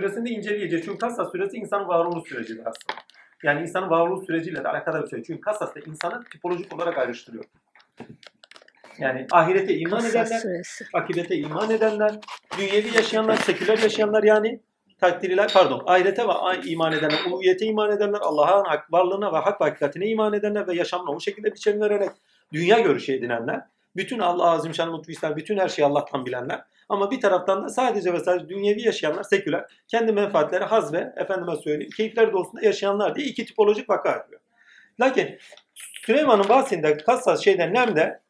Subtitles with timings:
[0.00, 0.84] suresinde inceleyeceğiz.
[0.84, 3.02] Çünkü Kassas suresi insanın varoluş sürecidir aslında.
[3.42, 5.22] Yani insanın varoluş süreciyle de alakadar bir şey.
[5.22, 7.44] Çünkü Kassas da insanı tipolojik olarak ayrıştırıyor.
[8.98, 10.84] Yani ahirete iman edenler, Kassas suresi.
[10.92, 12.14] akibete iman edenler,
[12.58, 14.60] dünyevi yaşayanlar, seküler yaşayanlar yani
[15.00, 16.32] takdiriler, pardon, ahirete ve
[16.64, 21.10] iman edenler, uluhiyete iman edenler, Allah'ın varlığına ve hak ve hakikatine iman edenler ve yaşamına
[21.10, 22.10] o şekilde biçim vererek
[22.52, 23.60] dünya görüşü edinenler,
[23.96, 28.12] bütün Allah azim şan lütfüysen, bütün her şeyi Allah'tan bilenler ama bir taraftan da sadece
[28.12, 33.26] ve sadece dünyevi yaşayanlar, seküler, kendi menfaatleri, haz ve efendime söyleyeyim, keyifler doğrultusunda yaşayanlar diye
[33.26, 34.40] iki tipolojik vaka yapıyor.
[35.00, 35.38] Lakin
[35.74, 38.20] Süleyman'ın bahsinde Kassas şeyden Nem'de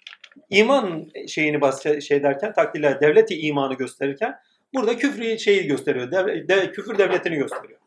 [0.51, 4.39] iman şeyini bas şey derken takdirler devleti imanı gösterirken
[4.75, 6.11] burada küfrü şeyi gösteriyor.
[6.11, 7.81] Dev, de, küfür devletini gösteriyor.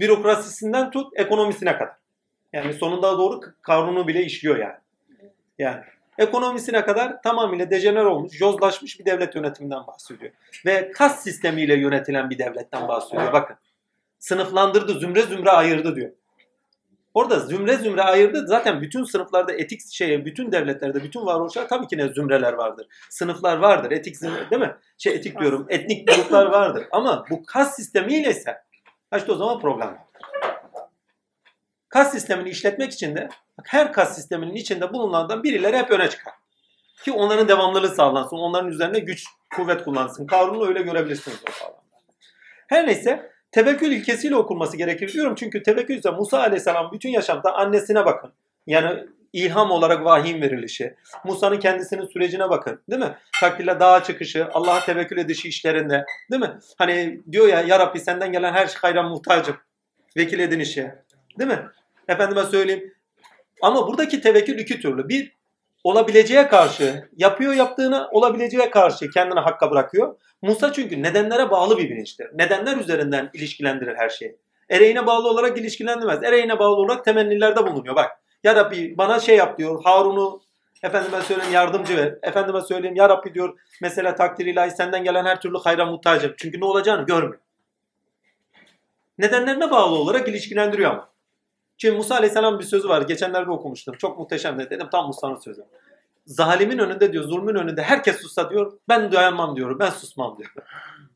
[0.00, 1.94] Bürokrasisinden tut ekonomisine kadar.
[2.52, 4.76] Yani sonunda doğru kanunu bile işliyor yani.
[5.58, 5.80] Yani
[6.18, 10.32] ekonomisine kadar tamamıyla dejener olmuş, yozlaşmış bir devlet yönetiminden bahsediyor.
[10.66, 13.32] Ve kas sistemiyle yönetilen bir devletten bahsediyor.
[13.32, 13.56] Bakın.
[14.18, 16.10] Sınıflandırdı, zümre zümre ayırdı diyor.
[17.14, 18.46] Orada zümre zümre ayırdı.
[18.46, 22.86] Zaten bütün sınıflarda etik şey, bütün devletlerde, bütün varoluşlar tabii ki ne zümreler vardır.
[23.10, 23.90] Sınıflar vardır.
[23.90, 24.76] Etik zümre, değil mi?
[24.98, 25.66] Şey etik diyorum.
[25.68, 26.84] Etnik gruplar vardır.
[26.90, 28.62] Ama bu kas sistemiyle ise
[29.16, 29.98] işte o zaman problem var.
[31.88, 33.28] Kas sistemini işletmek için de
[33.58, 36.34] bak her kas sisteminin içinde bulunanlardan birileri hep öne çıkar.
[37.04, 38.36] Ki onların devamlılığı sağlansın.
[38.36, 39.24] Onların üzerine güç,
[39.56, 40.26] kuvvet kullansın.
[40.26, 41.78] Kavrunu öyle görebilirsiniz o.
[42.68, 45.34] Her neyse tevekkül ilkesiyle okunması gerekir diyorum.
[45.34, 48.32] Çünkü tevekkül ise Musa Aleyhisselam bütün yaşamda annesine bakın.
[48.66, 50.94] Yani ilham olarak vahyin verilişi.
[51.24, 52.80] Musa'nın kendisinin sürecine bakın.
[52.90, 53.14] Değil mi?
[53.40, 56.04] Takdirle dağa çıkışı, Allah'a tevekkül edişi işlerinde.
[56.30, 56.58] Değil mi?
[56.78, 59.56] Hani diyor ya Ya Rabbi senden gelen her şey hayran muhtacım.
[60.16, 60.92] Vekil edin işi.
[61.38, 61.66] Değil mi?
[62.08, 62.94] Efendime söyleyeyim.
[63.62, 65.08] Ama buradaki tevekkül iki türlü.
[65.08, 65.32] Bir,
[65.84, 70.16] olabileceğe karşı, yapıyor yaptığını olabileceğe karşı kendini hakka bırakıyor.
[70.42, 72.26] Musa çünkü nedenlere bağlı bir bilinçtir.
[72.34, 74.36] Nedenler üzerinden ilişkilendirir her şeyi.
[74.70, 76.22] Ereğine bağlı olarak ilişkilendirmez.
[76.22, 77.96] Ereğine bağlı olarak temennilerde bulunuyor.
[77.96, 78.10] Bak
[78.44, 79.84] ya Rabbi bana şey yap diyor.
[79.84, 80.42] Harun'u
[80.82, 82.14] efendime söyleyeyim yardımcı ver.
[82.22, 86.34] Efendime söyleyeyim ya Rabbi diyor mesela takdir ilahi senden gelen her türlü hayra muhtacım.
[86.36, 87.40] Çünkü ne olacağını görmüyor.
[89.18, 91.10] Nedenlerine bağlı olarak ilişkilendiriyor ama.
[91.78, 93.02] Çünkü Musa Aleyhisselam bir sözü var.
[93.02, 93.94] Geçenlerde okumuştum.
[93.98, 94.88] Çok muhteşem dedim.
[94.92, 95.64] Tam Musa'nın sözü.
[96.26, 98.72] Zalimin önünde diyor, zulmün önünde herkes sussa diyor.
[98.88, 99.78] Ben dayanmam diyor.
[99.78, 100.52] Ben susmam diyor.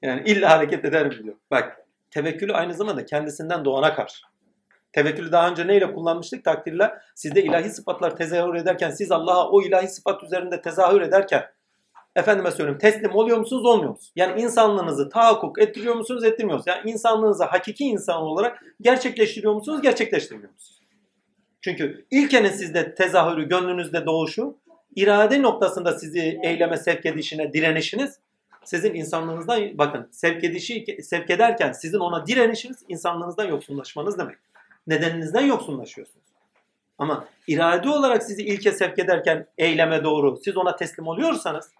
[0.02, 1.34] Yani illa hareket ederim diyor.
[1.50, 4.22] Bak tevekkülü aynı zamanda kendisinden doğana karşı.
[4.92, 6.44] Tevekkülü daha önce neyle kullanmıştık?
[6.44, 11.46] Takdirle sizde ilahi sıfatlar tezahür ederken siz Allah'a o ilahi sıfat üzerinde tezahür ederken
[12.16, 14.12] efendime söyleyeyim teslim oluyor musunuz olmuyor musunuz?
[14.16, 16.76] Yani insanlığınızı tahakkuk ettiriyor musunuz ettirmiyor musunuz?
[16.76, 20.82] Yani insanlığınızı hakiki insan olarak gerçekleştiriyor musunuz gerçekleştirmiyor musunuz?
[21.60, 24.56] Çünkü ilkenin sizde tezahürü gönlünüzde doğuşu
[24.96, 28.18] irade noktasında sizi eyleme sevk edişine direnişiniz
[28.64, 34.36] sizin insanlığınızdan bakın sevk edişi sevk ederken sizin ona direnişiniz insanlığınızdan yoksunlaşmanız demek.
[34.86, 36.26] Nedeninizden yoksunlaşıyorsunuz.
[36.98, 41.70] Ama irade olarak sizi ilke sevk ederken eyleme doğru siz ona teslim oluyorsanız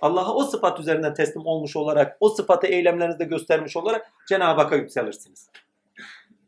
[0.00, 5.50] Allah'a o sıfat üzerinden teslim olmuş olarak o sıfatı eylemlerinizde göstermiş olarak Cenab-ı Hakk'a yükselirsiniz.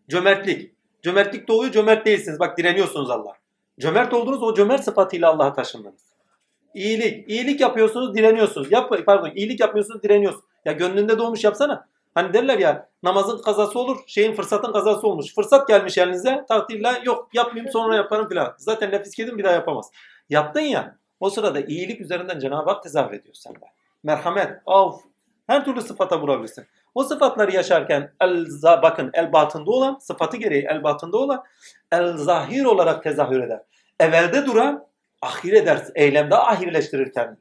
[0.09, 0.73] Cömertlik.
[1.03, 2.41] Cömertlik doğuyor cömert değilsiniz.
[2.41, 3.33] Bak direniyorsunuz Allah.
[3.81, 6.03] Cömert oldunuz o cömert sıfatıyla Allah'a taşındınız.
[6.75, 7.31] İyilik.
[7.31, 8.73] İyilik yapıyorsunuz direniyorsunuz.
[8.73, 10.45] Yap, pardon iyilik yapmıyorsunuz direniyorsunuz.
[10.65, 11.89] Ya gönlünde doğmuş yapsana.
[12.15, 15.35] Hani derler ya namazın kazası olur şeyin fırsatın kazası olmuş.
[15.35, 18.55] Fırsat gelmiş elinize takdirle yok yapmayayım sonra yaparım filan.
[18.59, 19.91] Zaten nefis kedin bir daha yapamaz.
[20.31, 23.59] Yaptın ya o sırada iyilik üzerinden Cenab-ı Hak tezahür ediyor sende.
[24.03, 25.01] Merhamet, af,
[25.47, 26.67] her türlü sıfata vurabilirsin.
[26.95, 31.45] O sıfatları yaşarken el bakın el batında olan sıfatı gereği el batında olan
[31.93, 33.61] el zahir olarak tezahür eder.
[34.01, 34.87] Evvelde duran
[35.23, 35.83] ahir eder.
[35.95, 37.39] Eylemde ahirleştirir kendini.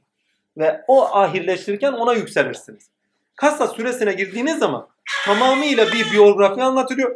[0.58, 2.90] Ve o ahirleştirirken ona yükselirsiniz.
[3.36, 4.88] Kassa süresine girdiğiniz zaman
[5.26, 7.16] tamamıyla bir biyografi anlatılıyor.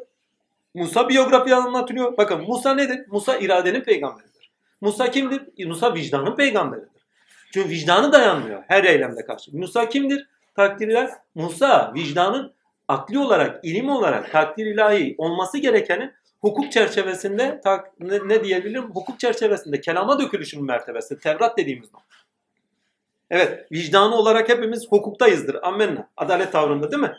[0.74, 2.18] Musa biyografi anlatılıyor.
[2.18, 3.06] Bakın Musa nedir?
[3.08, 4.31] Musa iradenin peygamberidir.
[4.82, 5.66] Musa kimdir?
[5.68, 7.02] Musa vicdanın peygamberidir.
[7.54, 9.58] Çünkü vicdanı dayanmıyor her eylemde karşı.
[9.58, 10.28] Musa kimdir?
[10.56, 11.10] Takdirler.
[11.36, 12.54] Musa vicdanın
[12.88, 18.84] akli olarak, ilim olarak takdir ilahi olması gerekenin hukuk çerçevesinde tak, ne, ne diyebilirim?
[18.84, 21.20] Hukuk çerçevesinde kelama dökülüşünün mertebesi.
[21.20, 22.16] Tevrat dediğimiz nokta.
[23.30, 25.58] Evet, vicdanı olarak hepimiz hukuktayızdır.
[25.64, 26.10] Ammenna.
[26.18, 27.14] Adalet tavrında değil mi?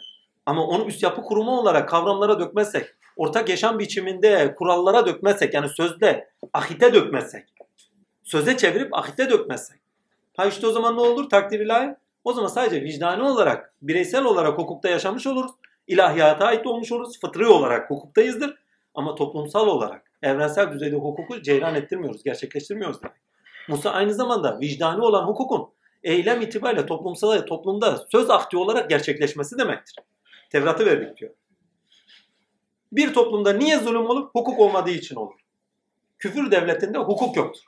[0.47, 6.29] Ama onu üst yapı kurumu olarak kavramlara dökmezsek, ortak yaşam biçiminde kurallara dökmezsek, yani sözde
[6.53, 7.45] ahite dökmezsek,
[8.23, 9.81] söze çevirip ahite dökmezsek.
[10.37, 11.31] Ha işte o zaman ne olur?
[11.31, 11.95] Takdir ilahi.
[12.25, 15.51] O zaman sadece vicdani olarak, bireysel olarak hukukta yaşamış oluruz.
[15.87, 17.21] İlahiyata ait olmuş oluruz.
[17.21, 18.55] Fıtri olarak hukuktayızdır.
[18.95, 23.17] Ama toplumsal olarak, evrensel düzeyde hukuku ceyran ettirmiyoruz, gerçekleştirmiyoruz demek.
[23.69, 25.69] Musa aynı zamanda vicdani olan hukukun
[26.05, 29.97] eylem itibariyle toplumsal toplumda söz akti olarak gerçekleşmesi demektir.
[30.51, 31.33] Tevrat'ı verdik diyor.
[32.93, 34.31] Bir toplumda niye zulüm olur?
[34.33, 35.41] Hukuk olmadığı için olur.
[36.19, 37.63] Küfür devletinde hukuk yoktur.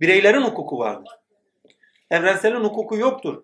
[0.00, 1.12] Bireylerin hukuku vardır.
[2.10, 3.42] Evrenselin hukuku yoktur.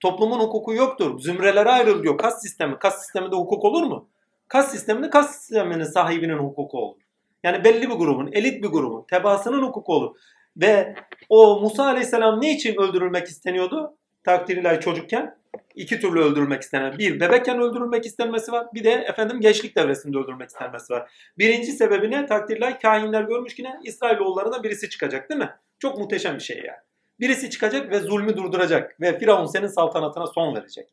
[0.00, 1.20] Toplumun hukuku yoktur.
[1.20, 2.18] Zümrelere ayrılıyor.
[2.18, 2.78] Kas sistemi.
[2.78, 4.08] Kas sisteminde hukuk olur mu?
[4.48, 7.00] Kas sisteminde kas sisteminin sahibinin hukuku olur.
[7.42, 10.16] Yani belli bir grubun, elit bir grubun, tebaasının hukuku olur.
[10.56, 10.94] Ve
[11.28, 13.96] o Musa Aleyhisselam ne için öldürülmek isteniyordu?
[14.24, 15.36] Takdir ilahi çocukken
[15.74, 16.98] iki türlü öldürülmek istenen.
[16.98, 18.66] Bir, bebekken öldürülmek istenmesi var.
[18.74, 21.10] Bir de efendim gençlik devresinde öldürülmek istenmesi var.
[21.38, 22.26] Birinci sebebi ne?
[22.26, 23.80] Takdir ilahi kahinler görmüş ki ne?
[23.84, 25.50] İsrailoğullarına birisi çıkacak değil mi?
[25.78, 26.78] Çok muhteşem bir şey yani.
[27.20, 29.00] Birisi çıkacak ve zulmü durduracak.
[29.00, 30.88] Ve Firavun senin saltanatına son verecek.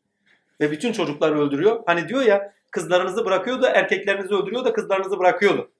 [0.60, 1.82] Ve bütün çocukları öldürüyor.
[1.86, 5.70] Hani diyor ya kızlarınızı bırakıyordu, erkeklerinizi öldürüyor da kızlarınızı bırakıyordu.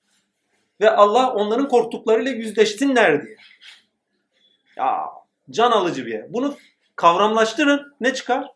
[0.80, 3.36] Ve Allah onların korktuklarıyla yüzleşsinler diye.
[4.76, 5.06] Ya
[5.50, 6.32] can alıcı bir yer.
[6.32, 6.56] Bunu
[7.00, 7.94] kavramlaştırın.
[8.00, 8.46] Ne çıkar?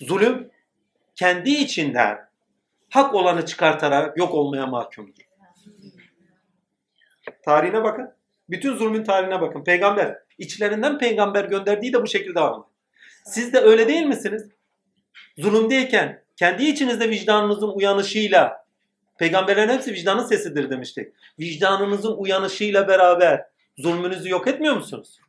[0.00, 0.50] Zulüm
[1.14, 2.18] kendi içinden
[2.90, 5.22] hak olanı çıkartarak yok olmaya mahkumdur.
[7.44, 8.10] Tarihine bakın.
[8.48, 9.64] Bütün zulmün tarihine bakın.
[9.64, 10.18] Peygamber.
[10.38, 12.60] içlerinden peygamber gönderdiği de bu şekilde var?
[13.24, 14.48] Siz de öyle değil misiniz?
[15.38, 18.66] Zulümdeyken kendi içinizde vicdanınızın uyanışıyla
[19.18, 21.12] peygamberlerin hepsi vicdanın sesidir demiştik.
[21.40, 23.44] Vicdanınızın uyanışıyla beraber
[23.78, 25.20] zulmünüzü yok etmiyor musunuz?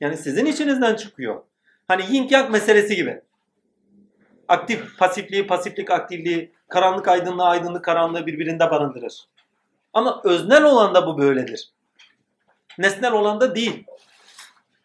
[0.00, 1.42] Yani sizin içinizden çıkıyor.
[1.88, 3.22] Hani yin yang meselesi gibi.
[4.48, 9.28] Aktif pasifliği, pasiflik aktifliği, karanlık aydınlığı, aydınlık karanlığı birbirinde barındırır.
[9.92, 11.70] Ama öznel olan da bu böyledir.
[12.78, 13.84] Nesnel olan da değil.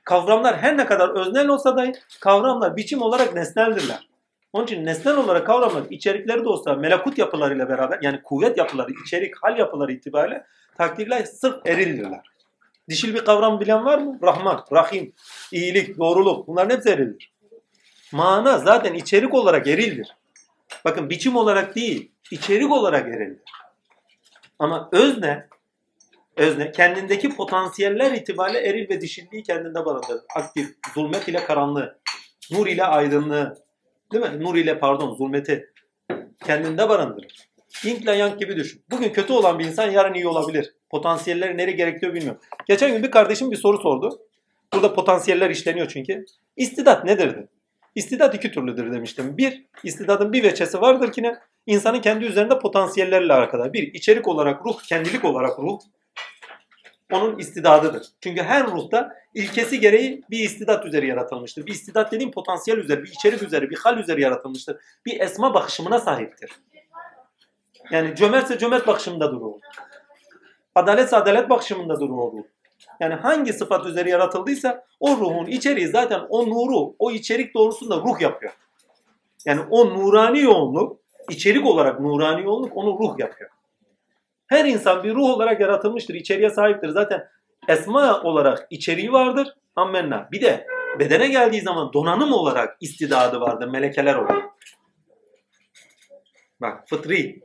[0.03, 4.09] Kavramlar her ne kadar öznel olsa da kavramlar biçim olarak nesneldirler.
[4.53, 9.35] Onun için nesnel olarak kavramlar içerikleri de olsa melekut yapılarıyla beraber yani kuvvet yapıları, içerik,
[9.43, 10.45] hal yapıları itibariyle
[10.77, 12.21] takdirler sırf erildirler.
[12.89, 14.19] Dişil bir kavram bilen var mı?
[14.23, 15.13] Rahman, Rahim,
[15.51, 17.33] iyilik, doğruluk bunların hepsi erildir.
[18.11, 20.15] Mana zaten içerik olarak erildir.
[20.85, 23.43] Bakın biçim olarak değil, içerik olarak erildir.
[24.59, 25.47] Ama özne,
[26.37, 30.21] özne kendindeki potansiyeller itibariyle eril ve dişilliği kendinde barındırır.
[30.35, 31.99] Aktif, zulmet ile karanlığı,
[32.51, 33.57] nur ile aydınlığı,
[34.11, 34.43] değil mi?
[34.43, 35.73] Nur ile pardon zulmeti
[36.45, 37.49] kendinde barındırır.
[37.83, 38.83] Yin ile yang gibi düşün.
[38.91, 40.73] Bugün kötü olan bir insan yarın iyi olabilir.
[40.89, 42.41] Potansiyelleri nereye gerekiyor bilmiyorum.
[42.67, 44.19] Geçen gün bir kardeşim bir soru sordu.
[44.73, 46.25] Burada potansiyeller işleniyor çünkü.
[46.55, 47.35] İstidat nedir?
[47.95, 49.37] İstidat iki türlüdür demiştim.
[49.37, 51.35] Bir, istidadın bir veçesi vardır ki ne?
[51.65, 53.73] İnsanın kendi üzerinde potansiyellerle alakalı.
[53.73, 55.79] Bir, içerik olarak ruh, kendilik olarak ruh.
[57.11, 58.07] Onun istidadıdır.
[58.21, 61.65] Çünkü her ruhta ilkesi gereği bir istidat üzeri yaratılmıştır.
[61.65, 64.77] Bir istidat dediğim potansiyel üzeri, bir içerik üzeri, bir hal üzeri yaratılmıştır.
[65.05, 66.51] Bir esma bakışımına sahiptir.
[67.91, 69.51] Yani cömertse cömert bakışımda durur.
[70.75, 72.43] Adalet bakışımında durur o ruh.
[72.99, 78.21] Yani hangi sıfat üzeri yaratıldıysa o ruhun içeriği zaten o nuru, o içerik doğrusunda ruh
[78.21, 78.53] yapıyor.
[79.45, 80.99] Yani o nurani yoğunluk,
[81.29, 83.49] içerik olarak nurani yoğunluk onu ruh yapıyor.
[84.47, 86.89] Her insan bir ruh olarak yaratılmıştır, içeriğe sahiptir.
[86.89, 87.27] Zaten
[87.67, 90.29] esma olarak içeriği vardır, ammenna.
[90.31, 90.67] Bir de
[90.99, 94.49] bedene geldiği zaman donanım olarak istidadı vardır, melekeler olarak.
[96.61, 97.41] Bak fıtri.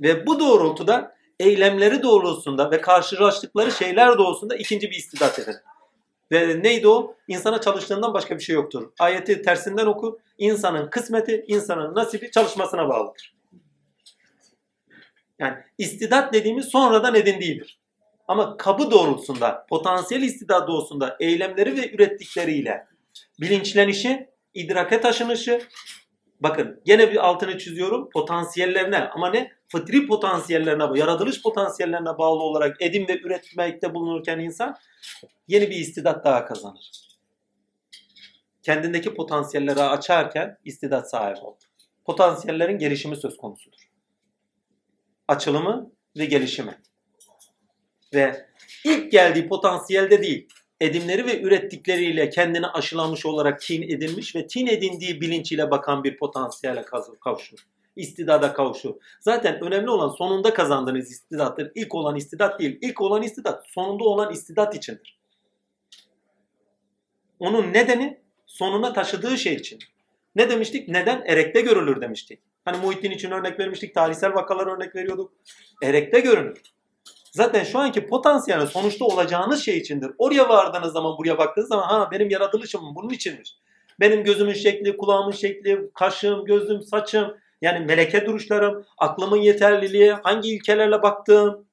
[0.00, 5.54] Ve bu doğrultuda eylemleri doğrultusunda ve karşılaştıkları şeyler doğrultusunda ikinci bir istidat eder.
[6.32, 7.14] Ve neydi o?
[7.28, 8.92] İnsana çalıştığından başka bir şey yoktur.
[8.98, 10.18] Ayeti tersinden oku.
[10.38, 13.34] İnsanın kısmeti, insanın nasibi çalışmasına bağlıdır.
[15.38, 17.78] Yani istidat dediğimiz sonradan edindiğidir.
[18.28, 22.86] Ama kabı doğrultusunda, potansiyel istidat doğrultusunda eylemleri ve ürettikleriyle
[23.40, 25.62] bilinçlenişi, idrake taşınışı,
[26.40, 29.57] bakın gene bir altını çiziyorum potansiyellerine ama ne?
[29.68, 34.76] Fıtri potansiyellerine, yaratılış potansiyellerine bağlı olarak edim ve üretmekte bulunurken insan
[35.48, 36.90] yeni bir istidat daha kazanır.
[38.62, 41.62] Kendindeki potansiyelleri açarken istidat sahibi olur.
[42.04, 43.90] Potansiyellerin gelişimi söz konusudur.
[45.28, 46.82] Açılımı ve gelişimi.
[48.14, 48.46] Ve
[48.84, 50.48] ilk geldiği potansiyelde değil,
[50.80, 56.84] edimleri ve ürettikleriyle kendini aşılamış olarak tin edilmiş ve tin edindiği bilinciyle bakan bir potansiyele
[57.20, 57.58] kavuşur.
[57.98, 58.94] İstidada kavuşur.
[59.20, 61.72] Zaten önemli olan sonunda kazandığınız istidattır.
[61.74, 62.78] İlk olan istidat değil.
[62.82, 65.18] İlk olan istidat sonunda olan istidat içindir.
[67.38, 69.78] Onun nedeni sonuna taşıdığı şey için.
[70.36, 70.88] Ne demiştik?
[70.88, 71.22] Neden?
[71.26, 72.40] Erekte görülür demiştik.
[72.64, 73.94] Hani Muhittin için örnek vermiştik.
[73.94, 75.32] Tarihsel vakalar örnek veriyorduk.
[75.82, 76.62] Erekte görünür.
[77.32, 80.10] Zaten şu anki potansiyelin sonuçta olacağınız şey içindir.
[80.18, 83.58] Oraya vardığınız zaman buraya baktığınız zaman ha benim yaratılışım bunun içindir.
[84.00, 91.02] Benim gözümün şekli, kulağımın şekli, kaşım, gözüm, saçım yani meleke duruşlarım, aklımın yeterliliği, hangi ilkelerle
[91.02, 91.64] baktığım.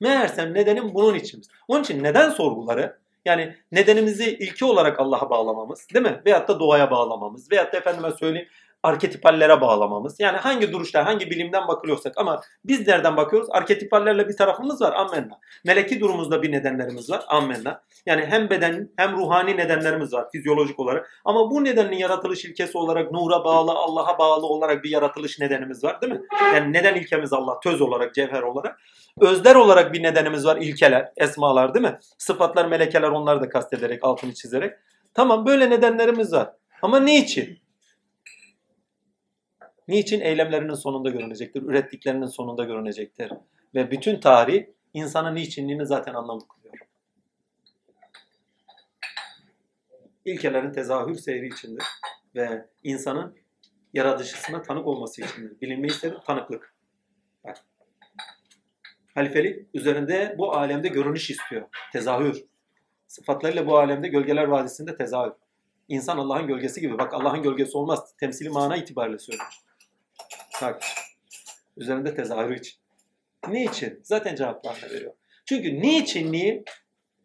[0.00, 1.42] Meğersem nedenim bunun için.
[1.68, 6.22] Onun için neden sorguları yani nedenimizi ilki olarak Allah'a bağlamamız değil mi?
[6.26, 7.52] Veyahut da doğaya bağlamamız.
[7.52, 8.48] Veyahut da efendime söyleyeyim
[8.84, 10.20] arketipallere bağlamamız.
[10.20, 13.48] Yani hangi duruşta, hangi bilimden bakıyorsak ama biz nereden bakıyoruz?
[13.50, 14.92] Arketipallerle bir tarafımız var.
[14.92, 15.40] Ammenna.
[15.64, 17.24] Meleki durumumuzda bir nedenlerimiz var.
[17.28, 17.82] Ammenna.
[18.06, 21.20] Yani hem beden hem ruhani nedenlerimiz var fizyolojik olarak.
[21.24, 26.00] Ama bu nedenin yaratılış ilkesi olarak nura bağlı, Allah'a bağlı olarak bir yaratılış nedenimiz var
[26.00, 26.20] değil mi?
[26.54, 28.80] Yani neden ilkemiz Allah, töz olarak, cevher olarak.
[29.20, 31.98] Özler olarak bir nedenimiz var, ilkeler, esmalar değil mi?
[32.18, 34.72] Sıfatlar, melekeler onları da kastederek, altını çizerek.
[35.14, 36.50] Tamam böyle nedenlerimiz var.
[36.82, 37.63] Ama niçin?
[39.88, 43.32] Niçin eylemlerinin sonunda görünecektir, ürettiklerinin sonunda görünecektir.
[43.74, 46.74] Ve bütün tarih insanın niçinliğini zaten anlamlı kılıyor.
[50.24, 51.84] İlkelerin tezahür seyri içindir
[52.34, 53.36] ve insanın
[53.94, 55.60] yaratışısına tanık olması içindir.
[55.60, 56.74] Bilinmeyi istedim, tanıklık.
[57.44, 57.56] Bak.
[59.14, 61.68] Halifelik üzerinde bu alemde görünüş istiyor.
[61.92, 62.44] Tezahür.
[63.06, 65.32] Sıfatlarıyla bu alemde gölgeler vadisinde tezahür.
[65.88, 66.98] İnsan Allah'ın gölgesi gibi.
[66.98, 68.14] Bak Allah'ın gölgesi olmaz.
[68.20, 69.64] Temsili mana itibariyle söylüyor.
[70.62, 70.82] Bak.
[71.76, 72.74] Üzerinde tezahürü için.
[73.48, 74.00] Niçin?
[74.02, 75.12] Zaten cevaplarını veriyor.
[75.44, 76.64] Çünkü niçinliği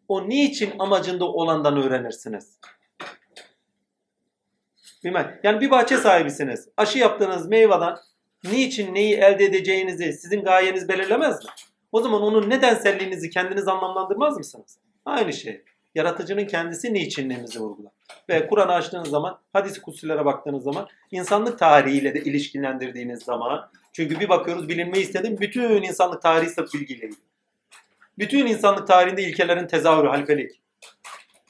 [0.08, 2.58] o niçin amacında olandan öğrenirsiniz.
[5.04, 5.40] Bilmem.
[5.42, 6.68] Yani bir bahçe sahibisiniz.
[6.76, 7.96] Aşı yaptığınız meyveden
[8.44, 11.50] niçin neyi elde edeceğinizi sizin gayeniz belirlemez mi?
[11.92, 14.78] O zaman onun nedenselliğinizi kendiniz anlamlandırmaz mısınız?
[15.04, 15.64] Aynı şey.
[15.94, 17.92] Yaratıcının kendisi niçinliğimizi vurgular.
[18.28, 24.28] Ve Kur'an'ı açtığınız zaman, hadis kutsülere baktığınız zaman, insanlık tarihiyle de ilişkilendirdiğiniz zaman, çünkü bir
[24.28, 27.10] bakıyoruz bilinmeyi istedim, bütün insanlık tarihi sırf bilgiyle.
[28.18, 30.60] Bütün insanlık tarihinde ilkelerin tezahürü, halfelik.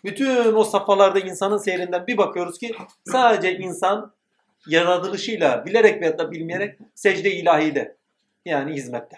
[0.05, 4.13] Bütün o safhalarda insanın seyrinden bir bakıyoruz ki sadece insan
[4.67, 7.97] yaratılışıyla bilerek veya da bilmeyerek secde ilahide
[8.45, 9.17] yani hizmette.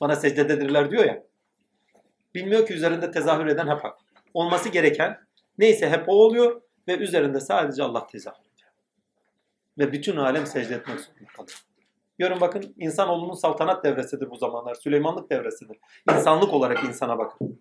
[0.00, 1.22] Bana secdededirler diyor ya.
[2.34, 3.98] Bilmiyor ki üzerinde tezahür eden hep hak.
[4.34, 5.18] Olması gereken
[5.58, 8.70] neyse hep o oluyor ve üzerinde sadece Allah tezahür ediyor.
[9.78, 11.58] Ve bütün alem secde etmek zorunda kalıyor.
[12.18, 14.74] Görün bakın insanoğlunun saltanat devresidir bu zamanlar.
[14.74, 15.78] Süleymanlık devresidir.
[16.12, 17.58] İnsanlık olarak insana bakın.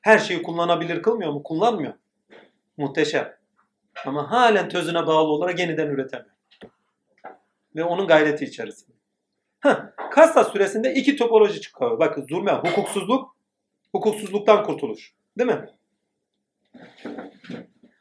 [0.00, 1.42] Her şeyi kullanabilir kılmıyor mu?
[1.42, 1.94] Kullanmıyor.
[2.76, 3.36] Muhteşem.
[4.06, 6.34] Ama halen tözüne bağlı olarak yeniden üretemiyor.
[7.76, 8.96] Ve onun gayreti içerisinde.
[9.60, 9.76] Heh,
[10.10, 11.98] Kassa süresinde iki topoloji çıkıyor.
[11.98, 13.36] Bakın zulme, hukuksuzluk,
[13.92, 15.14] hukuksuzluktan kurtuluş.
[15.38, 15.68] Değil mi?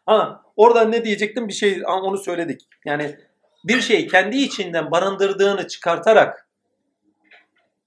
[0.06, 1.48] Ha, orada ne diyecektim?
[1.48, 2.62] Bir şey onu söyledik.
[2.86, 3.18] Yani
[3.64, 6.48] bir şey kendi içinden barındırdığını çıkartarak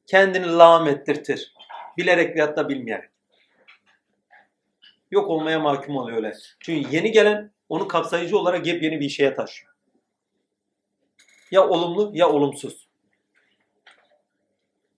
[0.07, 1.55] kendini lağım ettirtir.
[1.99, 3.11] Bilerek veyahut da bilmeyerek.
[5.11, 6.33] Yok olmaya mahkum oluyor öyle.
[6.61, 9.73] Çünkü yeni gelen onu kapsayıcı olarak yepyeni bir şeye taşıyor.
[11.50, 12.88] Ya olumlu ya olumsuz.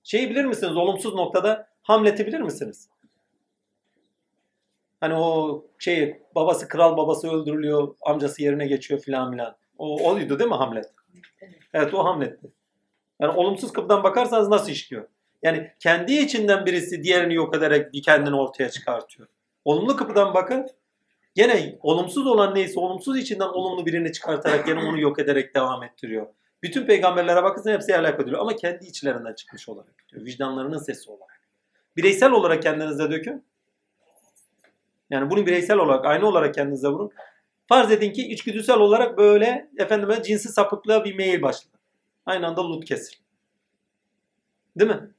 [0.04, 0.76] Şeyi bilir misiniz?
[0.76, 2.88] Olumsuz noktada Hamlet'i bilir misiniz?
[5.00, 9.56] Hani o şey babası kral babası öldürülüyor, amcası yerine geçiyor filan filan.
[9.78, 10.86] O oydu değil mi Hamlet?
[11.74, 12.52] Evet o Hamlet'ti.
[13.20, 15.08] Yani olumsuz kapıdan bakarsanız nasıl işliyor?
[15.42, 19.28] Yani kendi içinden birisi diğerini yok ederek bir kendini ortaya çıkartıyor.
[19.64, 20.66] Olumlu kapıdan bakın.
[21.34, 26.26] Gene olumsuz olan neyse olumsuz içinden olumlu birini çıkartarak gene onu yok ederek devam ettiriyor.
[26.62, 30.24] Bütün peygamberlere bakırsan hepsi alakalı diyor ama kendi içlerinden çıkmış olarak diyor.
[30.24, 31.48] Vicdanlarının sesi olarak.
[31.96, 33.44] Bireysel olarak kendinize dökün.
[35.10, 37.10] Yani bunu bireysel olarak, aynı olarak kendinize vurun.
[37.68, 41.78] Farz edin ki içgüdüsel olarak böyle efendime cinsi sapıklığa bir meyil başladı.
[42.26, 43.16] Aynı anda lut kesil.
[44.76, 45.10] Değil mi?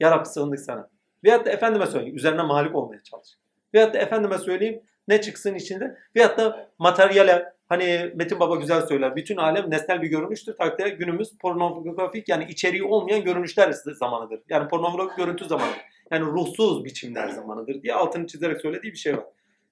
[0.00, 0.88] Ya Rabbi sığındık sana.
[1.24, 3.28] Veyahut da efendime söyleyeyim üzerine malik olmaya çalış.
[3.74, 5.98] Veyahut da efendime söyleyeyim ne çıksın içinde.
[6.16, 9.16] Veyahut da materyale hani Metin Baba güzel söyler.
[9.16, 10.56] Bütün alem nesnel bir görünüştür.
[10.56, 14.40] Takdirde günümüz pornografik yani içeriği olmayan görünüşler zamanıdır.
[14.48, 15.80] Yani pornografik görüntü zamanıdır.
[16.12, 19.24] Yani ruhsuz biçimler zamanıdır diye altını çizerek söylediği bir şey var.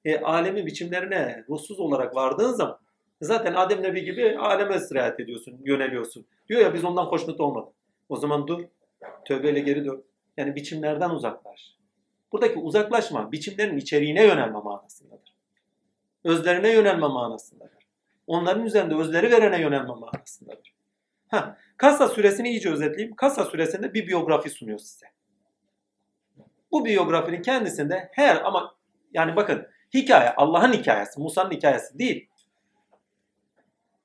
[0.05, 2.79] E, alemin biçimlerine ruhsuz olarak vardığın zaman
[3.21, 6.27] zaten Adem Nebi gibi aleme sirayet ediyorsun, yöneliyorsun.
[6.49, 7.73] Diyor ya biz ondan hoşnut olmadık.
[8.09, 8.65] O zaman dur,
[9.25, 10.05] tövbeyle geri dön.
[10.37, 11.77] Yani biçimlerden uzaklaş.
[12.33, 15.35] Buradaki uzaklaşma biçimlerin içeriğine yönelme manasındadır.
[16.25, 17.87] Özlerine yönelme manasındadır.
[18.27, 20.75] Onların üzerinde özleri verene yönelme manasındadır.
[21.29, 23.17] Ha, Kassa suresini iyice özetleyeyim.
[23.17, 25.07] Kassa suresinde bir biyografi sunuyor size.
[26.73, 28.75] Bu biyografinin kendisinde her ama
[29.13, 32.29] yani bakın hikaye Allah'ın hikayesi, Musa'nın hikayesi değil.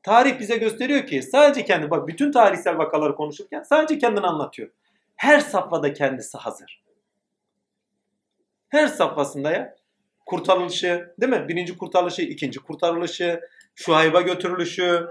[0.03, 4.69] Tarih bize gösteriyor ki sadece kendi bak bütün tarihsel vakaları konuşurken sadece kendini anlatıyor.
[5.15, 6.83] Her safhada kendisi hazır.
[8.69, 9.75] Her safhasında ya
[10.25, 11.47] kurtarılışı değil mi?
[11.47, 13.41] Birinci kurtarılışı, ikinci kurtarılışı,
[13.75, 15.07] şuayba götürülüşü.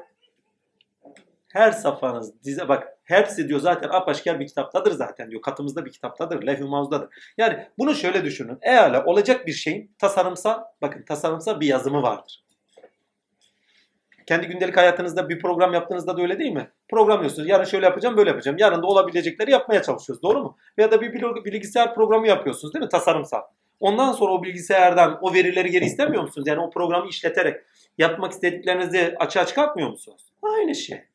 [1.55, 5.43] Her safhanız dize bak hepsi diyor zaten apaşker bir kitaptadır zaten diyor.
[5.43, 6.47] Katımızda bir kitaptadır.
[6.47, 7.09] Levh-i.
[7.39, 8.59] Yani bunu şöyle düşünün.
[8.63, 12.45] Eğer olacak bir şeyin tasarımsal bakın tasarımsal bir yazımı vardır.
[14.27, 16.71] Kendi gündelik hayatınızda bir program yaptığınızda da öyle değil mi?
[16.89, 17.49] Programlıyorsunuz.
[17.49, 18.57] Yarın şöyle yapacağım, böyle yapacağım.
[18.59, 20.23] Yarın da olabilecekleri yapmaya çalışıyoruz.
[20.23, 20.57] Doğru mu?
[20.79, 22.89] Veya da bir bil- bilgisayar programı yapıyorsunuz değil mi?
[22.89, 23.41] Tasarımsal.
[23.81, 26.47] Ondan sonra o bilgisayardan o verileri geri istemiyor musunuz?
[26.49, 27.61] Yani o programı işleterek
[27.99, 30.23] yapmak istediklerinizi açığa çıkartmıyor musunuz?
[30.43, 31.14] Aynı şey.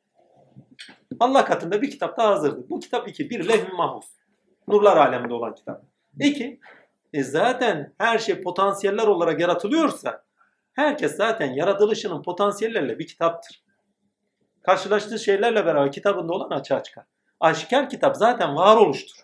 [1.19, 2.69] Allah katında bir kitap daha hazırdır.
[2.69, 3.29] Bu kitap iki.
[3.29, 4.09] Bir levh-i mahfuz.
[4.67, 5.83] Nurlar aleminde olan kitap.
[6.19, 6.59] İki,
[7.13, 10.23] e zaten her şey potansiyeller olarak yaratılıyorsa
[10.73, 13.63] herkes zaten yaratılışının potansiyelleriyle bir kitaptır.
[14.61, 17.05] Karşılaştığı şeylerle beraber kitabında olan açığa çıkar.
[17.39, 19.15] Aşikar kitap zaten varoluştur.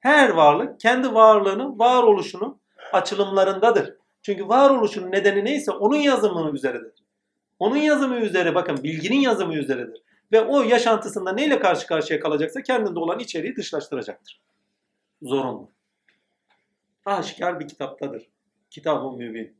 [0.00, 2.60] Her varlık kendi varlığının, varoluşunun
[2.92, 3.94] açılımlarındadır.
[4.22, 7.04] Çünkü varoluşun nedeni neyse onun yazımının üzeridir.
[7.58, 10.02] Onun yazımı üzeri bakın bilginin yazımı üzeridir.
[10.32, 14.40] Ve o yaşantısında neyle karşı karşıya kalacaksa kendinde olan içeriği dışlaştıracaktır.
[15.22, 15.70] Zorunlu.
[17.04, 18.28] Aşikar bir kitaptadır.
[18.70, 19.56] Kitab-ı mübin.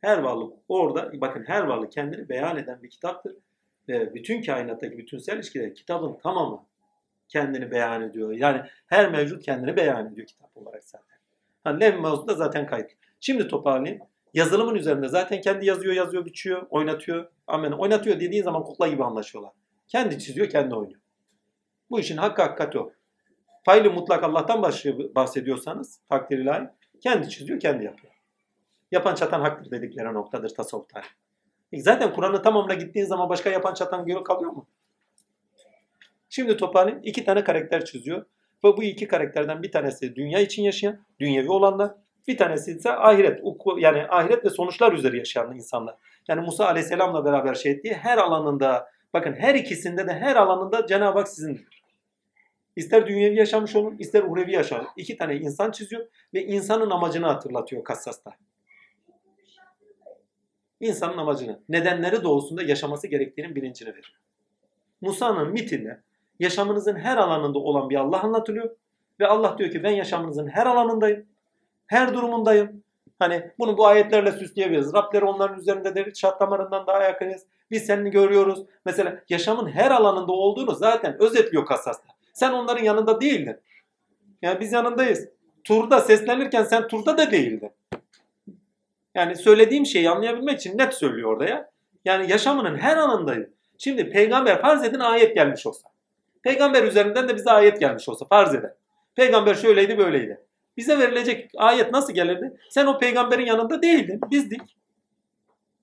[0.00, 3.36] Her varlık orada bakın her varlık kendini beyan eden bir kitaptır.
[3.88, 6.66] Ve bütün kainattaki bütünsel ilişkiler kitabın tamamı
[7.28, 8.32] kendini beyan ediyor.
[8.32, 11.18] Yani her mevcut kendini beyan ediyor kitap olarak zaten.
[11.64, 12.94] Hani Lev da zaten kayıtlı.
[13.20, 14.02] Şimdi toparlayayım.
[14.34, 17.30] Yazılımın üzerinde zaten kendi yazıyor, yazıyor, biçiyor, oynatıyor.
[17.46, 17.72] Amen.
[17.72, 19.52] Oynatıyor dediğin zaman kukla gibi anlaşıyorlar.
[19.88, 21.00] Kendi çiziyor, kendi oynuyor.
[21.90, 22.92] Bu işin hakkı hakikati o.
[23.64, 24.62] Faili mutlak Allah'tan
[25.14, 26.68] bahsediyorsanız takdir ilahi.
[27.00, 28.12] Kendi çiziyor, kendi yapıyor.
[28.90, 30.86] Yapan çatan haktır dedikleri noktadır tasavvuf.
[31.72, 34.68] E Zaten Kur'an'ı tamamına gittiğin zaman başka yapan çatan göre kalıyor mu?
[36.28, 37.04] Şimdi toparlayayım.
[37.04, 38.24] İki tane karakter çiziyor.
[38.64, 41.92] Ve bu iki karakterden bir tanesi dünya için yaşayan, dünyevi olanlar.
[42.28, 43.40] Bir tanesi ise ahiret,
[43.78, 45.96] yani ahiret ve sonuçlar üzeri yaşayan insanlar.
[46.28, 51.18] Yani Musa Aleyhisselam'la beraber şey ettiği her alanında, bakın her ikisinde de her alanında Cenab-ı
[51.18, 51.82] Hak sizindir.
[52.76, 54.88] İster dünyevi yaşamış olun, ister uhrevi yaşamış.
[54.96, 58.30] İki tane insan çiziyor ve insanın amacını hatırlatıyor Kassas'ta.
[60.80, 64.18] İnsanın amacını, nedenleri doğusunda yaşaması gerektiğinin bilincini verir.
[65.00, 66.00] Musa'nın mitinde
[66.40, 68.76] yaşamınızın her alanında olan bir Allah anlatılıyor.
[69.20, 71.26] Ve Allah diyor ki ben yaşamınızın her alanındayım.
[71.86, 72.82] Her durumundayım.
[73.18, 74.94] Hani bunu bu ayetlerle süsleyebiliriz.
[74.94, 77.46] Rableri onların üzerinde de şart damarından daha yakınız.
[77.70, 78.64] Biz seni görüyoruz.
[78.84, 82.08] Mesela yaşamın her alanında olduğunu zaten özetliyor Kassas'ta.
[82.32, 83.56] Sen onların yanında değildin.
[84.42, 85.28] Yani biz yanındayız.
[85.64, 87.70] Turda seslenirken sen turda da değildin.
[89.14, 91.70] Yani söylediğim şeyi anlayabilmek için net söylüyor orada ya.
[92.04, 93.50] Yani yaşamının her alanındayım.
[93.78, 95.88] Şimdi peygamber farz edin ayet gelmiş olsa.
[96.42, 98.74] Peygamber üzerinden de bize ayet gelmiş olsa farz eden.
[99.14, 100.40] Peygamber şöyleydi böyleydi.
[100.76, 102.60] Bize verilecek ayet nasıl gelirdi?
[102.70, 104.20] Sen o peygamberin yanında değildin.
[104.30, 104.60] Bizdik.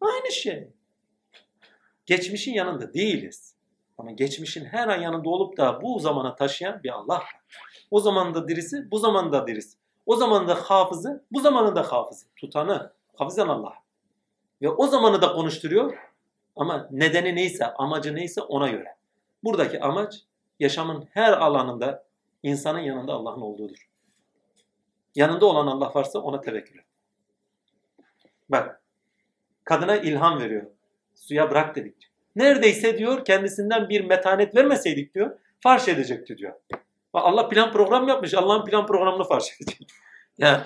[0.01, 0.67] Aynı şey.
[2.05, 3.55] Geçmişin yanında değiliz.
[3.97, 7.35] Ama geçmişin her an yanında olup da bu zamana taşıyan bir Allah var.
[7.91, 9.77] O zaman da dirisi, bu zaman da dirisi.
[10.05, 12.25] O zaman da hafızı, bu zamanın da hafızı.
[12.35, 13.73] Tutanı, hafızan Allah.
[14.61, 15.97] Ve o zamanı da konuşturuyor.
[16.55, 18.95] Ama nedeni neyse, amacı neyse ona göre.
[19.43, 20.15] Buradaki amaç
[20.59, 22.05] yaşamın her alanında
[22.43, 23.89] insanın yanında Allah'ın olduğudur.
[25.15, 26.85] Yanında olan Allah varsa ona tevekkül et.
[28.49, 28.81] Bak,
[29.63, 30.65] kadına ilham veriyor.
[31.15, 32.11] Suya bırak dedik.
[32.35, 36.53] Neredeyse diyor kendisinden bir metanet vermeseydik diyor, farş edecekti diyor.
[37.13, 38.33] Allah plan program yapmış.
[38.33, 39.87] Allah'ın plan programını farş edecek.
[40.37, 40.65] ya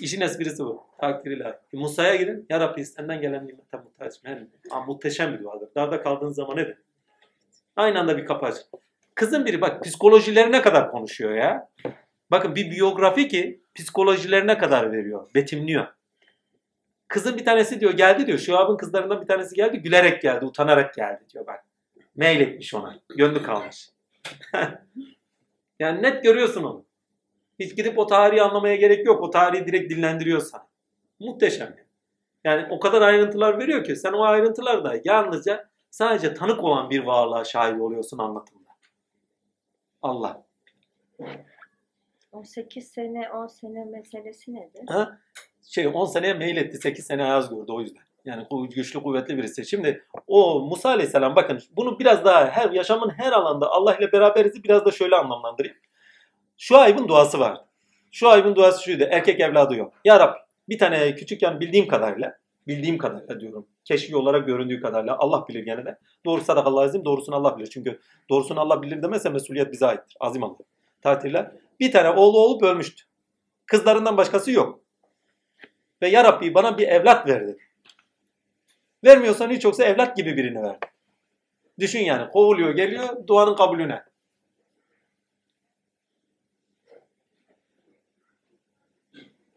[0.00, 0.82] işin esprisi bu.
[1.00, 1.54] Takdir ilahi.
[1.72, 2.46] Musa'ya gidin.
[2.50, 4.22] Ya Rabbi senden gelen nimete muhtacım.
[4.24, 4.46] Yani,
[4.86, 5.68] muhteşem bir duadır.
[5.74, 6.76] Darda kaldığın zaman ne de?
[7.76, 8.64] Aynı anda bir kapı açın.
[9.14, 11.68] Kızın biri bak psikolojilerine kadar konuşuyor ya.
[12.30, 15.28] Bakın bir biyografi ki psikolojilerine kadar veriyor.
[15.34, 15.86] Betimliyor.
[17.10, 18.38] Kızın bir tanesi diyor geldi diyor.
[18.38, 21.64] Şu abin kızlarından bir tanesi geldi gülerek geldi, utanarak geldi diyor bak.
[22.16, 22.98] Mail etmiş ona.
[23.08, 23.90] Gönlü kalmış.
[25.78, 26.84] yani net görüyorsun onu.
[27.58, 29.22] Hiç gidip o tarihi anlamaya gerek yok.
[29.22, 30.66] O tarihi direkt dillendiriyor sana.
[31.20, 31.76] Muhteşem.
[32.44, 37.44] Yani o kadar ayrıntılar veriyor ki sen o ayrıntılarda yalnızca sadece tanık olan bir varlığa
[37.44, 38.70] şahit oluyorsun anlatımda.
[40.02, 40.42] Allah.
[42.32, 44.84] O 8 sene 10 sene meselesi nedir?
[44.88, 45.18] Ha?
[45.68, 48.02] Şey 10 seneye mail etti 8 sene ayaz gördü o yüzden.
[48.24, 49.66] Yani güçlü kuvvetli birisi.
[49.66, 54.64] Şimdi o Musa Aleyhisselam bakın bunu biraz daha her yaşamın her alanda Allah ile beraberizi
[54.64, 55.76] biraz da şöyle anlamlandırayım.
[56.58, 57.60] Şu ayıbın duası var.
[58.12, 59.04] Şu ayıbın duası şuydu.
[59.10, 59.92] Erkek evladı yok.
[60.04, 63.66] Ya Rabbi bir tane küçükken bildiğim kadarıyla bildiğim kadarıyla diyorum.
[63.84, 65.98] Keşfi olarak göründüğü kadarıyla Allah bilir gene de.
[66.24, 67.70] Doğru sadakallah azim doğrusunu Allah bilir.
[67.70, 70.16] Çünkü doğrusunu Allah bilir demezse mesuliyet bize aittir.
[70.20, 70.56] Azim Allah.
[71.02, 71.52] Tatiller.
[71.80, 73.04] Bir tane oğlu olup ölmüştü.
[73.66, 74.80] Kızlarından başkası yok.
[76.02, 77.58] Ve ya Rabbi bana bir evlat verdi.
[79.04, 80.78] Vermiyorsan hiç yoksa evlat gibi birini ver.
[81.78, 84.04] Düşün yani kovuluyor geliyor duanın kabulüne.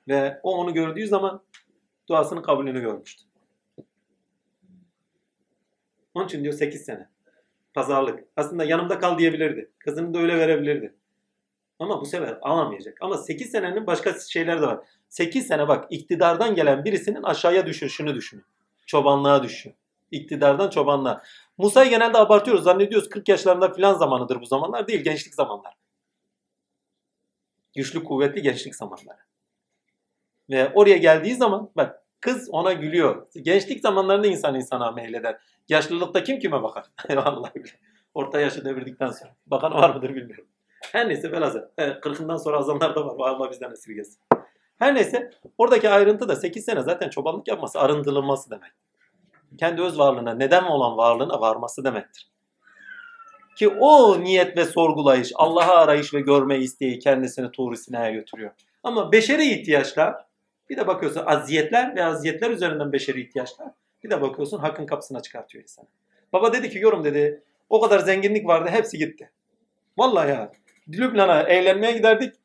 [0.08, 1.44] Ve o onu gördüğü zaman
[2.10, 3.24] duasının kabulünü görmüştü.
[6.14, 7.10] Onun için diyor 8 sene.
[7.74, 8.24] Pazarlık.
[8.36, 9.72] Aslında yanımda kal diyebilirdi.
[9.80, 10.96] Kızını da öyle verebilirdi.
[11.80, 12.98] Ama bu sefer alamayacak.
[13.02, 14.88] Ama 8 senenin başka şeyleri de var.
[15.14, 18.46] 8 sene bak iktidardan gelen birisinin aşağıya düşüşünü düşünün.
[18.86, 19.76] Çobanlığa düşüyor.
[20.12, 21.24] İktidardan çobanlığa.
[21.58, 22.64] Musa'yı genelde abartıyoruz.
[22.64, 24.88] Zannediyoruz 40 yaşlarında filan zamanıdır bu zamanlar.
[24.88, 25.74] Değil gençlik zamanlar.
[27.76, 29.18] Güçlü kuvvetli gençlik zamanları.
[30.50, 33.28] Ve oraya geldiği zaman bak kız ona gülüyor.
[33.42, 35.38] Gençlik zamanlarında insan insana meyleder.
[35.70, 36.86] Yaşlılıkta kim kime bakar?
[37.10, 37.80] Vallahi billahi.
[38.14, 39.36] Orta yaşı devirdikten sonra.
[39.46, 40.48] Bakan var mıdır bilmiyorum.
[40.92, 41.60] Her neyse velhasıl.
[41.78, 43.30] 40'ından sonra azanlar da var.
[43.30, 44.20] Allah bizden esirgesin.
[44.84, 48.72] Her neyse oradaki ayrıntı da 8 sene zaten çobanlık yapması arındırılması demek.
[49.58, 52.30] Kendi öz varlığına, neden olan varlığına varması demektir.
[53.56, 58.52] Ki o niyet ve sorgulayış, Allah'a arayış ve görme isteği kendisini Tuğru Sina'ya götürüyor.
[58.84, 60.16] Ama beşeri ihtiyaçlar,
[60.70, 63.68] bir de bakıyorsun aziyetler ve aziyetler üzerinden beşeri ihtiyaçlar,
[64.04, 65.88] bir de bakıyorsun hakkın kapısına çıkartıyor insanı.
[66.34, 69.32] Baba dedi ki yorum dedi, o kadar zenginlik vardı hepsi gitti.
[69.98, 70.52] Vallahi ya,
[70.90, 72.36] Lübnan'a eğlenmeye giderdik,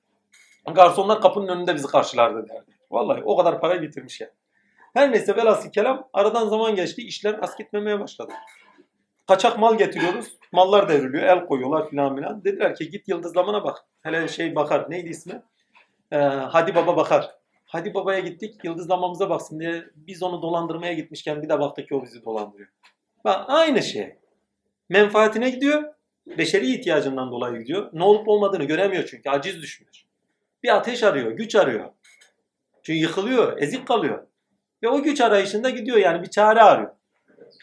[0.75, 2.73] garsonlar kapının önünde bizi karşılardı derdi.
[2.91, 4.31] Vallahi o kadar para bitirmiş ya.
[4.95, 8.33] Her neyse velhasıl kelam aradan zaman geçti işler az gitmemeye başladı.
[9.27, 10.39] Kaçak mal getiriyoruz.
[10.53, 11.23] Mallar devriliyor.
[11.23, 12.45] El koyuyorlar filan filan.
[12.45, 13.85] Dediler ki git yıldızlamana bak.
[14.03, 14.91] Hele şey bakar.
[14.91, 15.43] Neydi ismi?
[16.13, 17.31] Ee, Hadi Baba bakar.
[17.65, 18.65] Hadi Baba'ya gittik.
[18.65, 22.69] Yıldızlamamıza baksın diye biz onu dolandırmaya gitmişken bir de baktık o bizi dolandırıyor.
[23.25, 24.17] Bak aynı şey.
[24.89, 25.85] Menfaatine gidiyor.
[26.39, 27.91] Beşeri ihtiyacından dolayı gidiyor.
[27.93, 29.31] Ne olup olmadığını göremiyor çünkü.
[29.31, 30.08] Aciz düşmüş.
[30.63, 31.31] Bir ateş arıyor.
[31.31, 31.91] Güç arıyor.
[32.83, 33.63] Çünkü yıkılıyor.
[33.63, 34.27] Ezik kalıyor.
[34.83, 36.91] Ve o güç arayışında gidiyor yani bir çare arıyor.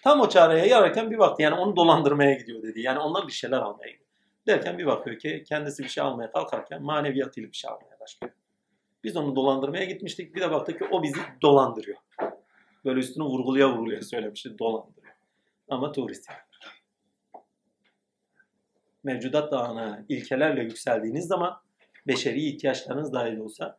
[0.03, 2.81] Tam o çareye yararken bir baktı yani onu dolandırmaya gidiyor dedi.
[2.81, 4.09] Yani ondan bir şeyler almaya gidiyor.
[4.47, 8.33] Derken bir bakıyor ki kendisi bir şey almaya kalkarken maneviyatıyla bir şey almaya başlıyor.
[9.03, 10.35] Biz onu dolandırmaya gitmiştik.
[10.35, 11.97] Bir de baktık ki o bizi dolandırıyor.
[12.85, 14.59] Böyle üstünü vurguluya vurguluya söylemişti.
[14.59, 15.13] Dolandırıyor.
[15.69, 16.39] Ama turist yani.
[19.03, 21.61] Mevcudat dağına ilkelerle yükseldiğiniz zaman
[22.07, 23.77] beşeri ihtiyaçlarınız dahil olsa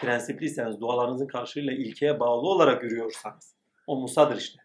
[0.00, 3.54] prensipliyseniz, dualarınızın karşılığıyla ilkeye bağlı olarak yürüyorsanız
[3.86, 4.62] o Musa'dır işte.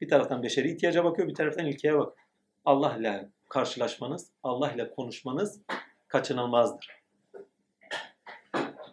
[0.00, 2.16] Bir taraftan beşeri ihtiyaca bakıyor, bir taraftan ilkeye bakıyor.
[2.64, 5.60] Allah ile karşılaşmanız, Allah ile konuşmanız
[6.08, 6.98] kaçınılmazdır.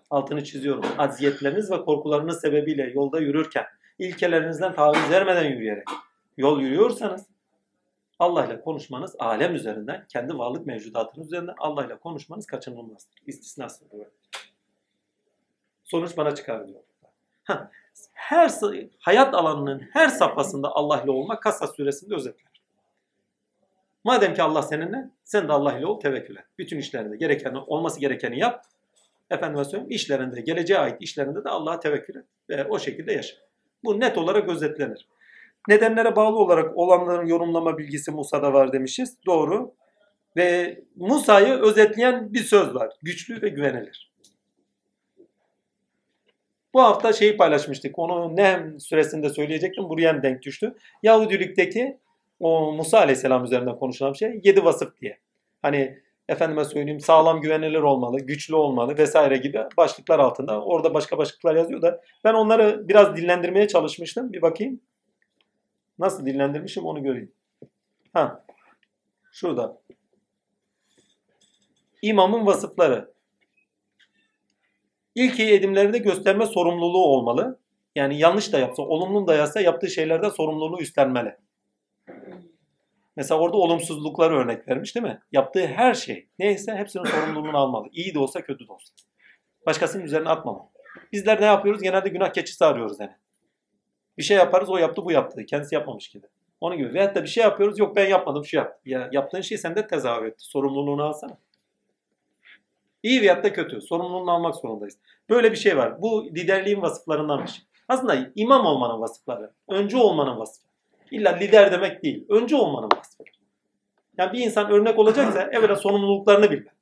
[0.09, 0.85] Altını çiziyorum.
[0.97, 3.65] Aziyetleriniz ve korkularınız sebebiyle yolda yürürken,
[3.99, 5.87] ilkelerinizden taviz vermeden yürüyerek
[6.37, 7.27] yol yürüyorsanız
[8.19, 13.21] Allah ile konuşmanız alem üzerinden, kendi varlık mevcudatınız üzerinden Allah ile konuşmanız kaçınılmazdır.
[13.25, 14.09] İstisnasıdır böyle.
[15.83, 16.81] Sonuç bana çıkar diyor.
[17.43, 17.71] Ha,
[18.13, 18.51] her
[18.99, 22.61] hayat alanının her safhasında Allah ile olmak Kasas suresinde özetler.
[24.03, 26.45] Madem ki Allah seninle, sen de Allah ile ol, tevekkül et.
[26.57, 28.65] Bütün işlerinde gereken, olması gerekeni yap.
[29.29, 32.25] Efendime söyleyeyim, işlerinde, geleceğe ait işlerinde de Allah'a tevekkül et.
[32.49, 33.35] Ve o şekilde yaşa.
[33.83, 35.07] Bu net olarak özetlenir.
[35.67, 39.17] Nedenlere bağlı olarak olanların yorumlama bilgisi Musa'da var demişiz.
[39.25, 39.73] Doğru.
[40.37, 42.93] Ve Musa'yı özetleyen bir söz var.
[43.03, 44.11] Güçlü ve güvenilir.
[46.73, 47.99] Bu hafta şeyi paylaşmıştık.
[47.99, 49.89] Onu Nehm süresinde söyleyecektim.
[49.89, 50.75] Buraya denk düştü.
[51.03, 51.97] Yahudilikteki
[52.39, 55.19] o Musa Aleyhisselam üzerinden konuşulan şey yedi vasıf diye.
[55.61, 55.99] Hani
[56.29, 60.61] efendime söyleyeyim sağlam güvenilir olmalı, güçlü olmalı vesaire gibi başlıklar altında.
[60.61, 64.33] Orada başka başlıklar yazıyor da ben onları biraz dillendirmeye çalışmıştım.
[64.33, 64.81] Bir bakayım.
[65.99, 67.31] Nasıl dillendirmişim onu göreyim.
[68.13, 68.45] Ha.
[69.31, 69.81] Şurada.
[72.01, 73.13] İmamın vasıfları.
[75.15, 77.59] İlk iyi edimlerinde gösterme sorumluluğu olmalı.
[77.95, 81.37] Yani yanlış da yapsa, olumlu da yapsa yaptığı şeylerden sorumluluğu üstlenmeli.
[83.15, 85.21] Mesela orada olumsuzlukları örnek vermiş değil mi?
[85.31, 87.87] Yaptığı her şey neyse hepsinin sorumluluğunu almalı.
[87.91, 88.93] İyi de olsa kötü de olsa.
[89.65, 90.69] Başkasının üzerine atmamalı.
[91.11, 91.81] Bizler ne yapıyoruz?
[91.81, 93.15] Genelde günah keçisi arıyoruz yani.
[94.17, 95.45] Bir şey yaparız o yaptı bu yaptı.
[95.45, 96.27] Kendisi yapmamış gibi.
[96.61, 96.93] Onun gibi.
[96.93, 98.89] Veyahut da bir şey yapıyoruz yok ben yapmadım şu yaptı.
[98.89, 100.43] Ya yaptığın şey sende tezahür etti.
[100.45, 101.37] Sorumluluğunu alsana.
[103.03, 103.81] İyi veyahut da kötü.
[103.81, 104.97] Sorumluluğunu almak zorundayız.
[105.29, 106.01] Böyle bir şey var.
[106.01, 107.61] Bu liderliğin vasıflarındanmış.
[107.87, 109.51] Aslında imam olmanın vasıfları.
[109.67, 110.67] Öncü olmanın vasıfı.
[111.11, 112.25] İlla lider demek değil.
[112.29, 113.23] Öncü olmanın vasfı.
[114.17, 116.75] Yani bir insan örnek olacaksa evvela sorumluluklarını bilmeli.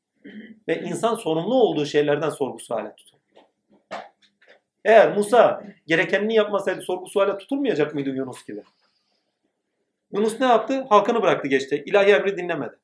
[0.67, 3.12] Ve insan sorumlu olduğu şeylerden sorgu suale tutar.
[4.85, 8.63] Eğer Musa gerekenini yapmasaydı sorgu suale tutulmayacak mıydı Yunus gibi?
[10.11, 10.85] Yunus ne yaptı?
[10.89, 11.83] Halkını bıraktı geçti.
[11.85, 12.75] İlahi emri dinlemedi.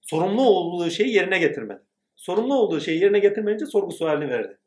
[0.00, 1.80] Sorumlu olduğu şeyi yerine getirmedi.
[2.16, 4.58] Sorumlu olduğu şeyi yerine getirmeyince sorgu sualini verdi.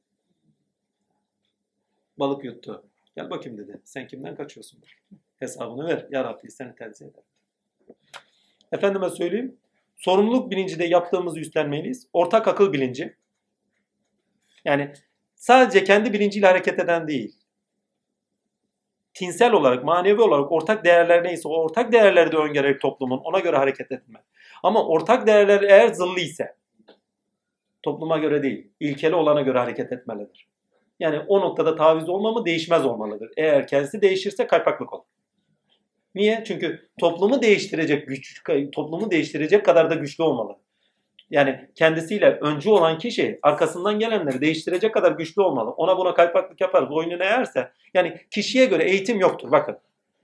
[2.17, 2.83] Balık yuttu.
[3.15, 3.81] Gel bakayım dedi.
[3.83, 4.79] Sen kimden kaçıyorsun?
[5.39, 6.07] Hesabını ver.
[6.09, 7.23] Ya Rabbi seni tenzih eder.
[8.71, 9.57] Efendime söyleyeyim.
[9.97, 12.07] Sorumluluk bilincinde yaptığımızı üstlenmeliyiz.
[12.13, 13.15] Ortak akıl bilinci.
[14.65, 14.93] Yani
[15.41, 17.35] sadece kendi bilinciyle hareket eden değil.
[19.13, 23.57] tinsel olarak, manevi olarak ortak değerler neyse o ortak değerleri de öngörerek toplumun ona göre
[23.57, 24.23] hareket etme.
[24.63, 26.55] Ama ortak değerler eğer zıllı ise
[27.83, 30.47] topluma göre değil, ilkeli olana göre hareket etmelidir.
[30.99, 33.31] Yani o noktada taviz olmamı değişmez olmalıdır.
[33.37, 35.03] Eğer kendisi değişirse kaypaklık olur.
[36.15, 36.43] Niye?
[36.47, 40.57] Çünkü toplumu değiştirecek güç, toplumu değiştirecek kadar da güçlü olmalı.
[41.31, 45.69] Yani kendisiyle öncü olan kişi arkasından gelenleri değiştirecek kadar güçlü olmalı.
[45.69, 47.71] Ona buna kaypaklık yapar, boynuna eğerse.
[47.93, 49.77] Yani kişiye göre eğitim yoktur bakın.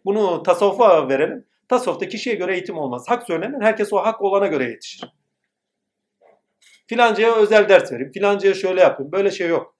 [0.05, 1.45] Bunu tasavvufa verelim.
[1.67, 3.05] Tasavvufta kişiye göre eğitim olmaz.
[3.07, 5.13] Hak söylenir, herkes o hak olana göre yetişir.
[6.87, 9.11] Filancaya özel ders vereyim, filancaya şöyle yapayım.
[9.11, 9.75] Böyle şey yok.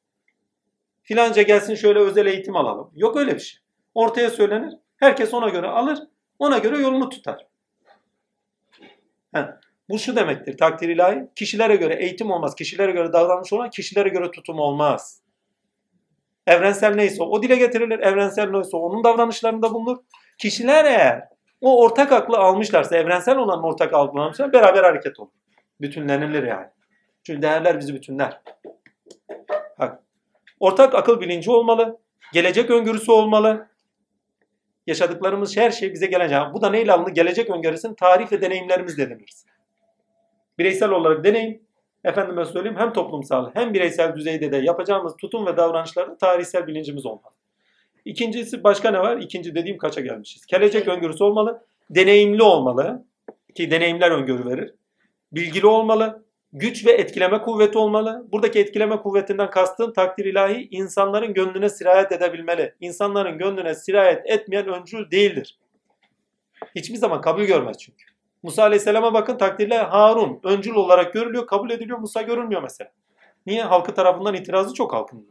[1.04, 2.92] Filanca gelsin şöyle özel eğitim alalım.
[2.96, 3.60] Yok öyle bir şey.
[3.94, 6.00] Ortaya söylenir, herkes ona göre alır,
[6.40, 7.48] ona göre yolunu tutar.
[9.34, 11.28] Ha, bu şu demektir takdir ilahi.
[11.36, 12.56] Kişilere göre eğitim olmaz.
[12.56, 15.22] Kişilere göre davranış olan kişilere göre tutum olmaz.
[16.48, 18.00] Evrensel neyse o dile getirilir.
[18.00, 19.98] Evrensel neyse onun davranışlarında bulunur.
[20.38, 21.24] Kişiler eğer
[21.62, 25.32] o ortak aklı almışlarsa, evrensel olan ortak aklı almışlar beraber hareket olur.
[25.82, 26.68] Bütünlenilir yani.
[27.24, 28.42] Çünkü değerler bizi bütünler.
[29.80, 30.04] Bak.
[30.60, 32.00] Ortak akıl bilinci olmalı.
[32.34, 33.68] Gelecek öngörüsü olmalı.
[34.88, 36.40] Yaşadıklarımız her şey bize gelecek.
[36.54, 37.10] Bu da neyle alındı?
[37.10, 39.46] Gelecek öngörüsünün tarih ve deneyimlerimizle deniriz.
[40.60, 41.62] Bireysel olarak deneyim,
[42.04, 47.34] efendime söyleyeyim hem toplumsal hem bireysel düzeyde de yapacağımız tutum ve davranışlarda tarihsel bilincimiz olmalı.
[48.06, 49.18] İkincisi başka ne var?
[49.18, 50.46] İkinci dediğim kaça gelmişiz?
[50.46, 53.06] Gelecek öngörüsü olmalı, deneyimli olmalı
[53.56, 54.74] ki deneyimler öngörü verir.
[55.32, 58.28] Bilgili olmalı, güç ve etkileme kuvveti olmalı.
[58.32, 62.74] Buradaki etkileme kuvvetinden kastım takdir ilahi insanların gönlüne sirayet edebilmeli.
[62.80, 65.60] İnsanların gönlüne sirayet etmeyen öncül değildir.
[66.76, 68.17] Hiçbir zaman kabul görmez çünkü.
[68.48, 72.00] Musa Aleyhisselam'a bakın takdirle Harun öncül olarak görülüyor, kabul ediliyor.
[72.00, 72.92] Musa görülmüyor mesela.
[73.46, 73.64] Niye?
[73.64, 75.28] Halkı tarafından itirazı çok halkın.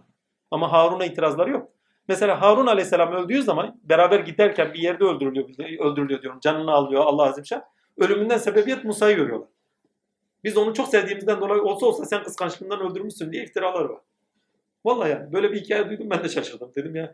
[0.51, 1.69] Ama Harun'a itirazları yok.
[2.09, 5.49] Mesela Harun Aleyhisselam öldüğü zaman beraber giderken bir yerde öldürülüyor,
[5.79, 6.41] öldürülüyor diyorum.
[6.41, 7.63] Canını alıyor Allah Azimşan.
[7.97, 9.49] Ölümünden sebebiyet Musa'yı görüyorlar.
[10.45, 14.01] Biz onu çok sevdiğimizden dolayı olsa olsa sen kıskançlığından öldürmüşsün diye iftiralar var.
[14.85, 16.73] Vallahi yani böyle bir hikaye duydum ben de şaşırdım.
[16.77, 17.13] Dedim ya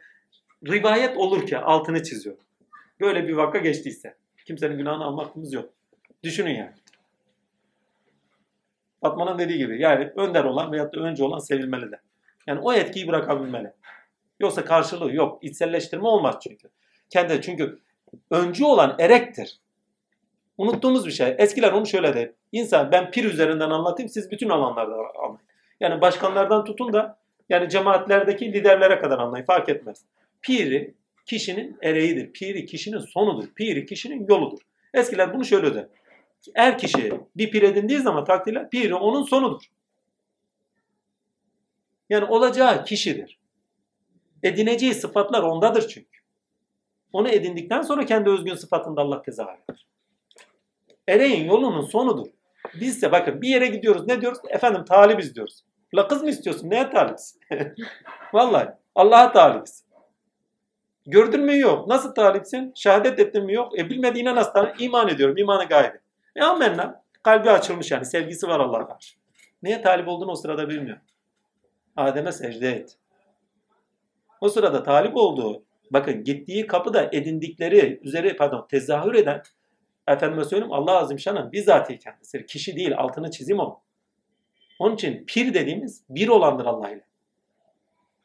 [0.67, 2.37] rivayet olur ki altını çiziyor.
[3.01, 4.17] Böyle bir vaka geçtiyse.
[4.47, 5.71] Kimsenin günahını almak hakkımız yok.
[6.23, 6.73] Düşünün yani.
[9.01, 12.01] Fatma'nın dediği gibi yani önder olan veyahut da önce olan sevilmeli de.
[12.47, 13.73] Yani o etkiyi bırakabilmeli.
[14.41, 15.45] Yoksa karşılığı yok.
[15.45, 16.69] İçselleştirme olmaz çünkü.
[17.11, 17.79] Kendi çünkü
[18.31, 19.61] öncü olan erektir.
[20.59, 21.35] Unuttuğumuz bir şey.
[21.39, 22.31] Eskiler onu şöyle der.
[22.53, 25.41] İnsan ben pir üzerinden anlatayım siz bütün alanlarda anlayın.
[25.81, 30.05] Yani başkanlardan tutun da yani cemaatlerdeki liderlere kadar anlayın fark etmez.
[30.43, 30.95] Piri
[31.27, 32.33] kişinin ereğidir.
[32.33, 33.49] Piri kişinin sonudur.
[33.55, 34.59] Piri kişinin yoludur.
[34.95, 35.87] Eskiler bunu şöyle der.
[36.55, 39.63] Er kişi bir pir edindiği zaman takdirle piri onun sonudur.
[42.11, 43.39] Yani olacağı kişidir.
[44.43, 46.19] Edineceği sıfatlar ondadır çünkü.
[47.13, 49.87] Onu edindikten sonra kendi özgün sıfatında Allah tezahür eder.
[51.09, 52.27] Ereğin yolunun sonudur.
[52.81, 54.39] Biz de bakın bir yere gidiyoruz ne diyoruz?
[54.49, 55.65] Efendim talibiz diyoruz.
[55.95, 56.71] La kız mı istiyorsun?
[56.71, 57.39] Neye talibiz?
[58.33, 59.85] Vallahi Allah'a talibiz.
[61.07, 61.89] Gördün mü yok.
[61.89, 62.73] Nasıl talipsin?
[62.75, 63.79] Şehadet ettin mi yok.
[63.79, 64.81] E bilmediğine nasıl talip?
[64.81, 65.37] İman ediyorum.
[65.37, 66.02] İmanı gaybi.
[66.37, 67.03] E amenna.
[67.23, 68.05] Kalbi açılmış yani.
[68.05, 69.17] Sevgisi var Allah'a karşı.
[69.63, 70.99] Neye talip olduğunu o sırada bilmiyor.
[71.97, 72.99] Adem'e secde et.
[74.41, 79.43] O sırada talip olduğu, bakın gittiği kapıda edindikleri üzeri pardon tezahür eden
[80.09, 82.47] efendime söyleyeyim Allah Azimşan'ın bizzatihi kendisi.
[82.47, 83.81] Kişi değil altını çizeyim onu.
[84.79, 87.07] Onun için pir dediğimiz bir olandır Allah ile.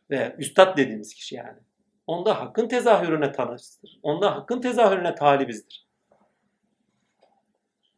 [0.10, 1.60] Ve üstad dediğimiz kişi yani.
[2.08, 4.00] Onda hakkın tezahürüne tanıştır.
[4.04, 5.87] Onda hakkın tezahürüne talibizdir.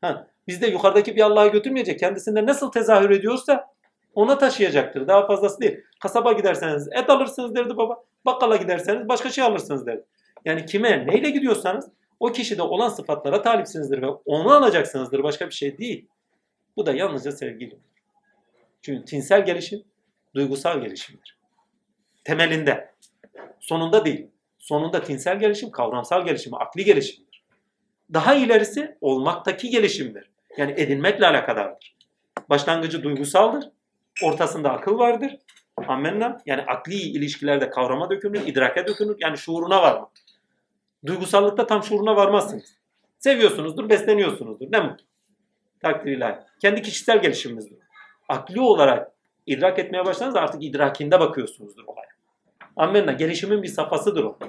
[0.02, 2.00] Ha, bizde yukarıdaki bir Allah'a götürmeyecek.
[2.00, 3.68] Kendisinde nasıl tezahür ediyorsa
[4.16, 5.08] ona taşıyacaktır.
[5.08, 5.78] Daha fazlası değil.
[6.00, 8.04] Kasaba giderseniz et alırsınız derdi baba.
[8.26, 10.04] Bakkala giderseniz başka şey alırsınız derdi.
[10.46, 15.24] Yani kime neyle gidiyorsanız o kişide olan sıfatlara talipsinizdir ve onu alacaksınızdır.
[15.24, 16.08] Başka bir şey değil.
[16.78, 17.76] Bu da yalnızca sevgiyle.
[18.82, 19.84] Çünkü tinsel gelişim
[20.36, 21.38] duygusal gelişimdir.
[22.24, 22.94] Temelinde.
[23.60, 24.28] Sonunda değil.
[24.58, 27.29] Sonunda tinsel gelişim kavramsal gelişim, akli gelişimdir.
[28.14, 30.32] Daha ilerisi olmaktaki gelişimdir.
[30.58, 31.96] Yani edinmekle alakadardır.
[32.50, 33.70] Başlangıcı duygusaldır.
[34.24, 35.38] Ortasında akıl vardır.
[35.88, 36.38] Amenna.
[36.46, 39.18] Yani akli ilişkilerde kavrama dökülür, idrake dökülür.
[39.20, 40.10] Yani şuuruna varmak.
[41.06, 42.76] Duygusallıkta tam şuuruna varmazsınız.
[43.20, 44.72] Seviyorsunuzdur, besleniyorsunuzdur.
[44.72, 45.06] Ne mutlu.
[45.82, 46.36] Takdir ilahi.
[46.62, 47.78] Kendi kişisel gelişimimizdir.
[48.30, 49.12] Akli olarak
[49.46, 52.10] idrak etmeye başlarsanız artık idrakinde bakıyorsunuzdur olaya.
[52.76, 53.12] Amenna.
[53.12, 54.40] Gelişimin bir safhasıdır o.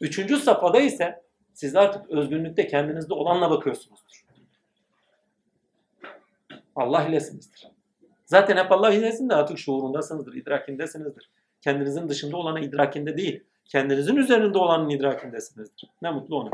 [0.00, 1.22] Üçüncü safhada ise
[1.58, 4.24] siz artık özgünlükte kendinizde olanla bakıyorsunuzdur.
[6.76, 7.68] Allah ilesinizdir.
[8.24, 11.30] Zaten hep Allah ilesinde artık şuurundasınızdır, idrakindesinizdir.
[11.60, 13.42] Kendinizin dışında olana idrakinde değil.
[13.64, 15.90] Kendinizin üzerinde olanın idrakindesinizdir.
[16.02, 16.50] Ne mutlu ona.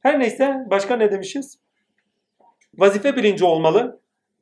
[0.00, 1.58] Her neyse başka ne demişiz?
[2.74, 4.00] Vazife bilinci olmalı.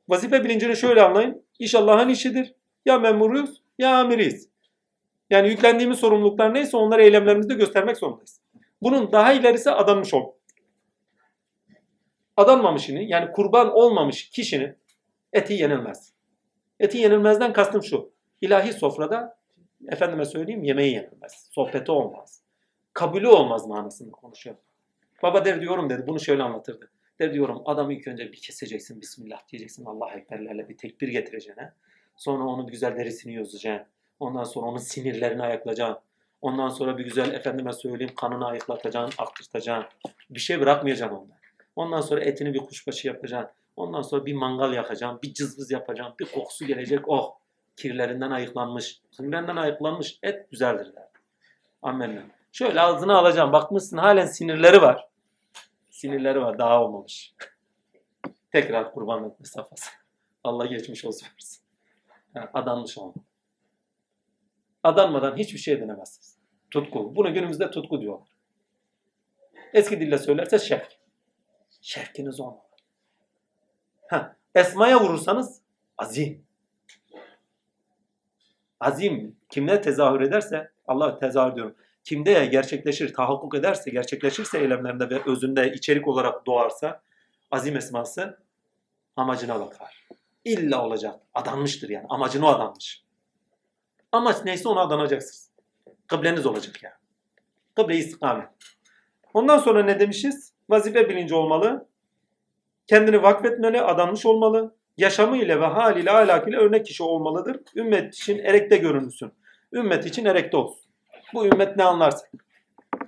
[0.09, 1.43] Vazife bilincini şöyle anlayın.
[1.59, 2.53] İş Allah'ın işidir.
[2.85, 4.49] Ya memuruyuz ya amiriyiz.
[5.29, 8.39] Yani yüklendiğimiz sorumluluklar neyse onları eylemlerimizde göstermek zorundayız.
[8.81, 10.31] Bunun daha ilerisi adanmış ol.
[12.37, 14.75] Adanmamışını yani kurban olmamış kişinin
[15.33, 16.13] eti yenilmez.
[16.79, 18.11] Eti yenilmezden kastım şu.
[18.41, 19.37] İlahi sofrada
[19.87, 21.49] efendime söyleyeyim yemeği yenilmez.
[21.51, 22.41] Sohbeti olmaz.
[22.93, 24.55] Kabulü olmaz manasında konuşuyor.
[25.23, 26.07] Baba der diyorum dedi.
[26.07, 26.91] Bunu şöyle anlatırdı.
[27.19, 29.01] Der diyorum adamı ilk önce bir keseceksin.
[29.01, 29.85] Bismillah diyeceksin.
[29.85, 31.63] Allah ekberlerle bir tekbir getireceksin.
[32.15, 33.87] Sonra onun güzel derisini yüzeceksin.
[34.19, 36.06] Ondan sonra onun sinirlerini ayaklayacaksın.
[36.41, 39.91] Ondan sonra bir güzel efendime söyleyeyim kanını ayıklatacaksın, aktırtacaksın.
[40.29, 41.37] Bir şey bırakmayacaksın ondan.
[41.75, 43.51] Ondan sonra etini bir kuşbaşı yapacaksın.
[43.75, 47.09] Ondan sonra bir mangal yakacaksın, bir cızbız yapacaksın, bir kokusu gelecek.
[47.09, 47.35] Oh!
[47.75, 51.07] Kirlerinden ayıklanmış, kirlerinden ayıklanmış et güzeldir der.
[51.81, 52.21] Amenna.
[52.51, 53.53] Şöyle ağzına alacaksın.
[53.53, 55.07] Bakmışsın halen sinirleri var.
[55.89, 56.57] Sinirleri var.
[56.57, 57.33] Daha olmamış.
[58.51, 59.89] Tekrar kurbanlık safhası.
[60.43, 61.27] Allah geçmiş olsun.
[62.35, 63.13] Yani adanmış olma.
[64.87, 66.37] Adanmadan hiçbir şey edinemezsiniz.
[66.71, 67.15] Tutku.
[67.15, 68.27] Bunu günümüzde tutku diyorlar.
[69.73, 70.87] Eski dille söylerse şevk.
[71.81, 72.61] Şevkiniz olmalı.
[74.07, 75.61] Ha, esmaya vurursanız
[75.97, 76.45] azim.
[78.79, 81.75] Azim kimde tezahür ederse Allah tezahür diyorum.
[82.03, 87.01] Kimde gerçekleşir, tahakkuk ederse, gerçekleşirse eylemlerinde ve özünde içerik olarak doğarsa
[87.51, 88.39] azim esması
[89.15, 90.07] amacına bakar.
[90.45, 91.19] İlla olacak.
[91.33, 92.05] Adanmıştır yani.
[92.09, 93.06] Amacına adanmış.
[94.11, 95.51] Amaç neyse ona adanacaksınız.
[96.07, 96.95] Kıbleniz olacak yani.
[97.75, 98.47] Kıble istikamet.
[99.33, 100.53] Ondan sonra ne demişiz?
[100.69, 101.87] Vazife bilinci olmalı.
[102.87, 104.75] Kendini vakfetmeli, adanmış olmalı.
[104.97, 107.59] Yaşamı ile ve haliyle ahlakıyla örnek kişi olmalıdır.
[107.75, 109.31] Ümmet için erekte görünürsün.
[109.73, 110.89] Ümmet için erekte olsun.
[111.33, 112.27] Bu ümmet ne anlarsa.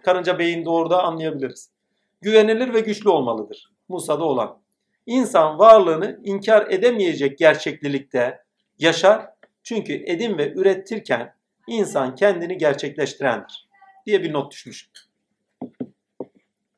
[0.06, 1.72] Karınca beyinde orada anlayabiliriz.
[2.22, 3.72] Güvenilir ve güçlü olmalıdır.
[3.90, 4.58] Musa'da olan.
[5.06, 8.44] İnsan varlığını inkar edemeyecek gerçeklilikte
[8.80, 9.30] yaşar.
[9.70, 11.36] Çünkü edim ve ürettirken
[11.68, 13.70] insan kendini gerçekleştirendir.
[14.06, 14.90] Diye bir not düşmüş.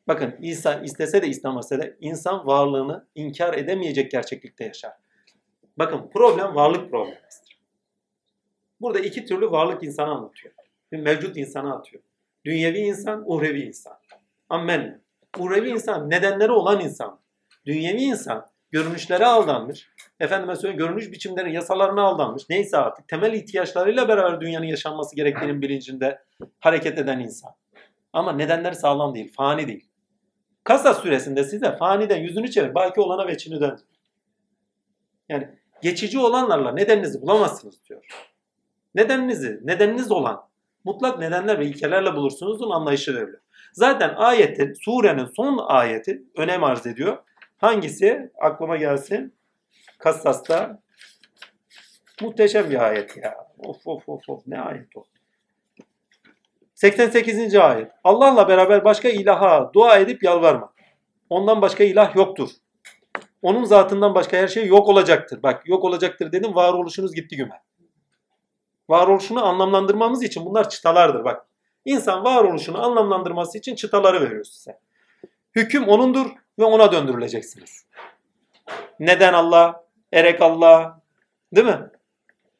[0.08, 4.92] Bakın insan istese de istemese de insan varlığını inkar edemeyecek gerçeklikte yaşar.
[5.78, 7.60] Bakın problem varlık problemidir.
[8.82, 10.54] Burada iki türlü varlık insanı anlatıyor.
[10.92, 12.04] Bir mevcut insanı atıyor.
[12.46, 13.98] Dünyevi insan, uhrevi insan.
[14.50, 15.02] Amen.
[15.38, 17.20] Uhrevi insan nedenleri olan insan.
[17.66, 19.90] Dünyevi insan görünüşlere aldanmış.
[20.20, 22.44] Efendime söyleyeyim görünüş biçimlerin yasalarına aldanmış.
[22.50, 26.24] Neyse artık temel ihtiyaçlarıyla beraber dünyanın yaşanması gerektiğinin bilincinde
[26.60, 27.52] hareket eden insan.
[28.14, 29.90] Ama nedenleri sağlam değil, fani değil.
[30.64, 33.80] Kasas süresinde size faniden yüzünü çevir, baki olana veçini dön.
[35.30, 35.50] Yani
[35.82, 38.06] geçici olanlarla nedeninizi bulamazsınız diyor.
[38.96, 40.42] Nedeninizi, nedeniniz olan
[40.84, 43.42] mutlak nedenler ve ilkelerle bulursunuzun anlayışı veriliyor.
[43.74, 47.18] Zaten ayetin, surenin son ayeti önem arz ediyor.
[47.62, 48.32] Hangisi?
[48.40, 49.36] Aklıma gelsin.
[49.98, 50.82] Kassas'ta
[52.22, 53.36] muhteşem bir ayet ya.
[53.58, 55.04] Of of of of ne ayet o.
[56.76, 57.56] 88.
[57.56, 57.92] ayet.
[58.04, 60.74] Allah'la beraber başka ilaha dua edip yalvarma.
[61.30, 62.50] Ondan başka ilah yoktur.
[63.42, 65.44] Onun zatından başka her şey yok olacaktır.
[65.44, 67.62] Bak yok olacaktır dedim varoluşunuz gitti güme.
[68.90, 71.46] Varoluşunu anlamlandırmamız için bunlar çıtalardır bak.
[71.86, 74.80] İnsan varoluşunu anlamlandırması için çıtaları veriyor size.
[75.56, 77.86] Hüküm onundur ve ona döndürüleceksiniz.
[79.00, 79.86] Neden Allah?
[80.14, 81.02] Erek Allah.
[81.56, 81.90] Değil mi?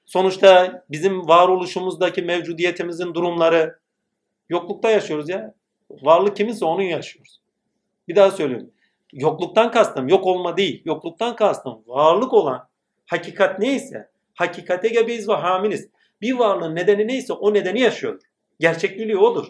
[0.06, 3.80] Sonuçta bizim varoluşumuzdaki mevcudiyetimizin durumları
[4.50, 5.54] yoklukta yaşıyoruz ya.
[5.90, 7.42] Varlık kiminse onun yaşıyoruz.
[8.08, 8.72] Bir daha söylüyorum.
[9.14, 10.82] Yokluktan kastım yok olma değil.
[10.86, 12.68] Yokluktan kastım varlık olan
[13.06, 15.90] hakikat neyse hakikate gebeyiz ve hamiliz.
[16.22, 18.26] Bir varlığın nedeni neyse o nedeni yaşıyordur.
[18.60, 19.48] Gerçekliliği odur.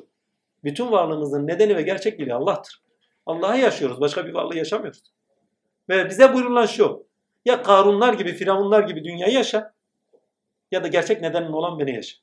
[0.63, 2.81] Bütün varlığımızın nedeni ve gerçekliliği Allah'tır.
[3.25, 4.01] Allah'ı yaşıyoruz.
[4.01, 5.03] Başka bir varlığı yaşamıyoruz.
[5.89, 7.07] Ve bize buyurulan şu.
[7.45, 9.73] Ya Karunlar gibi, Firavunlar gibi dünyayı yaşa.
[10.71, 12.17] Ya da gerçek nedenin olan beni yaşa.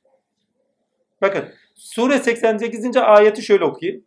[1.22, 1.44] Bakın
[1.74, 2.96] Sure 88.
[2.96, 4.04] ayeti şöyle okuyayım.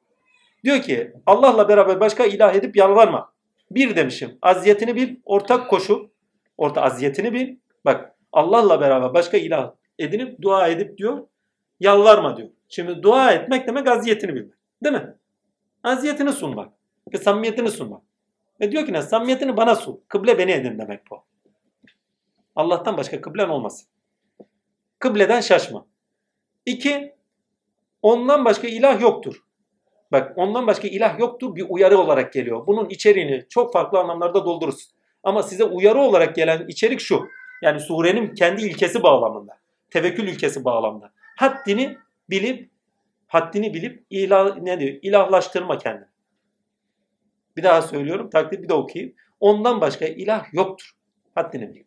[0.63, 3.33] Diyor ki Allah'la beraber başka ilah edip yalvarma.
[3.71, 6.11] Bir demişim aziyetini bil, ortak koşu.
[6.57, 7.55] Orta aziyetini bil.
[7.85, 11.27] Bak Allah'la beraber başka ilah edinip dua edip diyor.
[11.79, 12.49] Yalvarma diyor.
[12.69, 14.53] Şimdi dua etmek demek aziyetini bilmek.
[14.83, 15.15] Değil mi?
[15.83, 16.73] Aziyetini sunmak.
[17.13, 18.01] Ve samimiyetini sunmak.
[18.61, 19.01] Ve diyor ki ne?
[19.01, 20.01] Samimiyetini bana sun.
[20.07, 21.23] Kıble beni edin demek bu.
[22.55, 23.87] Allah'tan başka kıblen olmasın.
[24.99, 25.85] Kıbleden şaşma.
[26.65, 27.15] İki,
[28.01, 29.43] ondan başka ilah yoktur.
[30.11, 32.67] Bak ondan başka ilah yoktur bir uyarı olarak geliyor.
[32.67, 34.91] Bunun içeriğini çok farklı anlamlarda doldururuz.
[35.23, 37.27] Ama size uyarı olarak gelen içerik şu.
[37.61, 39.57] Yani surenin kendi ilkesi bağlamında.
[39.89, 41.11] Tevekkül ilkesi bağlamında.
[41.37, 41.97] Haddini
[42.29, 42.71] bilip
[43.31, 44.99] Haddini bilip ilah, ne diyor?
[45.01, 46.05] İlahlaştırma kendini.
[47.57, 48.29] Bir daha söylüyorum.
[48.29, 49.15] Takdir bir de okuyayım.
[49.39, 50.91] Ondan başka ilah yoktur.
[51.35, 51.83] Haddini bil.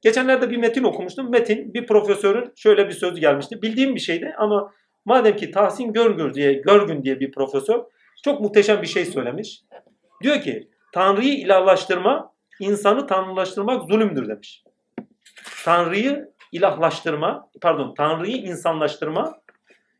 [0.00, 1.30] Geçenlerde bir metin okumuştum.
[1.30, 3.62] Metin bir profesörün şöyle bir sözü gelmişti.
[3.62, 4.72] Bildiğim bir şeydi ama
[5.04, 7.84] madem ki Tahsin Görgür diye Görgün diye bir profesör
[8.24, 9.62] çok muhteşem bir şey söylemiş.
[10.22, 14.64] Diyor ki Tanrı'yı ilahlaştırma, insanı tanrılaştırmak zulümdür demiş.
[15.64, 19.40] Tanrı'yı ilahlaştırma, pardon Tanrı'yı insanlaştırma,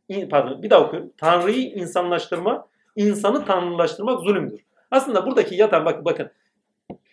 [0.09, 1.13] in- pardon bir daha okuyorum.
[1.19, 4.61] Tanrı'yı insanlaştırma, insanı tanrılaştırmak zulümdür.
[4.91, 6.31] Aslında buradaki yatan bak bakın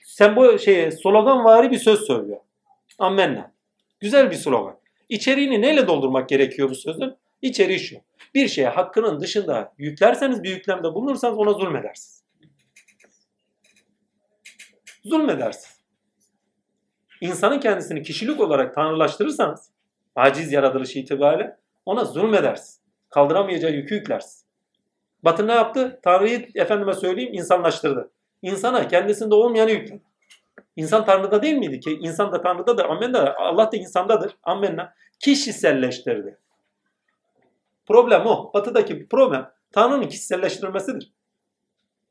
[0.06, 2.40] sen bu şeye sloganvari bir söz söylüyor.
[3.00, 3.54] Ammenna.
[4.00, 4.78] Güzel bir slogan.
[5.10, 7.16] İçeriğini neyle doldurmak gerekiyor bu sözün?
[7.42, 7.96] İçeriği şu.
[8.36, 12.24] Bir şeye hakkının dışında yüklerseniz bir yüklemde bulunursanız ona zulmedersiniz.
[15.04, 15.84] Zulmedersiniz.
[17.22, 19.70] İnsanın kendisini kişilik olarak tanrılaştırırsanız
[20.16, 22.82] aciz yaratılışı itibariyle ona zulmedersiniz.
[23.10, 24.43] Kaldıramayacağı yükü yüklersiniz.
[25.24, 26.00] Batı ne yaptı?
[26.04, 28.12] Tanrı'yı efendime söyleyeyim insanlaştırdı.
[28.42, 30.02] İnsana kendisinde olmayanı yükledi.
[30.76, 31.92] İnsan Tanrı'da değil miydi ki?
[32.02, 32.86] İnsan da Tanrı'dadır.
[32.86, 33.36] Amenna.
[33.38, 34.38] Allah da insandadır.
[34.44, 34.94] Amenna.
[35.20, 36.38] Kişiselleştirdi.
[37.86, 38.52] Problem o.
[38.54, 41.14] Batı'daki problem Tanrı'nın kişiselleştirilmesidir.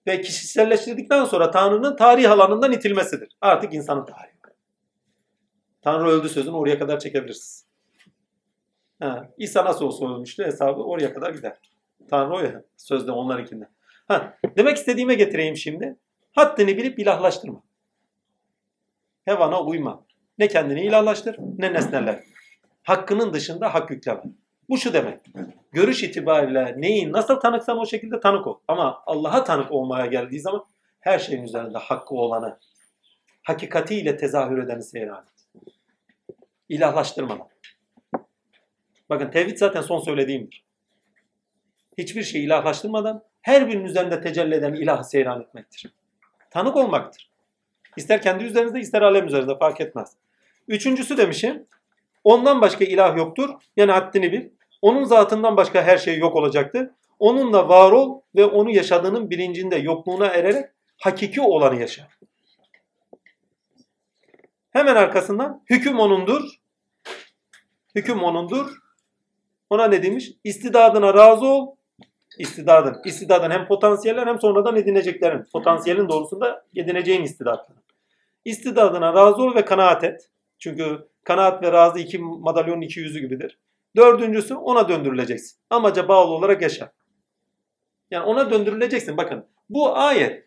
[0.06, 3.36] Ve kişiselleştirdikten sonra Tanrı'nın tarih alanından itilmesidir.
[3.40, 4.32] Artık insanın tarihi.
[5.82, 7.66] Tanrı öldü sözünü oraya kadar çekebilirsiniz.
[9.00, 11.56] Ha, İsa nasıl olsa ölmüştü hesabı oraya kadar gider.
[12.12, 13.68] Tanrı o ya sözde onlarınkinde.
[14.08, 15.96] Ha, demek istediğime getireyim şimdi.
[16.32, 17.62] Haddini bilip ilahlaştırma.
[19.24, 20.04] Hevana uyma.
[20.38, 22.20] Ne kendini ilahlaştır ne nesneler.
[22.82, 24.22] Hakkının dışında hak yükleme.
[24.68, 25.20] Bu şu demek.
[25.72, 28.58] Görüş itibariyle neyi nasıl tanıksan o şekilde tanık ol.
[28.68, 30.64] Ama Allah'a tanık olmaya geldiği zaman
[31.00, 32.58] her şeyin üzerinde hakkı olanı,
[33.42, 35.66] hakikatiyle tezahür edeni seyran et.
[36.68, 37.48] İlahlaştırmadan.
[39.10, 40.71] Bakın tevhid zaten son söylediğimdir.
[41.98, 45.92] Hiçbir şeyi ilahlaştırmadan her birinin üzerinde tecelli eden ilahı seyran etmektir.
[46.50, 47.30] Tanık olmaktır.
[47.96, 50.16] İster kendi üzerinizde ister alem üzerinde fark etmez.
[50.68, 51.66] Üçüncüsü demişim.
[52.24, 53.50] Ondan başka ilah yoktur.
[53.76, 54.48] Yani haddini bil.
[54.82, 56.90] Onun zatından başka her şey yok olacaktır.
[57.18, 62.08] Onunla var ol ve onu yaşadığının bilincinde yokluğuna ererek hakiki olanı yaşa.
[64.70, 66.42] Hemen arkasından hüküm onundur.
[67.94, 68.78] Hüküm onundur.
[69.70, 70.32] Ona ne demiş?
[70.44, 71.76] İstidadına razı ol.
[72.42, 73.00] İstidadın.
[73.04, 75.44] İstidadın hem potansiyeller hem sonradan edineceklerin.
[75.52, 77.78] Potansiyelin doğrusunda edineceğin istidatları.
[78.44, 80.30] İstidadına razı ol ve kanaat et.
[80.58, 83.58] Çünkü kanaat ve razı iki madalyonun iki yüzü gibidir.
[83.96, 85.58] Dördüncüsü ona döndürüleceksin.
[85.70, 86.92] Amaca bağlı olarak yaşa.
[88.10, 89.16] Yani ona döndürüleceksin.
[89.16, 90.44] Bakın bu ayet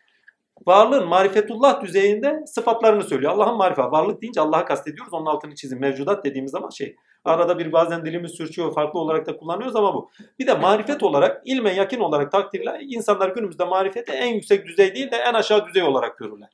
[0.67, 3.31] varlığın marifetullah düzeyinde sıfatlarını söylüyor.
[3.31, 3.85] Allah'ın marifet.
[3.85, 5.13] Varlık deyince Allah'a kastediyoruz.
[5.13, 5.79] Onun altını çizin.
[5.79, 6.95] Mevcudat dediğimiz zaman şey.
[7.25, 8.73] Arada bir bazen dilimiz sürçüyor.
[8.73, 10.09] Farklı olarak da kullanıyoruz ama bu.
[10.39, 15.11] Bir de marifet olarak, ilme yakın olarak takdirle insanlar günümüzde marifeti en yüksek düzey değil
[15.11, 16.49] de en aşağı düzey olarak görürler.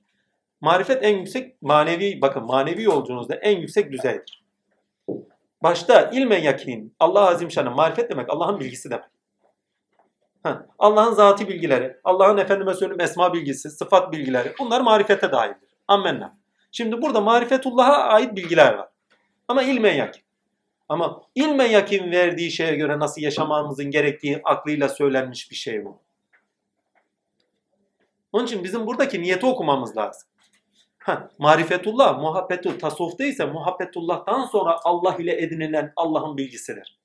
[0.62, 4.44] Marifet en yüksek manevi, bakın manevi yolculuğunuzda en yüksek düzeydir.
[5.64, 9.06] Başta ilme yakin, Allah Azimşan'ın marifet demek Allah'ın bilgisi demek.
[10.80, 15.70] Allah'ın zati bilgileri, Allah'ın efendime söyleyeyim esma bilgisi, sıfat bilgileri bunlar marifete dahildir.
[15.88, 16.38] Ammenna.
[16.72, 18.90] Şimdi burada marifetullah'a ait bilgiler var.
[19.48, 20.24] Ama ilmen yakin.
[20.90, 26.00] Ama ilmen yakin verdiği şeye göre nasıl yaşamamızın gerektiği aklıyla söylenmiş bir şey bu.
[28.32, 30.30] Onun için bizim buradaki niyeti okumamız lazım.
[31.00, 37.00] Ha, marifetullah, muhabbetul tasavvufta ise muhabbetullah'tan sonra Allah ile edinilen Allah'ın bilgisidir.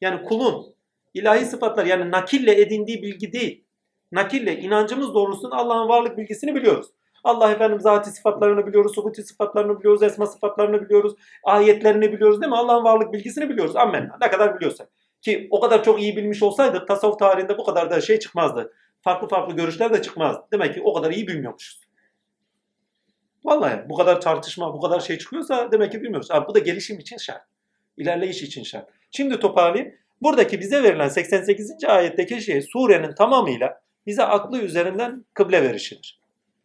[0.00, 0.74] Yani kulun
[1.14, 3.64] ilahi sıfatlar yani nakille edindiği bilgi değil.
[4.12, 6.86] Nakille inancımız doğrultusunda Allah'ın varlık bilgisini biliyoruz.
[7.24, 12.56] Allah efendim zati sıfatlarını biliyoruz, subuti sıfatlarını biliyoruz, esma sıfatlarını biliyoruz, ayetlerini biliyoruz değil mi?
[12.56, 13.76] Allah'ın varlık bilgisini biliyoruz.
[13.76, 14.10] Amen.
[14.20, 14.88] Ne kadar biliyorsak.
[15.22, 18.72] Ki o kadar çok iyi bilmiş olsaydık tasavvuf tarihinde bu kadar da şey çıkmazdı.
[19.00, 20.42] Farklı farklı görüşler de çıkmazdı.
[20.52, 21.80] Demek ki o kadar iyi bilmiyormuşuz.
[23.44, 26.30] Vallahi bu kadar tartışma, bu kadar şey çıkıyorsa demek ki bilmiyoruz.
[26.30, 27.42] Abi bu da gelişim için şart.
[27.96, 28.88] İlerleyiş için şart.
[29.10, 29.94] Şimdi toparlayayım.
[30.22, 31.84] Buradaki bize verilen 88.
[31.84, 36.20] ayetteki şey surenin tamamıyla bize aklı üzerinden kıble verişidir.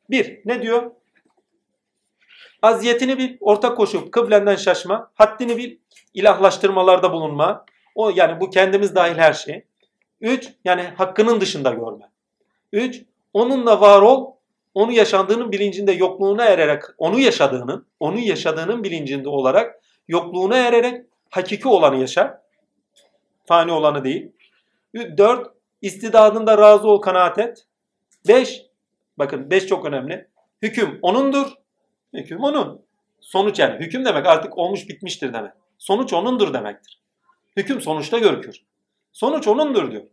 [0.10, 0.92] Bir, ne diyor?
[2.62, 5.78] Aziyetini bil, ortak koşup kıblenden şaşma, haddini bil,
[6.14, 7.66] ilahlaştırmalarda bulunma.
[7.96, 9.66] O yani bu kendimiz dahil her şey.
[10.22, 12.10] Üç, yani hakkının dışında görme.
[12.72, 13.02] Üç,
[13.34, 14.32] onunla var ol,
[14.74, 21.98] onu yaşandığının bilincinde yokluğuna ererek, onu yaşadığının, onu yaşadığının bilincinde olarak yokluğuna ererek hakiki olanı
[21.98, 22.38] yaşar.
[23.46, 24.32] Fani olanı değil.
[25.18, 25.48] Dört,
[25.82, 27.66] istidadında razı ol, kanaat et.
[28.28, 28.62] Beş,
[29.18, 30.28] bakın beş çok önemli.
[30.62, 31.48] Hüküm onundur.
[32.14, 32.86] Hüküm onun.
[33.22, 35.52] Sonuç yani hüküm demek artık olmuş bitmiştir demek.
[35.78, 37.02] Sonuç onundur demektir.
[37.58, 38.62] Hüküm sonuçta görükür.
[39.12, 40.04] Sonuç onundur diyor.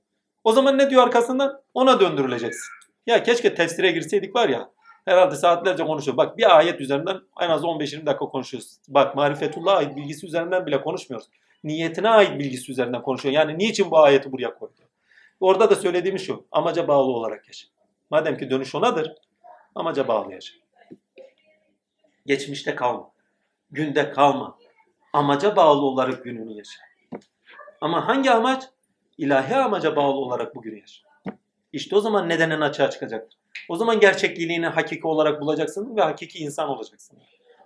[0.44, 1.62] O zaman ne diyor arkasından?
[1.74, 2.72] Ona döndürüleceksin.
[3.06, 4.70] Ya keşke tefsire girseydik var ya.
[5.04, 6.16] Herhalde saatlerce konuşuyor.
[6.16, 8.76] Bak bir ayet üzerinden en az 15-20 dakika konuşuyoruz.
[8.88, 11.28] Bak marifetullah ait bilgisi üzerinden bile konuşmuyoruz.
[11.64, 13.34] Niyetine ait bilgisi üzerinden konuşuyor.
[13.34, 14.80] Yani niçin bu ayeti buraya koydu?
[15.40, 16.46] Orada da söylediğim şu.
[16.52, 17.68] Amaca bağlı olarak yaşa.
[18.10, 19.14] Madem ki dönüş onadır.
[19.74, 20.54] Amaca bağlı yaşa.
[22.26, 23.10] Geçmişte kalma.
[23.70, 24.58] Günde kalma.
[25.12, 26.80] Amaca bağlı olarak gününü yaşa.
[27.80, 28.64] Ama hangi amaç?
[29.18, 31.02] İlahi amaca bağlı olarak bugünü yaşa.
[31.72, 33.38] İşte o zaman nedenin açığa çıkacaktır.
[33.68, 37.18] O zaman gerçekliğini hakiki olarak bulacaksın ve hakiki insan olacaksın.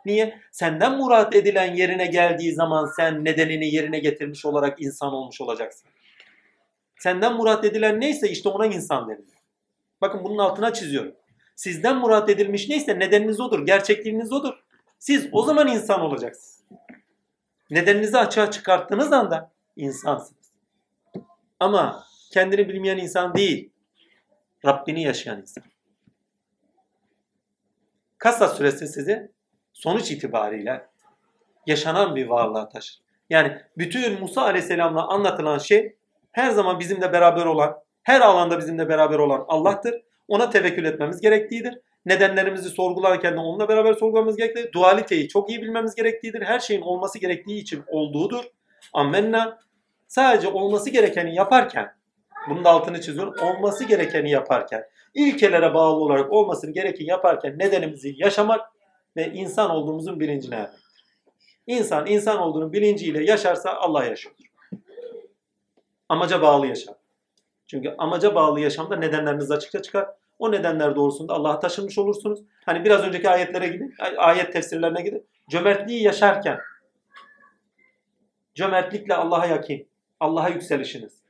[0.06, 0.40] Niye?
[0.52, 5.88] Senden murat edilen yerine geldiği zaman sen nedenini yerine getirmiş olarak insan olmuş olacaksın.
[6.98, 9.38] Senden murat edilen neyse işte ona insan deniliyor.
[10.00, 11.14] Bakın bunun altına çiziyorum.
[11.56, 14.54] Sizden murat edilmiş neyse nedeniniz odur, gerçekliğiniz odur.
[14.98, 16.62] Siz o zaman insan olacaksınız.
[17.70, 20.52] Nedeninizi açığa çıkarttığınız anda insansınız.
[21.60, 23.70] Ama kendini bilmeyen insan değil,
[24.64, 25.64] Rabbini yaşayan insan.
[28.18, 29.35] Kasa süresi sizi
[29.76, 30.86] sonuç itibariyle
[31.66, 33.00] yaşanan bir varlığa taşır.
[33.30, 35.96] Yani bütün Musa Aleyhisselam'la anlatılan şey
[36.32, 40.02] her zaman bizimle beraber olan, her alanda bizimle beraber olan Allah'tır.
[40.28, 41.78] Ona tevekkül etmemiz gerektiğidir.
[42.06, 44.72] Nedenlerimizi sorgularken de onunla beraber sorgulamamız gerektiğidir.
[44.72, 46.42] Dualiteyi çok iyi bilmemiz gerektiğidir.
[46.42, 48.44] Her şeyin olması gerektiği için olduğudur.
[48.92, 49.58] Ammenna.
[50.08, 51.92] Sadece olması gerekeni yaparken,
[52.48, 58.60] bunun da altını çiziyorum, olması gerekeni yaparken, ilkelere bağlı olarak olmasını gerekeni yaparken nedenimizi yaşamak
[59.16, 60.86] ve insan olduğumuzun bilincine ermektir.
[61.66, 64.34] İnsan, insan olduğunun bilinciyle yaşarsa Allah yaşıyor.
[66.08, 66.94] Amaca bağlı yaşam.
[67.66, 70.08] Çünkü amaca bağlı yaşamda nedenleriniz açıkça çıkar.
[70.38, 72.40] O nedenler doğrusunda Allah'a taşınmış olursunuz.
[72.64, 75.26] Hani biraz önceki ayetlere gidin, ayet tefsirlerine gidin.
[75.50, 76.60] Cömertliği yaşarken,
[78.54, 79.88] cömertlikle Allah'a yakin,
[80.20, 81.22] Allah'a yükselişiniz.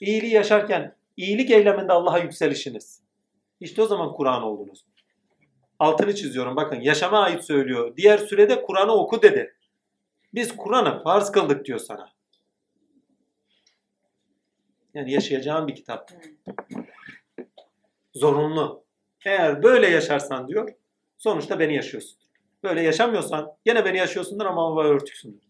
[0.00, 3.02] İyiliği yaşarken, iyilik eyleminde Allah'a yükselişiniz.
[3.60, 4.84] İşte o zaman Kur'an oldunuz.
[5.78, 7.96] Altını çiziyorum bakın yaşama ait söylüyor.
[7.96, 9.56] Diğer sürede Kur'an'ı oku dedi.
[10.34, 12.12] Biz Kur'an'ı farz kıldık diyor sana.
[14.94, 16.10] Yani yaşayacağın bir kitap.
[18.14, 18.84] Zorunlu.
[19.24, 20.74] Eğer böyle yaşarsan diyor,
[21.18, 22.18] sonuçta beni yaşıyorsun.
[22.62, 25.42] Böyle yaşamıyorsan gene beni yaşıyorsundur ama hava örtüksündür.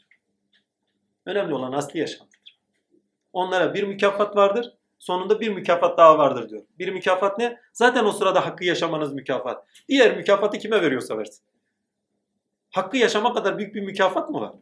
[1.26, 2.58] Önemli olan asli yaşantıdır.
[3.32, 6.62] Onlara bir mükafat vardır, sonunda bir mükafat daha vardır diyor.
[6.78, 7.60] Bir mükafat ne?
[7.72, 9.64] Zaten o sırada hakkı yaşamanız mükafat.
[9.88, 11.44] Diğer mükafatı kime veriyorsa versin.
[12.70, 14.52] Hakkı yaşama kadar büyük bir mükafat mı var?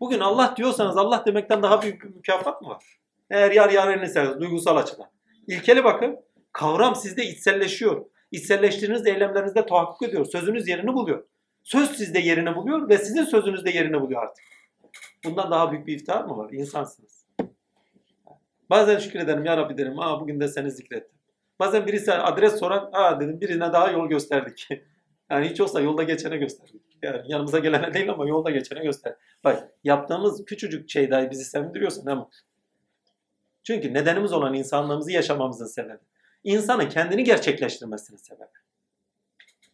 [0.00, 2.84] Bugün Allah diyorsanız Allah demekten daha büyük bir mükafat mı var?
[3.30, 5.10] Eğer yar yareniyseniz duygusal açıdan.
[5.46, 6.20] İlkeli bakın.
[6.52, 8.04] Kavram sizde içselleşiyor.
[8.30, 10.24] İçselleştiğiniz eylemlerinizde tahakkuk ediyor.
[10.26, 11.24] Sözünüz yerini buluyor.
[11.62, 14.44] Söz sizde yerini buluyor ve sizin sözünüz de yerini buluyor artık.
[15.24, 16.50] Bundan daha büyük bir iftihar mı var?
[16.50, 17.17] İnsansınız.
[18.70, 19.98] Bazen şükrederim ya Rabbi derim.
[19.98, 21.18] Aa bugün de seni zikrettim.
[21.58, 22.88] Bazen birisi adres sorar.
[22.92, 24.68] Aa dedim birine daha yol gösterdik.
[25.30, 26.82] yani hiç olsa yolda geçene gösterdik.
[27.02, 29.16] Yani yanımıza gelene değil ama yolda geçene göster.
[29.44, 32.38] Bak yaptığımız küçücük şey dahi bizi sevindiriyorsa ne mutlu.
[33.62, 35.98] Çünkü nedenimiz olan insanlığımızı yaşamamızın sebebi.
[36.44, 38.48] İnsanın kendini gerçekleştirmesinin sebebi.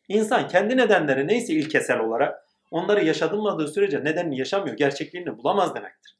[0.08, 6.16] İnsan kendi nedenleri neyse ilkesel olarak onları yaşadılmadığı sürece nedenini yaşamıyor, gerçekliğini bulamaz demektir.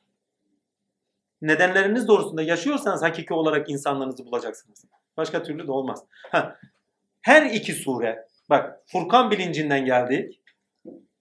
[1.45, 4.85] Nedenleriniz doğrusunda yaşıyorsanız hakiki olarak insanlığınızı bulacaksınız.
[5.17, 6.05] Başka türlü de olmaz.
[7.23, 10.41] Her iki sure, bak Furkan bilincinden geldik.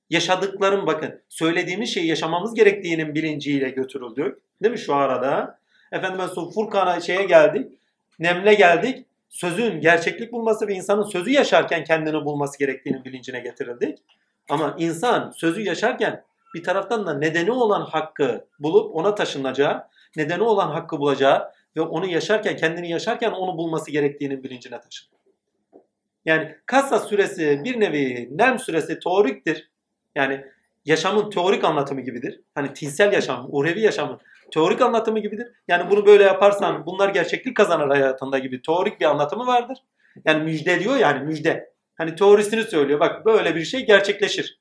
[0.09, 4.37] Yaşadıklarım bakın, söylediğimiz şeyi yaşamamız gerektiğinin bilinciyle götürüldük.
[4.63, 5.59] Değil mi şu arada?
[5.91, 7.71] Efendim ben Furkan'a şeye geldik.
[8.19, 9.05] Nemle geldik.
[9.29, 13.99] Sözün gerçeklik bulması ve insanın sözü yaşarken kendini bulması gerektiğinin bilincine getirildik.
[14.49, 16.23] Ama insan sözü yaşarken
[16.55, 19.83] bir taraftan da nedeni olan hakkı bulup ona taşınacağı,
[20.17, 25.13] nedeni olan hakkı bulacağı ve onu yaşarken, kendini yaşarken onu bulması gerektiğinin bilincine taşınır.
[26.25, 29.71] Yani Kassa süresi bir nevi Nem süresi teoriktir.
[30.15, 30.45] Yani
[30.85, 32.41] yaşamın teorik anlatımı gibidir.
[32.55, 34.19] Hani tinsel yaşam, uhrevi yaşamın
[34.53, 35.47] teorik anlatımı gibidir.
[35.67, 39.77] Yani bunu böyle yaparsan bunlar gerçeklik kazanır hayatında gibi teorik bir anlatımı vardır.
[40.25, 41.73] Yani müjde diyor yani müjde.
[41.95, 42.99] Hani teorisini söylüyor.
[42.99, 44.59] Bak böyle bir şey gerçekleşir.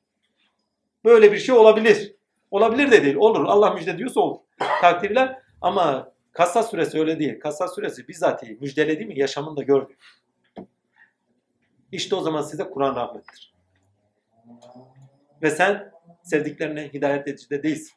[1.05, 2.15] Böyle bir şey olabilir.
[2.53, 3.17] Olabilir de değil.
[3.17, 3.45] Olur.
[3.45, 4.41] Allah müjde diyorsa olur.
[4.81, 7.41] Takdirler ama Kassa suresi öyle değil.
[7.41, 9.97] Kassa suresi bizatihi müjdeledi mi yaşamında gördü.
[11.93, 13.55] İşte o zaman size Kur'an rahmettir.
[15.43, 15.93] Ve sen
[16.23, 17.93] sevdiklerine hidayet edici de değilsin.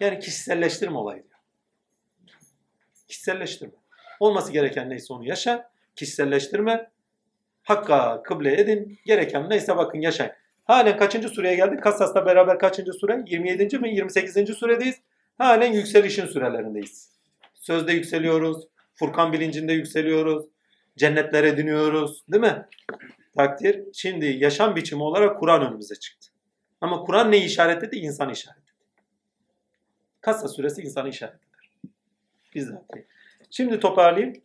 [0.00, 1.40] Yani kişiselleştirme olayı diyor.
[3.08, 3.74] Kişiselleştirme.
[4.20, 5.70] Olması gereken neyse onu yaşa.
[5.96, 6.90] Kişiselleştirme.
[7.62, 8.98] Hakka kıble edin.
[9.06, 10.32] Gereken neyse bakın yaşayın.
[10.66, 11.82] Halen kaçıncı sureye geldik?
[11.82, 13.24] Kassas'la beraber kaçıncı sure?
[13.26, 13.78] 27.
[13.78, 13.94] mi?
[13.94, 14.54] 28.
[14.54, 14.96] suredeyiz.
[15.38, 17.10] Halen yükselişin sürelerindeyiz.
[17.54, 18.68] Sözde yükseliyoruz.
[18.94, 20.46] Furkan bilincinde yükseliyoruz.
[20.96, 22.24] Cennetlere dönüyoruz.
[22.32, 22.66] Değil mi?
[23.36, 23.82] Takdir.
[23.92, 26.28] Şimdi yaşam biçimi olarak Kur'an önümüze çıktı.
[26.80, 27.96] Ama Kur'an neyi işaret etti?
[27.96, 28.72] İnsan işaret etti.
[30.20, 31.70] Kassa suresi insanı işaret eder.
[32.54, 32.82] Bizzat.
[33.50, 34.42] Şimdi toparlayayım.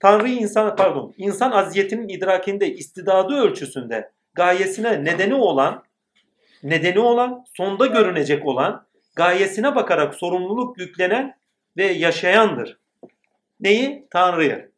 [0.00, 5.84] Tanrı insan pardon insan aziyetinin idrakinde istidadı ölçüsünde gayesine nedeni olan
[6.62, 11.36] nedeni olan sonda görünecek olan gayesine bakarak sorumluluk yüklenen
[11.76, 12.78] ve yaşayandır.
[13.60, 14.06] Neyi?
[14.10, 14.72] Tanrı'yı.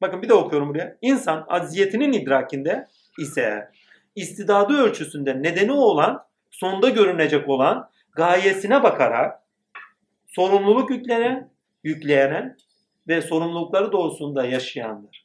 [0.00, 0.96] Bakın bir de okuyorum buraya.
[1.02, 2.88] İnsan aziyetinin idrakinde
[3.18, 3.70] ise
[4.14, 9.42] istidadı ölçüsünde nedeni olan sonda görünecek olan gayesine bakarak
[10.26, 11.50] sorumluluk yüklenen,
[11.84, 12.56] yükleyenen
[13.08, 15.21] ve sorumlulukları doğrusunda yaşayandır.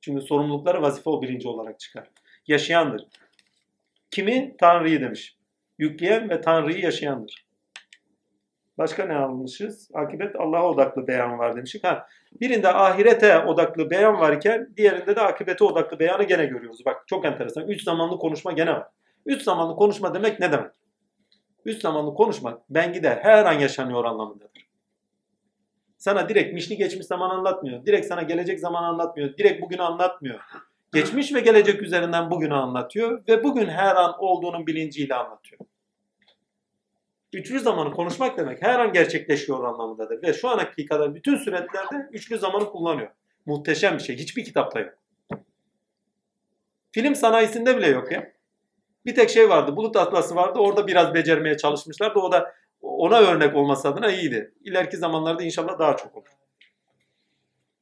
[0.00, 2.10] Çünkü sorumlulukları vazife o birinci olarak çıkar.
[2.46, 3.06] Yaşayandır.
[4.10, 4.56] Kimi?
[4.58, 5.36] Tanrı'yı demiş.
[5.78, 7.50] Yükleyen ve Tanrı'yı yaşayandır.
[8.78, 9.90] Başka ne almışız?
[9.94, 11.84] Akibet Allah'a odaklı beyan var demiştik.
[11.84, 12.06] Ha,
[12.40, 16.84] birinde ahirete odaklı beyan varken diğerinde de akibete odaklı beyanı gene görüyoruz.
[16.84, 17.68] Bak çok enteresan.
[17.68, 18.88] Üç zamanlı konuşma gene var.
[19.26, 20.70] Üç zamanlı konuşma demek ne demek?
[21.64, 24.59] Üç zamanlı konuşmak ben gider her an yaşanıyor anlamındadır.
[26.00, 27.86] Sana direkt mişli geçmiş zaman anlatmıyor.
[27.86, 29.36] Direkt sana gelecek zaman anlatmıyor.
[29.36, 30.40] Direkt bugünü anlatmıyor.
[30.92, 35.60] Geçmiş ve gelecek üzerinden bugünü anlatıyor ve bugün her an olduğunun bilinciyle anlatıyor.
[37.32, 40.22] Üçlü zamanı konuşmak demek her an gerçekleşiyor anlamındadır.
[40.22, 43.10] Ve şu ana kadar bütün süretlerde üçlü zamanı kullanıyor.
[43.46, 44.16] Muhteşem bir şey.
[44.16, 44.94] Hiçbir kitapta yok.
[46.92, 48.32] Film sanayisinde bile yok ya.
[49.06, 49.76] Bir tek şey vardı.
[49.76, 50.58] Bulut Atlası vardı.
[50.58, 52.18] Orada biraz becermeye çalışmışlardı.
[52.18, 54.54] O da ona örnek olması adına iyiydi.
[54.64, 56.28] İleriki zamanlarda inşallah daha çok olur.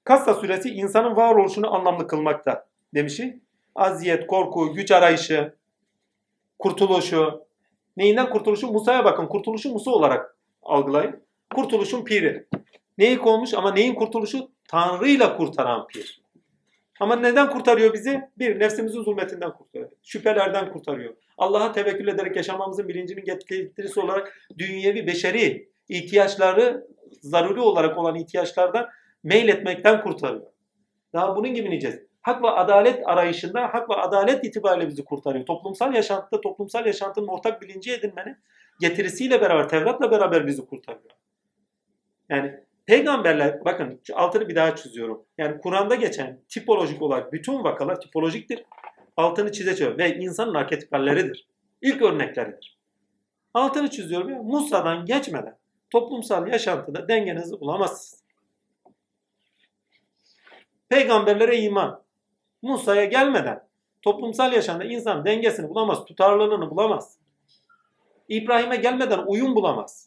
[0.04, 3.40] Kassa suresi insanın varoluşunu anlamlı kılmakta demişi.
[3.74, 5.54] Aziyet, korku, güç arayışı,
[6.58, 7.44] kurtuluşu.
[7.96, 8.66] Neyinden kurtuluşu?
[8.66, 9.26] Musa'ya bakın.
[9.26, 11.22] Kurtuluşu Musa olarak algılayın.
[11.54, 12.46] Kurtuluşun piri.
[12.98, 14.50] Neyi olmuş ama neyin kurtuluşu?
[14.68, 16.22] Tanrı'yla kurtaran pir.
[17.00, 18.28] Ama neden kurtarıyor bizi?
[18.38, 19.90] Bir, nefsimizin zulmetinden kurtarıyor.
[20.02, 21.14] Şüphelerden kurtarıyor.
[21.38, 26.86] Allah'a tevekkül ederek yaşamamızın bilincinin getirisi olarak dünyevi, beşeri ihtiyaçları,
[27.20, 28.88] zaruri olarak olan ihtiyaçlardan
[29.22, 30.46] meyletmekten kurtarıyor.
[31.12, 32.02] Daha bunun gibi diyeceğiz.
[32.22, 35.46] Hak ve adalet arayışında, hak ve adalet itibariyle bizi kurtarıyor.
[35.46, 38.36] Toplumsal yaşantıda, toplumsal yaşantının ortak bilinci edinmenin
[38.80, 41.10] getirisiyle beraber, Tevrat'la beraber bizi kurtarıyor.
[42.28, 42.54] Yani
[42.86, 45.22] Peygamberler bakın altını bir daha çiziyorum.
[45.38, 48.64] Yani Kur'an'da geçen tipolojik olarak bütün vakalar tipolojiktir.
[49.18, 51.46] Altını çize çize ve insanın arketipalleridir.
[51.82, 52.78] İlk örnekleridir.
[53.54, 55.58] Altını çiziyorum ya Musa'dan geçmeden
[55.90, 58.24] toplumsal yaşantıda dengenizi bulamazsınız.
[60.88, 62.02] Peygamberlere iman.
[62.62, 63.68] Musa'ya gelmeden
[64.02, 67.18] toplumsal yaşamda insan dengesini bulamaz, tutarlılığını bulamaz.
[68.28, 70.06] İbrahim'e gelmeden uyum bulamaz.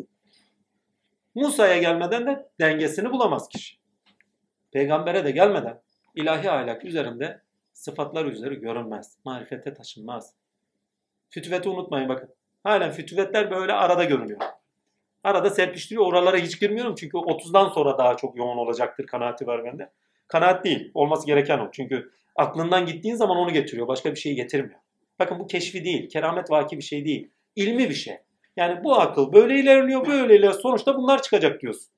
[1.36, 3.78] Musa'ya gelmeden de dengesini bulamaz kişi.
[4.72, 5.82] Peygambere de gelmeden
[6.16, 7.42] ilahi ahlak üzerinde
[7.82, 9.18] sıfatlar üzeri görünmez.
[9.26, 10.34] Marifete taşınmaz.
[11.30, 12.30] Fütüveti unutmayın bakın.
[12.64, 14.40] Halen fütüvetler böyle arada görünüyor.
[15.24, 16.06] Arada serpiştiriyor.
[16.06, 19.92] Oralara hiç girmiyorum çünkü 30'dan sonra daha çok yoğun olacaktır kanaati var bende.
[20.28, 20.92] Kanaat değil.
[20.94, 21.70] Olması gereken o.
[21.72, 23.88] Çünkü aklından gittiğin zaman onu getiriyor.
[23.88, 24.80] Başka bir şeyi getirmiyor.
[25.20, 26.10] Bakın bu keşfi değil.
[26.10, 27.32] Keramet vaki bir şey değil.
[27.56, 28.18] İlmi bir şey.
[28.56, 30.54] Yani bu akıl böyle ilerliyor, böyle ilerliyor.
[30.54, 31.94] Sonuçta bunlar çıkacak diyorsun.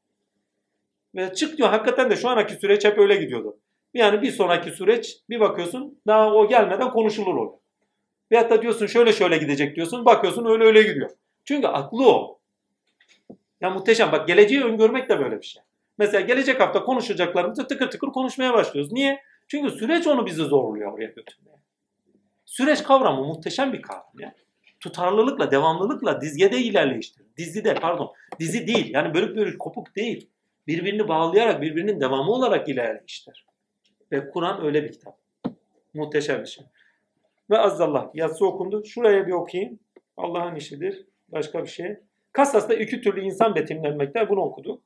[1.16, 1.70] Ve çık diyor.
[1.70, 3.60] Hakikaten de şu anki süreç hep öyle gidiyordu.
[3.94, 7.60] Yani bir sonraki süreç bir bakıyorsun daha o gelmeden konuşulur oluyor.
[8.32, 10.06] Veyahut da diyorsun şöyle şöyle gidecek diyorsun.
[10.06, 11.10] Bakıyorsun öyle öyle gidiyor.
[11.46, 12.40] Çünkü aklı o.
[13.62, 14.12] Ya muhteşem.
[14.12, 15.64] Bak geleceği öngörmek de böyle bir şey.
[15.98, 18.92] Mesela gelecek hafta konuşacaklarımızı tıkır tıkır konuşmaya başlıyoruz.
[18.92, 19.22] Niye?
[19.48, 21.58] Çünkü süreç onu bizi zorluyor oraya götürmeye.
[22.46, 24.36] Süreç kavramı muhteşem bir kavram ya.
[24.80, 27.26] Tutarlılıkla, devamlılıkla dizgede ilerleyiştir.
[27.38, 28.14] Dizide pardon.
[28.40, 28.94] Dizi değil.
[28.94, 30.30] Yani bölük bölük kopuk değil.
[30.68, 33.46] Birbirini bağlayarak birbirinin devamı olarak ilerleyiştir.
[34.14, 35.18] Ve Kur'an öyle bir kitap.
[35.94, 36.66] Muhteşem bir şey.
[37.50, 38.86] Ve azzallah yazısı okundu.
[38.86, 39.80] Şuraya bir okuyayım.
[40.18, 41.06] Allah'ın işidir.
[41.30, 41.98] Başka bir şey.
[42.32, 44.30] Kasas'ta iki türlü insan betimlenmekte.
[44.30, 44.84] Bunu okuduk.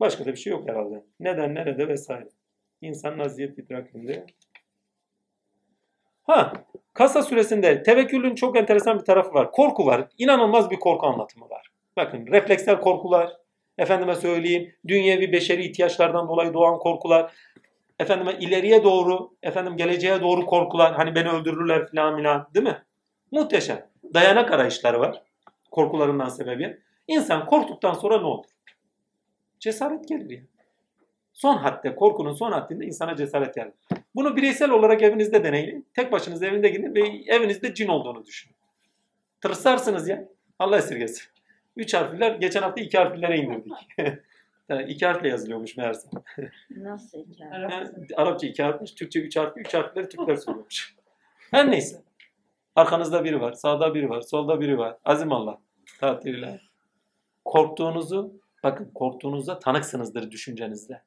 [0.00, 1.04] Başka da bir şey yok herhalde.
[1.20, 2.28] Neden, nerede vesaire.
[2.80, 4.26] İnsanın aziyet idrakinde.
[6.22, 6.52] Ha,
[6.94, 9.52] Kasa süresinde tevekkülün çok enteresan bir tarafı var.
[9.52, 10.08] Korku var.
[10.18, 11.70] İnanılmaz bir korku anlatımı var.
[11.96, 13.36] Bakın refleksel korkular,
[13.78, 17.32] efendime söyleyeyim dünyevi beşeri ihtiyaçlardan dolayı doğan korkular,
[17.98, 22.82] efendime ileriye doğru, efendim geleceğe doğru korkular, hani beni öldürürler filan filan değil mi?
[23.30, 23.86] Muhteşem.
[24.14, 25.22] Dayanak arayışları var
[25.70, 26.78] korkularından sebebi.
[27.08, 28.44] İnsan korktuktan sonra ne olur?
[29.60, 30.40] Cesaret gelir ya.
[31.32, 33.72] Son hadde, korkunun son haddinde insana cesaret gelir.
[34.14, 35.86] Bunu bireysel olarak evinizde deneyin.
[35.94, 37.00] Tek başınıza evinde gidin ve
[37.34, 38.56] evinizde cin olduğunu düşünün.
[39.40, 40.28] Tırsarsınız ya.
[40.58, 41.22] Allah esirgesin.
[41.76, 43.72] Üç harfliler geçen hafta iki harflilere indirdik.
[44.68, 46.08] yani iki harfle yazılıyormuş meğerse.
[46.70, 47.50] Nasıl hikaye?
[47.62, 50.94] Yani Arapça iki harfmiş, Türkçe üç harfli, üç harfleri Türkler söylüyormuş.
[51.50, 52.02] Her neyse.
[52.76, 54.96] Arkanızda biri var, sağda biri var, solda biri var.
[55.04, 55.58] Azim Allah.
[56.00, 56.60] Tatiliyle.
[57.44, 61.02] Korktuğunuzu, bakın korktuğunuzda tanıksınızdır düşüncenizde.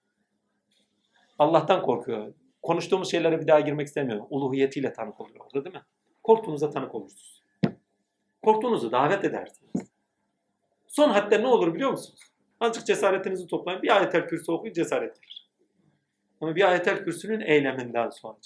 [1.39, 2.33] Allah'tan korkuyor.
[2.61, 4.25] Konuştuğumuz şeylere bir daha girmek istemiyor.
[4.29, 5.81] Uluhiyetiyle tanık oluyor orada değil mi?
[6.23, 7.43] Korktuğunuzda tanık olursunuz.
[8.41, 9.91] Korktuğunuzu davet edersiniz.
[10.89, 12.19] Son hatta ne olur biliyor musunuz?
[12.59, 13.81] Azıcık cesaretinizi toplayın.
[13.81, 15.49] Bir ayetel kürsü okuyun cesaret verir.
[16.41, 18.37] Ama bir ayetel kürsünün eyleminden sonra.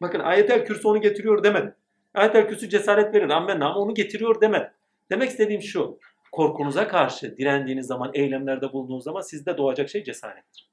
[0.00, 1.74] Bakın ayetel kürsü onu getiriyor demedim.
[2.14, 4.70] Ayetel kürsü cesaret verir ammenna onu getiriyor demedim.
[5.10, 5.98] Demek istediğim şu.
[6.32, 10.70] Korkunuza karşı direndiğiniz zaman, eylemlerde bulunduğunuz zaman sizde doğacak şey cesarettir.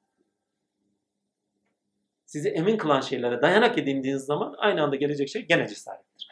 [2.25, 6.27] Sizi emin kılan şeylere dayanak edindiğiniz zaman aynı anda gelecek şey gene cesarettir.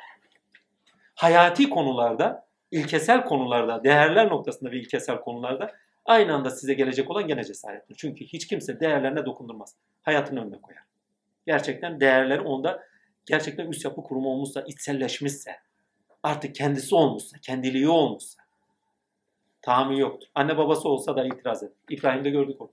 [1.16, 5.72] Hayati konularda, ilkesel konularda, değerler noktasında ve ilkesel konularda
[6.06, 7.96] aynı anda size gelecek olan gene cesarettir.
[7.96, 9.76] Çünkü hiç kimse değerlerine dokundurmaz.
[10.02, 10.84] Hayatını önüne koyar.
[11.46, 12.84] Gerçekten değerleri onda
[13.26, 15.56] gerçekten üst yapı kurumu olmuşsa, içselleşmişse,
[16.24, 18.44] artık kendisi olmuşsa, kendiliği olmuşsa
[19.62, 20.28] tahammül yoktur.
[20.36, 21.74] Anne babası olsa da itiraz eder.
[21.90, 22.72] İbrahim'de gördük onu.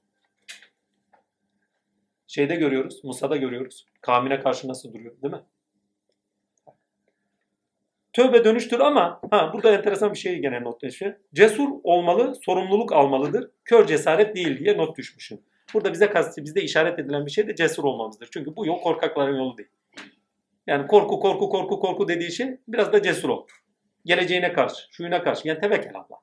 [2.26, 3.86] Şeyde görüyoruz, Musa'da görüyoruz.
[4.00, 5.40] Kavmine karşı nasıl duruyor değil mi?
[8.12, 11.14] Tövbe dönüştür ama ha burada enteresan bir şey gene not düşüyor.
[11.34, 13.50] Cesur olmalı, sorumluluk almalıdır.
[13.64, 15.40] Kör cesaret değil diye not düşmüşüm.
[15.74, 18.28] Burada bize kastı, bizde işaret edilen bir şey de cesur olmamızdır.
[18.32, 19.68] Çünkü bu yol korkakların yolu değil.
[20.66, 23.46] Yani korku korku korku korku dediği şey biraz da cesur ol.
[24.04, 25.48] Geleceğine karşı, şuyuna karşı.
[25.48, 26.18] Yani tevekkül Allah.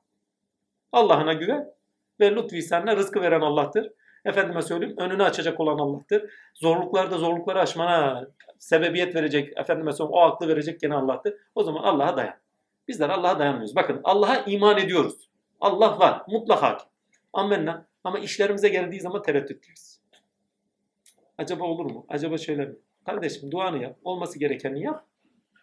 [0.92, 1.66] Allah'ına güven
[2.20, 3.92] ve lütfi sana rızkı veren Allah'tır.
[4.24, 6.30] Efendime söyleyeyim önünü açacak olan Allah'tır.
[6.54, 8.26] Zorluklarda zorlukları aşmana
[8.58, 11.34] sebebiyet verecek, efendime söyleyeyim o aklı verecek gene Allah'tır.
[11.54, 12.36] O zaman Allah'a dayan.
[12.88, 13.76] Bizler Allah'a dayanmıyoruz.
[13.76, 15.30] Bakın Allah'a iman ediyoruz.
[15.60, 16.22] Allah var.
[16.28, 16.88] Mutlak hakim.
[17.32, 17.86] Amenna.
[18.04, 20.00] Ama işlerimize geldiği zaman tereddütlüyüz.
[21.38, 22.06] Acaba olur mu?
[22.08, 22.76] Acaba şöyle mi?
[23.06, 23.96] Kardeşim duanı yap.
[24.04, 25.06] Olması gerekeni yap.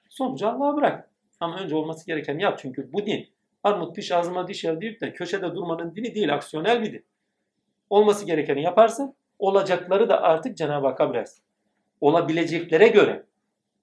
[0.09, 1.09] Sonucu Allah'a bırak.
[1.39, 2.59] Ama önce olması gerekeni yap.
[2.61, 3.29] Çünkü bu din
[3.63, 6.33] armut piş ağzıma diş yer deyip de köşede durmanın dini değil.
[6.33, 7.05] Aksiyonel bir din.
[7.89, 9.15] Olması gerekeni yaparsın.
[9.39, 11.44] Olacakları da artık Cenab-ı Hakk'a bıraksın.
[12.01, 13.23] Olabileceklere göre,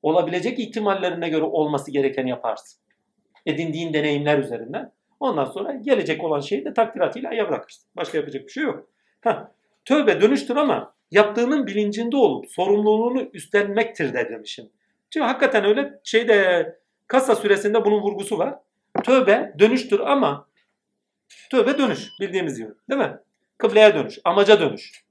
[0.03, 2.81] olabilecek ihtimallerine göre olması gerekeni yaparsın.
[3.47, 4.93] Edindiğin deneyimler üzerinden.
[5.21, 7.89] Ondan sonra gelecek olan şeyi de takdiratıyla aya bırakırsın.
[7.97, 8.89] Başka yapacak bir şey yok.
[9.21, 9.37] Heh,
[9.85, 14.71] tövbe dönüştür ama yaptığının bilincinde olup sorumluluğunu üstlenmektir de demişim.
[15.11, 16.67] Çünkü hakikaten öyle şeyde
[17.07, 18.55] kasa süresinde bunun vurgusu var.
[19.05, 20.49] Tövbe dönüştür ama
[21.51, 23.19] tövbe dönüş bildiğimiz gibi değil mi?
[23.59, 25.05] Kıbleye dönüş, amaca dönüş.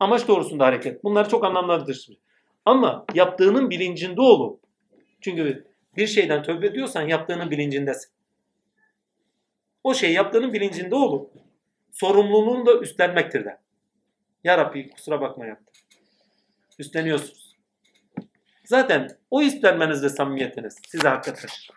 [0.00, 1.04] Amaç doğrusunda hareket.
[1.04, 2.08] Bunlar çok anlamlıdır.
[2.68, 4.60] Ama yaptığının bilincinde olup
[5.20, 5.66] çünkü
[5.96, 8.12] bir şeyden tövbe ediyorsan yaptığının bilincindesin.
[9.84, 11.32] O şey yaptığının bilincinde olup
[11.92, 13.58] sorumluluğunu da üstlenmektir de.
[14.44, 15.74] Ya Rabbi kusura bakma yaptım.
[16.78, 17.56] Üstleniyorsunuz.
[18.64, 21.70] Zaten o üstlenmeniz ve samimiyetiniz size hakka taşır.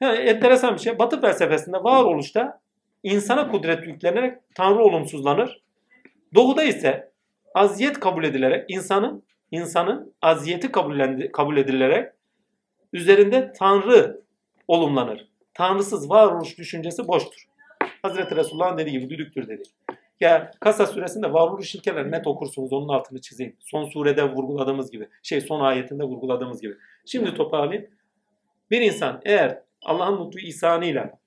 [0.00, 0.98] Yani enteresan bir şey.
[0.98, 2.65] Batı felsefesinde varoluşta
[3.06, 5.62] insana kudret yüklenerek Tanrı olumsuzlanır.
[6.34, 7.10] Doğuda ise
[7.54, 12.12] aziyet kabul edilerek insanın insanın aziyeti kabul, edilerek
[12.92, 14.20] üzerinde Tanrı
[14.68, 15.28] olumlanır.
[15.54, 17.46] Tanrısız varoluş düşüncesi boştur.
[18.02, 19.62] Hazreti Resulullah'ın dediği gibi düdüktür dedi.
[20.20, 23.56] Ya Kasa suresinde varoluş ilkeleri net okursunuz onun altını çizeyim.
[23.60, 25.08] Son surede vurguladığımız gibi.
[25.22, 26.74] Şey son ayetinde vurguladığımız gibi.
[27.06, 27.90] Şimdi toparlayayım.
[28.70, 31.18] Bir insan eğer Allah'ın lütfu ihsanıyla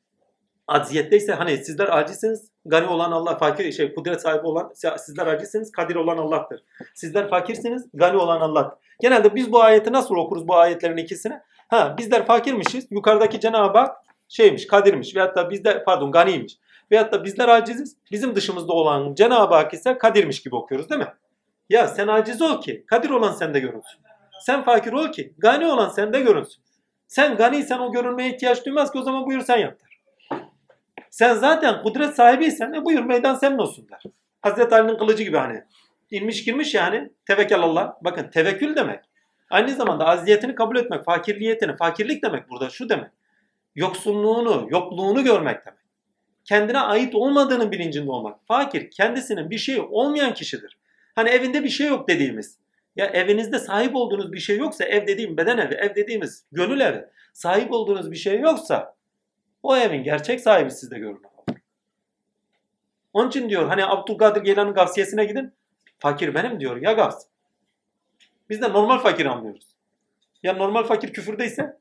[0.69, 5.95] aciyetteyse hani sizler acizsiniz gani olan Allah fakir şey kudret sahibi olan sizler acizsiniz kadir
[5.95, 6.63] olan Allah'tır.
[6.95, 8.77] Sizler fakirsiniz gani olan Allah.
[9.01, 11.39] Genelde biz bu ayeti nasıl okuruz bu ayetlerin ikisini?
[11.67, 12.87] Ha bizler fakirmişiz.
[12.91, 13.97] Yukarıdaki Cenab-ı Hak
[14.27, 16.57] şeymiş, kadirmiş veyahut da bizde pardon ganiymiş.
[16.91, 17.97] Veyahut da bizler aciziz.
[18.11, 21.13] Bizim dışımızda olan Cenab-ı Hak ise kadirmiş gibi okuyoruz değil mi?
[21.69, 23.99] Ya sen aciz ol ki kadir olan sende görünsün.
[24.41, 26.63] Sen fakir ol ki gani olan sende görünsün.
[27.07, 29.88] Sen ganiysen o görünmeye ihtiyaç duymaz ki o zaman buyur sen yap der.
[31.19, 34.03] Sen zaten kudret sahibiysen e buyur meydan senin olsun der.
[34.41, 35.63] Hazreti Ali'nin kılıcı gibi hani.
[36.11, 37.97] İnmiş girmiş yani tevekkül Allah.
[38.01, 38.99] Bakın tevekkül demek.
[39.49, 43.11] Aynı zamanda aziyetini kabul etmek, fakirliyetini, fakirlik demek burada şu demek.
[43.75, 45.79] Yoksunluğunu, yokluğunu görmek demek.
[46.45, 48.39] Kendine ait olmadığının bilincinde olmak.
[48.47, 50.77] Fakir kendisinin bir şeyi olmayan kişidir.
[51.15, 52.57] Hani evinde bir şey yok dediğimiz.
[52.95, 57.05] Ya evinizde sahip olduğunuz bir şey yoksa ev dediğim beden evi, ev dediğimiz gönül evi.
[57.33, 58.98] Sahip olduğunuz bir şey yoksa
[59.63, 61.21] o evin gerçek sahibi sizde görünür.
[63.13, 65.53] Onun için diyor hani Abdülkadir Geylani gavsiyesine gidin.
[65.99, 67.25] Fakir benim diyor ya gavs.
[68.49, 69.67] Biz de normal fakir anlıyoruz.
[70.43, 71.77] Ya normal fakir küfürdeyse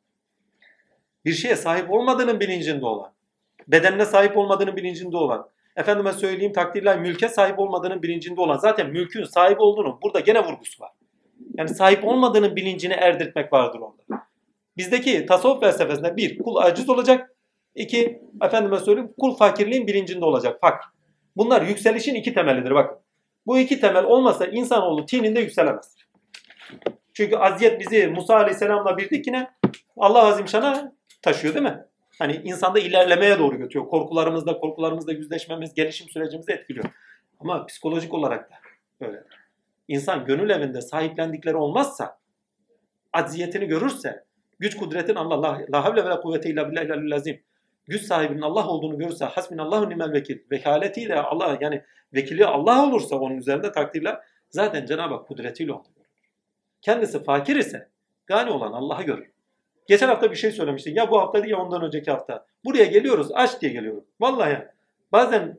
[1.24, 3.12] bir şeye sahip olmadığının bilincinde olan,
[3.68, 9.24] bedenine sahip olmadığının bilincinde olan, efendime söyleyeyim takdirle mülke sahip olmadığının bilincinde olan, zaten mülkün
[9.24, 10.90] sahip olduğunu burada gene vurgusu var.
[11.54, 14.26] Yani sahip olmadığının bilincini erdirtmek vardır orada.
[14.76, 17.34] Bizdeki tasavvuf felsefesinde bir, kul aciz olacak.
[17.78, 20.60] İki efendime söyleyeyim, kul fakirliğin bilincinde olacak.
[20.60, 20.84] Fakr.
[21.36, 22.98] Bunlar yükselişin iki temelidir bakın.
[23.46, 25.94] Bu iki temel olmasa insanoğlu tininde yükselemez.
[27.14, 29.50] Çünkü aziyet bizi Musa Aleyhisselam'la birdikine
[29.96, 31.84] Allah Azimşan'a taşıyor değil mi?
[32.18, 33.88] Hani insanda ilerlemeye doğru götürüyor.
[33.88, 36.84] Korkularımızla, korkularımızla yüzleşmemiz, gelişim sürecimizi etkiliyor.
[37.40, 38.54] Ama psikolojik olarak da
[39.00, 39.24] böyle.
[39.88, 42.18] İnsan gönül evinde sahiplendikleri olmazsa,
[43.12, 44.24] acziyetini görürse,
[44.58, 47.42] güç kudretin Allah, la, havle ve la kuvvete illa billahi lazim.
[47.88, 50.38] Güç sahibinin Allah olduğunu görürse, hasbinallahu nimel vekil.
[50.50, 51.82] Vekaletiyle Allah yani
[52.14, 54.18] vekili Allah olursa onun üzerinde takdirle
[54.50, 56.08] zaten Cenab-ı Hak kudretiyle onu görür.
[56.82, 57.88] Kendisi fakir ise
[58.26, 59.30] gani olan Allah'ı görür.
[59.86, 60.96] Geçen hafta bir şey söylemiştim.
[60.96, 62.46] Ya bu hafta değil ya ondan önceki hafta.
[62.64, 64.04] Buraya geliyoruz aç diye geliyorum.
[64.20, 64.68] Vallahi.
[65.12, 65.58] Bazen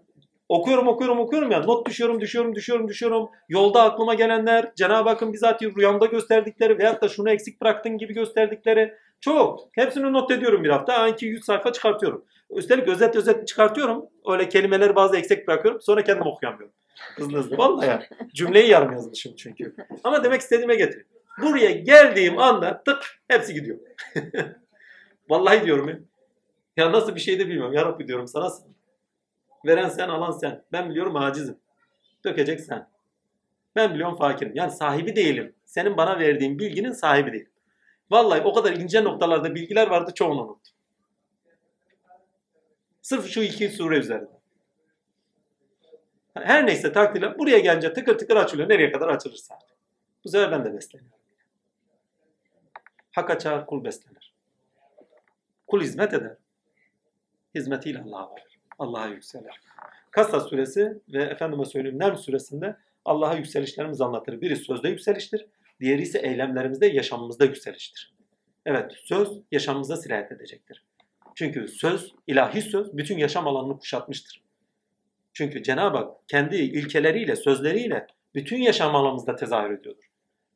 [0.50, 3.30] okuyorum okuyorum okuyorum ya not düşüyorum düşüyorum düşüyorum düşüyorum.
[3.50, 8.94] Yolda aklıma gelenler Cenab-ı Hakk'ın bizatihi rüyamda gösterdikleri veyahut da şunu eksik bıraktın gibi gösterdikleri
[9.22, 9.70] çok.
[9.72, 10.98] Hepsini not ediyorum bir hafta.
[10.98, 12.26] Anki 100 sayfa çıkartıyorum.
[12.50, 14.06] Üstelik özet özet çıkartıyorum.
[14.28, 15.82] Öyle kelimeleri bazı eksik bırakıyorum.
[15.82, 16.74] Sonra kendim okuyamıyorum.
[17.16, 17.58] Hızlı hızlı.
[17.58, 18.04] Vallahi ya.
[18.34, 19.76] Cümleyi yarım yazmışım çünkü.
[20.04, 21.08] Ama demek istediğime getireyim.
[21.42, 23.78] Buraya geldiğim anda tık hepsi gidiyor.
[25.30, 26.00] Vallahi diyorum ya.
[26.78, 27.74] Ya nasıl bir şey de bilmiyorum.
[27.74, 28.50] Ya Rabbi diyorum sana.
[29.66, 30.64] Veren sen, alan sen.
[30.72, 31.58] Ben biliyorum acizim.
[32.26, 32.90] Dökecek sen.
[33.76, 34.52] Ben biliyorum fakirim.
[34.56, 35.56] Yani sahibi değilim.
[35.66, 37.50] Senin bana verdiğin bilginin sahibi değilim.
[38.12, 40.74] Vallahi o kadar ince noktalarda bilgiler vardı çoğunu unuttum.
[43.02, 44.40] Sırf şu iki sure üzerinde.
[46.34, 48.70] Her neyse takdirle buraya gelince tıkır tıkır açılıyor.
[48.70, 49.60] Nereye kadar açılırsa.
[50.24, 51.20] Bu sefer ben de besleniyorum.
[53.12, 54.34] Hak açar kul beslenir.
[55.68, 56.38] Kul hizmet eder.
[57.56, 58.60] Hizmetiyle Allah'a varır.
[58.80, 59.62] Allah'a yükselir.
[60.12, 64.42] Kasa suresi ve efendime söyleyeyim Nerm suresinde Allah'a yükselişlerimizi anlatır.
[64.42, 65.46] Biri sözde yükseliştir.
[65.80, 68.14] Diğeri ise eylemlerimizde, yaşamımızda yükseliştir.
[68.66, 70.86] Evet, söz yaşamımıza sirayet edecektir.
[71.36, 74.44] Çünkü söz, ilahi söz bütün yaşam alanını kuşatmıştır.
[75.34, 80.04] Çünkü Cenab-ı Hak kendi ilkeleriyle, sözleriyle bütün yaşam alanımızda tezahür ediyordur.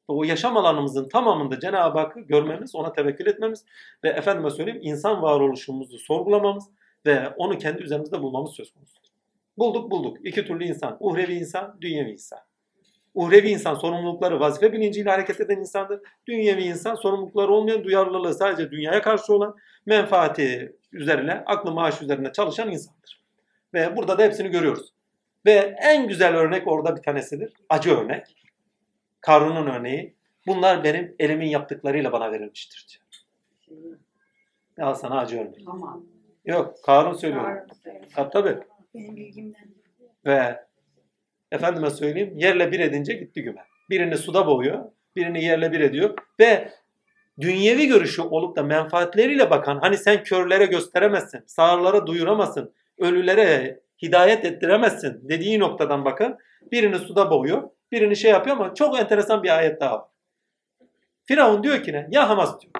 [0.07, 3.65] O yaşam alanımızın tamamında Cenab-ı Hakk'ı görmemiz, ona tevekkül etmemiz
[4.03, 6.69] ve efendime söyleyeyim insan varoluşumuzu sorgulamamız
[7.05, 9.07] ve onu kendi üzerimizde bulmamız söz konusudur.
[9.57, 10.17] Bulduk bulduk.
[10.26, 10.97] İki türlü insan.
[10.99, 12.39] Uhrevi insan, dünyevi insan.
[13.14, 16.01] Uhrevi insan sorumlulukları vazife bilinciyle hareket eden insandır.
[16.28, 19.55] Dünyevi insan sorumlulukları olmayan, duyarlılığı sadece dünyaya karşı olan,
[19.86, 23.24] menfaati üzerine, aklı maaş üzerine çalışan insandır.
[23.74, 24.93] Ve burada da hepsini görüyoruz.
[25.45, 27.53] Ve en güzel örnek orada bir tanesidir.
[27.70, 28.36] Acı örnek.
[29.22, 30.16] Karun'un örneği.
[30.47, 33.03] Bunlar benim elimin yaptıklarıyla bana verilmiştir diyor.
[34.82, 35.66] Al sana acı örnek.
[35.66, 36.05] Tamam.
[36.45, 37.68] Yok Karun söylüyor.
[38.14, 38.57] Ha, tabii.
[38.93, 39.68] Benim bilgimden.
[40.26, 40.66] Ve
[41.53, 43.61] efendime söyleyeyim yerle bir edince gitti güme.
[43.89, 44.79] Birini suda boğuyor,
[45.15, 46.71] birini yerle bir ediyor ve
[47.41, 55.29] dünyevi görüşü olup da menfaatleriyle bakan hani sen körlere gösteremezsin, sağırlara duyuramazsın, ölülere hidayet ettiremezsin
[55.29, 56.37] dediği noktadan bakın
[56.71, 60.07] birini suda boğuyor, birini şey yapıyor ama çok enteresan bir ayet daha var.
[61.25, 62.07] Firavun diyor ki ne?
[62.11, 62.73] Ya Hamas diyor.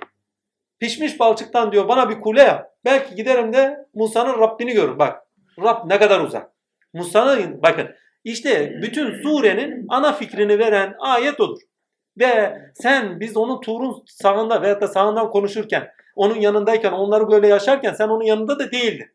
[0.80, 2.72] Pişmiş balçıktan diyor bana bir kule yap.
[2.86, 5.00] Belki giderim de Musa'nın Rabbini görür.
[5.00, 5.24] Bak
[5.60, 6.52] Rab ne kadar uzak.
[6.94, 11.62] Musa'nın bakın işte bütün surenin ana fikrini veren ayet odur.
[12.20, 17.94] Ve sen biz onun Tur'un sağında veyahut da sağından konuşurken onun yanındayken onları böyle yaşarken
[17.94, 19.08] sen onun yanında da değildin.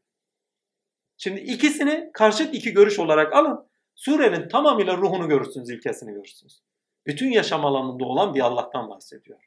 [1.17, 3.69] Şimdi ikisini karşıt iki görüş olarak alın.
[3.95, 6.63] Surenin tamamıyla ruhunu görürsünüz, ilkesini görürsünüz.
[7.07, 9.39] Bütün yaşam alanında olan bir Allah'tan bahsediyor.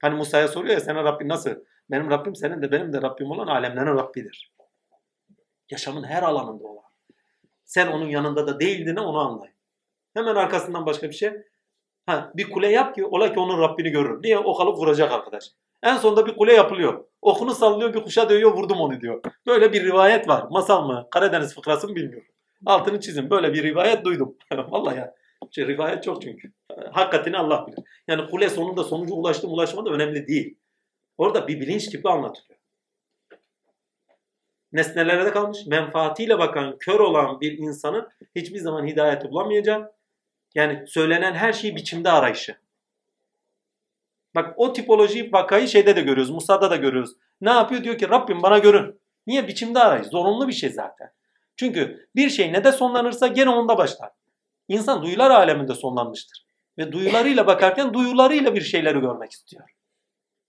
[0.00, 1.50] Hani Musa'ya soruyor ya senin Rabbin nasıl?
[1.90, 4.54] Benim Rabbim senin de benim de Rabbim olan alemlerin Rabbidir.
[5.70, 6.93] Yaşamın her alanında olan.
[7.64, 9.54] Sen onun yanında da değildiğini onu anlayın.
[10.14, 11.32] Hemen arkasından başka bir şey.
[12.06, 14.22] Ha, bir kule yap ki ola ki onun Rabbini görür.
[14.22, 14.38] Niye?
[14.38, 15.44] O kalıp vuracak arkadaş.
[15.82, 17.04] En sonunda bir kule yapılıyor.
[17.22, 19.22] Okunu sallıyor bir kuşa dövüyor vurdum onu diyor.
[19.46, 20.46] Böyle bir rivayet var.
[20.50, 21.08] Masal mı?
[21.10, 22.28] Karadeniz fıkrası mı bilmiyorum.
[22.66, 23.30] Altını çizin.
[23.30, 24.36] Böyle bir rivayet duydum.
[24.52, 25.14] Vallahi ya.
[25.50, 26.52] Şey, rivayet çok çünkü.
[26.92, 27.78] Hakikatini Allah bilir.
[28.08, 30.58] Yani kule sonunda sonuca ulaştı mı ulaşmadı önemli değil.
[31.18, 32.53] Orada bir bilinç gibi anlatılıyor.
[34.74, 35.66] Nesnelere de kalmış.
[35.66, 39.94] Menfaatiyle bakan, kör olan bir insanın hiçbir zaman hidayeti bulamayacak.
[40.54, 42.56] Yani söylenen her şeyi biçimde arayışı.
[44.34, 46.30] Bak o tipoloji vakayı şeyde de görüyoruz.
[46.30, 47.10] Musa'da da görüyoruz.
[47.40, 47.84] Ne yapıyor?
[47.84, 49.00] Diyor ki Rabbim bana görün.
[49.26, 49.48] Niye?
[49.48, 50.06] Biçimde arayış.
[50.06, 51.12] Zorunlu bir şey zaten.
[51.56, 54.10] Çünkü bir şey ne de sonlanırsa gene onda başlar.
[54.68, 56.46] İnsan duyular aleminde sonlanmıştır.
[56.78, 59.70] Ve duyularıyla bakarken duyularıyla bir şeyleri görmek istiyor.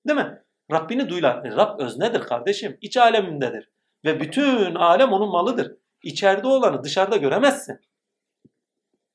[0.08, 0.42] Değil mi?
[0.72, 1.46] Rabbini duyular.
[1.46, 2.78] E, Rab öznedir kardeşim.
[2.82, 3.75] İç alemindedir.
[4.06, 5.78] Ve bütün alem onun malıdır.
[6.04, 7.80] İçeride olanı dışarıda göremezsin.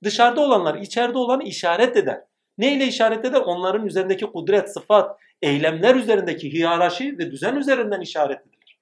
[0.05, 2.21] Dışarıda olanlar içeride olanı işaret eder.
[2.59, 3.41] Neyle işaret eder?
[3.41, 8.81] Onların üzerindeki kudret, sıfat, eylemler üzerindeki hiyerarşi ve düzen üzerinden işaret edilir.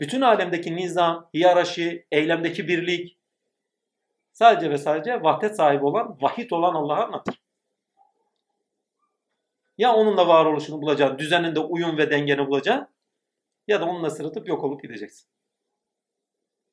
[0.00, 3.18] Bütün alemdeki nizam, hiyerarşi, eylemdeki birlik
[4.32, 7.42] sadece ve sadece vahdet sahibi olan, vahid olan Allah'ı anlatır.
[9.78, 12.88] Ya onunla varoluşunu bulacaksın, düzeninde uyum ve dengeni bulacaksın
[13.68, 15.28] ya da onunla sırıtıp yok olup gideceksin.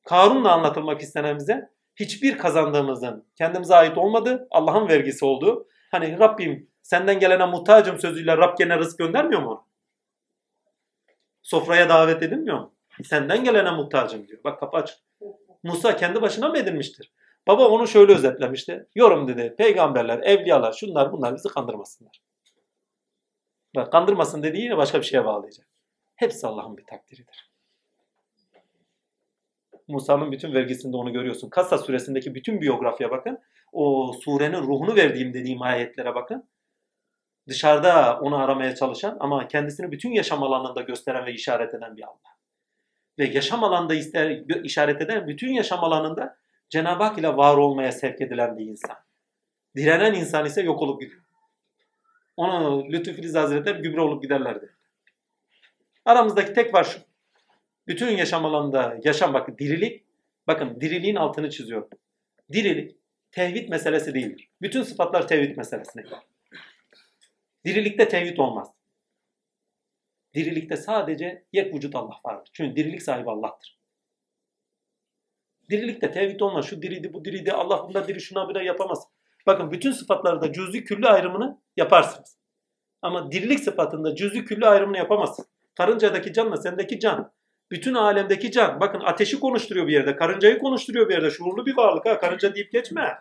[0.06, 5.68] Karun'la anlatılmak istenen bize hiçbir kazandığımızın kendimize ait olmadığı, Allah'ın vergisi olduğu.
[5.92, 9.68] Hani Rabbim senden gelene muhtacım sözüyle Rab gene rızk göndermiyor mu?
[11.42, 12.76] Sofraya davet edilmiyor mu?
[13.04, 14.44] Senden gelene muhtacım diyor.
[14.44, 14.98] Bak kapı açık.
[15.64, 17.14] Musa kendi başına mı edinmiştir?
[17.48, 18.88] Baba onu şöyle özetlemişti.
[18.96, 19.56] Yorum dedi.
[19.58, 22.22] Peygamberler, evliyalar, şunlar bunlar bizi kandırmasınlar.
[23.76, 25.68] Bak kandırmasın dediği yine başka bir şeye bağlayacak.
[26.16, 27.52] Hepsi Allah'ın bir takdiridir.
[29.88, 31.50] Musa'nın bütün vergisinde onu görüyorsun.
[31.50, 33.40] Kassa suresindeki bütün biyografya bakın.
[33.72, 36.50] O surenin ruhunu verdiğim dediğim ayetlere bakın.
[37.48, 42.36] Dışarıda onu aramaya çalışan ama kendisini bütün yaşam alanında gösteren ve işaret eden bir Allah.
[43.20, 46.38] Ve yaşam alanında ister, işaret eden bütün yaşam alanında
[46.70, 48.96] Cenab-ı Hak ile var olmaya sevk edilen bir insan.
[49.76, 51.22] Direnen insan ise yok olup gidiyor.
[52.38, 54.75] Onu Lütfü Filiz Hazretleri gübre olup giderlerdi.
[56.06, 57.00] Aramızdaki tek var şu.
[57.88, 60.06] Bütün yaşam alanında yaşam bakın dirilik.
[60.48, 61.90] Bakın diriliğin altını çiziyorum.
[62.52, 62.98] Dirilik
[63.32, 64.50] tevhid meselesi değildir.
[64.62, 66.04] Bütün sıfatlar tevhid meselesine.
[67.66, 68.68] Dirilikte tevhid olmaz.
[70.34, 72.50] Dirilikte sadece yek vücut Allah vardır.
[72.54, 73.80] Çünkü dirilik sahibi Allah'tır.
[75.70, 76.66] Dirilikte tevhid olmaz.
[76.66, 79.08] Şu diriydi, bu diriydi, Allah bunda diri, şuna buna yapamaz.
[79.48, 82.38] Bakın bütün sıfatlarda cüz'i küllü ayrımını yaparsınız.
[83.02, 85.46] Ama dirilik sıfatında cüz'i küllü ayrımını yapamazsın.
[85.78, 87.32] Karıncadaki canla sendeki can.
[87.72, 88.80] Bütün alemdeki can.
[88.80, 90.16] Bakın ateşi konuşturuyor bir yerde.
[90.16, 91.32] Karıncayı konuşturuyor bir yerde.
[91.32, 92.20] Şuurlu bir varlık ha.
[92.20, 93.20] Karınca deyip geçme.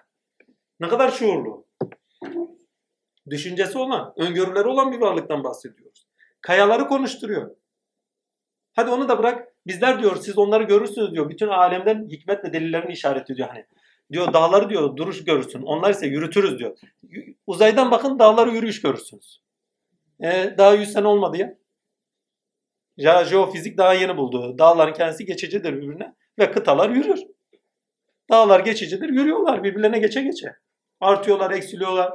[0.80, 1.66] Ne kadar şuurlu.
[3.30, 6.06] Düşüncesi olan, öngörüleri olan bir varlıktan bahsediyoruz.
[6.40, 7.56] Kayaları konuşturuyor.
[8.72, 9.48] Hadi onu da bırak.
[9.66, 11.30] Bizler diyor siz onları görürsünüz diyor.
[11.30, 13.66] Bütün alemden hikmet ve delillerini işaret ediyor hani.
[14.12, 15.62] Diyor dağları diyor duruş görürsün.
[15.62, 16.78] Onlar ise yürütürüz diyor.
[17.46, 19.42] Uzaydan bakın dağları yürüyüş görürsünüz.
[20.20, 21.54] E, daha 100 sene olmadı ya.
[22.96, 24.58] Ya jeofizik daha yeni buldu.
[24.58, 27.20] Dağların kendisi geçicidir birbirine ve kıtalar yürür.
[28.30, 30.56] Dağlar geçicidir, yürüyorlar birbirlerine geçe geçe.
[31.00, 32.12] Artıyorlar, eksiliyorlar.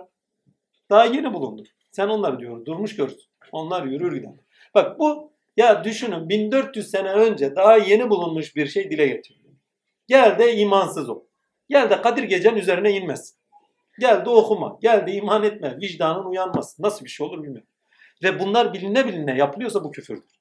[0.89, 1.63] Daha yeni bulundu.
[1.91, 3.29] Sen onları diyor durmuş görürsün.
[3.51, 4.31] Onlar yürür gider.
[4.75, 9.53] Bak bu ya düşünün 1400 sene önce daha yeni bulunmuş bir şey dile getiriyor.
[10.07, 11.23] Gel de imansız ol.
[11.69, 13.35] Gel de Kadir Gecen üzerine inmez.
[13.99, 14.77] Gel de okuma.
[14.81, 15.77] Gel de iman etme.
[15.81, 16.83] Vicdanın uyanmasın.
[16.83, 17.67] Nasıl bir şey olur bilmiyorum.
[18.23, 20.38] Ve bunlar biline biline yapılıyorsa bu küfürdür.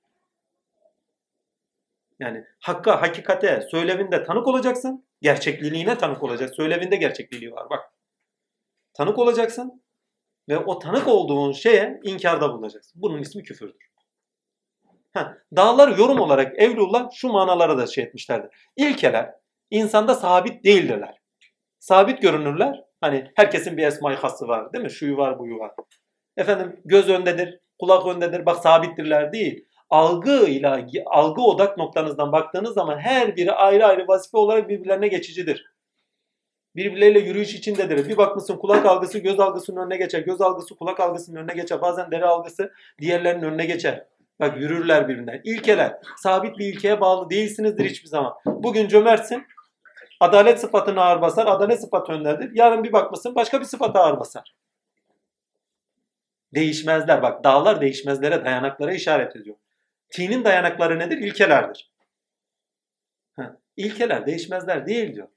[2.21, 5.09] Yani hakka, hakikate, söylevinde tanık olacaksın.
[5.23, 6.57] Gerçekliliğine tanık olacaksın.
[6.57, 7.81] Söylevinde gerçekliliği var bak.
[8.95, 9.83] Tanık olacaksın
[10.49, 13.03] ve o tanık olduğun şeye inkarda bulunacaksın.
[13.03, 13.89] Bunun ismi küfürdür.
[15.15, 18.51] Ha, dağlar yorum olarak Evlullah şu manalara da şey etmişlerdir.
[18.77, 19.35] İlkeler
[19.71, 21.19] insanda sabit değildirler.
[21.79, 22.85] Sabit görünürler.
[23.01, 24.91] Hani herkesin bir esma-i hası var değil mi?
[24.91, 25.73] Şuyu var buyu var.
[26.37, 28.47] Efendim göz öndedir, kulak öndedir.
[28.47, 34.69] Bak sabittirler değil algıyla algı odak noktanızdan baktığınız zaman her biri ayrı ayrı vazife olarak
[34.69, 35.73] birbirlerine geçicidir.
[36.77, 38.09] Birbirleriyle yürüyüş içindedir.
[38.09, 40.21] Bir bakmışsın kulak algısı göz algısının önüne geçer.
[40.21, 41.81] Göz algısı kulak algısının önüne geçer.
[41.81, 44.07] Bazen deri algısı diğerlerinin önüne geçer.
[44.41, 45.41] Bak yürürler birbirinden.
[45.45, 45.99] İlkeler.
[46.17, 48.35] Sabit bir ilkeye bağlı değilsinizdir hiçbir zaman.
[48.47, 49.47] Bugün cömertsin.
[50.21, 51.47] Adalet sıfatını ağır basar.
[51.47, 52.51] Adalet sıfatı önlerdir.
[52.55, 54.55] Yarın bir bakmışsın başka bir sıfata ağır basar.
[56.55, 57.23] Değişmezler.
[57.23, 59.57] Bak dağlar değişmezlere, dayanaklara işaret ediyor.
[60.11, 61.19] Tinin dayanakları nedir?
[61.19, 61.91] İlkelerdir.
[63.37, 65.29] Ha, ilkeler değişmezler değil diyor.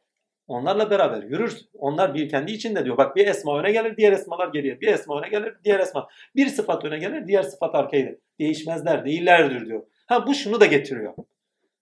[0.47, 1.69] Onlarla beraber yürürsün.
[1.73, 2.97] Onlar bir kendi içinde diyor.
[2.97, 4.81] Bak bir esma öne gelir, diğer esmalar geriye.
[4.81, 6.07] Bir esma öne gelir, diğer esma.
[6.35, 8.15] Bir sıfat öne gelir, diğer sıfat arkaya.
[8.39, 9.83] Değişmezler, değillerdir diyor.
[10.07, 11.13] Ha bu şunu da getiriyor.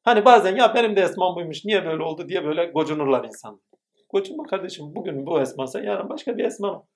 [0.04, 3.62] Hani bazen ya benim de esmam buymuş, niye böyle oldu diye böyle gocunurlar insan.
[4.10, 6.88] Gocunma kardeşim, bugün bu esmasa yarın başka bir esma.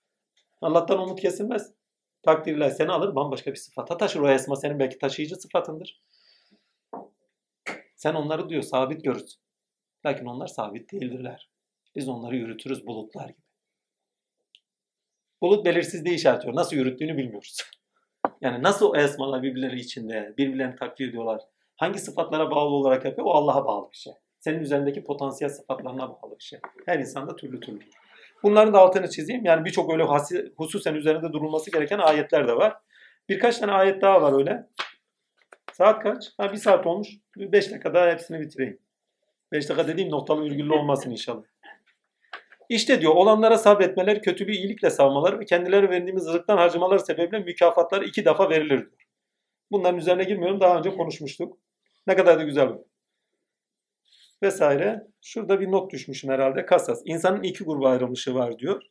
[0.61, 1.73] Allah'tan umut kesilmez.
[2.23, 4.19] Takdirler seni alır bambaşka bir sıfata taşır.
[4.19, 6.01] O esma senin belki taşıyıcı sıfatındır.
[7.95, 9.41] Sen onları diyor sabit görürsün.
[10.05, 11.49] Lakin onlar sabit değildirler.
[11.95, 13.43] Biz onları yürütürüz bulutlar gibi.
[15.41, 16.55] Bulut belirsizliği işaret ediyor.
[16.55, 17.57] Nasıl yürüttüğünü bilmiyoruz.
[18.41, 21.41] Yani nasıl o esmalar birbirleri içinde, birbirlerini takdir ediyorlar.
[21.75, 23.27] Hangi sıfatlara bağlı olarak yapıyor?
[23.27, 24.13] O Allah'a bağlı bir şey.
[24.39, 26.59] Senin üzerindeki potansiyel sıfatlarına bağlı bir şey.
[26.85, 27.79] Her insanda türlü türlü.
[28.43, 29.45] Bunların da altını çizeyim.
[29.45, 30.03] Yani birçok öyle
[30.57, 32.77] hususen üzerinde durulması gereken ayetler de var.
[33.29, 34.67] Birkaç tane ayet daha var öyle.
[35.73, 36.31] Saat kaç?
[36.37, 37.07] Ha bir saat olmuş.
[37.37, 38.79] Beş dakika daha hepsini bitireyim.
[39.51, 41.43] Beş dakika dediğim noktalı virgüllü olmasın inşallah.
[42.69, 48.25] İşte diyor olanlara sabretmeler, kötülüğü iyilikle savmaları ve kendileri verdiğimiz rızıktan harcamalar sebebiyle mükafatları iki
[48.25, 48.91] defa verilir diyor.
[49.71, 50.59] Bunların üzerine girmiyorum.
[50.59, 51.57] Daha önce konuşmuştuk.
[52.07, 52.87] Ne kadar da güzel bu.
[54.43, 55.07] Vesaire.
[55.21, 56.65] Şurada bir not düşmüşüm herhalde.
[56.65, 57.01] Kasas.
[57.05, 58.81] İnsanın iki gruba ayrılmışı var diyor.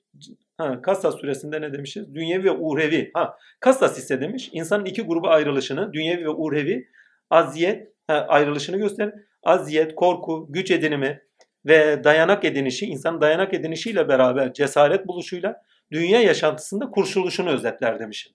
[0.58, 2.14] Ha, Kasas suresinde ne demişiz?
[2.14, 3.10] Dünyevi ve uhrevi.
[3.14, 6.88] Ha, Kasas ise demiş insanın iki gruba ayrılışını, dünyevi ve uhrevi
[7.30, 9.14] aziyet ha, ayrılışını gösterir.
[9.42, 11.22] Aziyet, korku, güç edinimi
[11.66, 15.62] ve dayanak edinişi, insanın dayanak edinişiyle beraber cesaret buluşuyla
[15.92, 18.32] dünya yaşantısında kurşuluşunu özetler demişim.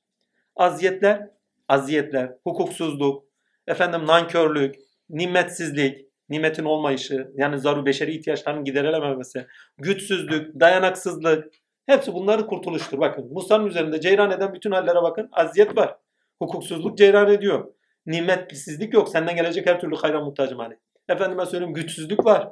[0.56, 1.30] Aziyetler,
[1.68, 3.26] aziyetler, hukuksuzluk,
[3.68, 4.76] efendim nankörlük,
[5.10, 9.48] nimetsizlik, nimetin olmayışı, yani zaru beşeri ihtiyaçlarının giderilememesi,
[9.78, 11.54] güçsüzlük, dayanaksızlık,
[11.86, 13.00] hepsi bunları kurtuluştur.
[13.00, 15.30] Bakın Musa'nın üzerinde ceyran eden bütün hallere bakın.
[15.32, 15.98] Aziyet var.
[16.40, 17.74] Hukuksuzluk ceyran ediyor.
[18.06, 19.10] Nimetsizlik yok.
[19.10, 20.78] Senden gelecek her türlü hayra muhtacım hani.
[21.10, 22.50] Efendime söyleyeyim güçsüzlük var.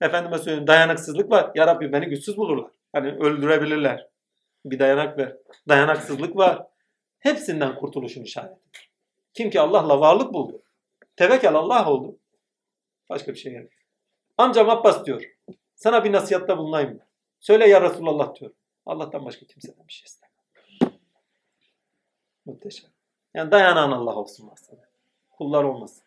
[0.00, 1.50] Efendime söyleyeyim dayanıksızlık var.
[1.54, 2.70] Ya Rabbi beni güçsüz bulurlar.
[2.92, 4.06] Hani öldürebilirler.
[4.64, 5.36] Bir dayanak ver.
[5.68, 6.62] Dayanaksızlık var.
[7.18, 8.60] Hepsinden kurtuluşun işareti.
[9.34, 10.62] Kim ki Allah'la varlık buldu.
[11.16, 12.18] Tevekkül Allah oldu.
[13.08, 13.70] Başka bir şey yok.
[14.38, 15.36] Amcam Abbas diyor.
[15.74, 17.00] Sana bir nasihatta bulunayım mı?
[17.40, 18.50] Söyle ya Resulallah diyor.
[18.86, 20.98] Allah'tan başka kimseden bir şey istemem.
[22.46, 22.90] Muhteşem.
[23.34, 24.88] Yani dayanan Allah olsun aslında.
[25.30, 26.04] Kullar olmasın.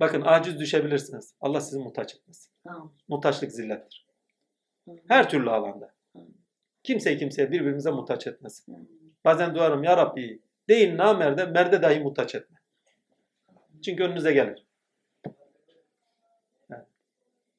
[0.00, 1.34] Bakın aciz düşebilirsiniz.
[1.40, 2.52] Allah sizi muhtaç etmesin.
[2.64, 2.92] Tamam.
[3.08, 4.06] Muhtaçlık zillettir.
[5.08, 5.94] Her türlü alanda.
[6.82, 8.88] Kimseyi kimseye birbirimize muhtaç etmesin.
[9.24, 12.58] Bazen duarım ya Rabbi değil namerde merde dahi muhtaç etme.
[13.84, 14.66] Çünkü önünüze gelir.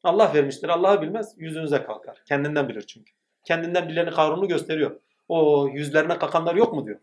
[0.03, 0.69] Allah vermiştir.
[0.69, 1.33] Allah'ı bilmez.
[1.37, 2.21] Yüzünüze kalkar.
[2.25, 3.13] Kendinden bilir çünkü.
[3.43, 4.99] Kendinden bileni kavrunu gösteriyor.
[5.27, 6.99] O yüzlerine kakanlar yok mu diyor.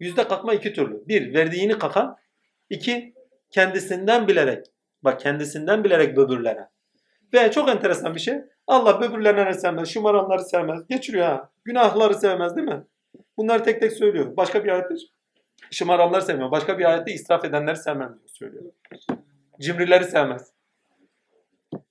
[0.00, 1.08] Yüzde kalkma iki türlü.
[1.08, 2.16] Bir, verdiğini kakan.
[2.70, 3.14] İki,
[3.50, 4.66] kendisinden bilerek.
[5.02, 6.70] Bak kendisinden bilerek böbürlenen.
[7.34, 8.34] Ve çok enteresan bir şey.
[8.66, 10.86] Allah böbürleneni sevmez, şımaranları sevmez.
[10.88, 11.50] Geçiriyor ha.
[11.64, 12.82] Günahları sevmez değil mi?
[13.36, 14.36] Bunları tek tek söylüyor.
[14.36, 14.94] Başka bir ayette
[15.70, 16.50] şımaranları sevmiyor.
[16.50, 18.64] Başka bir ayette israf edenleri sevmem diyor söylüyor.
[19.60, 20.57] Cimrileri sevmez.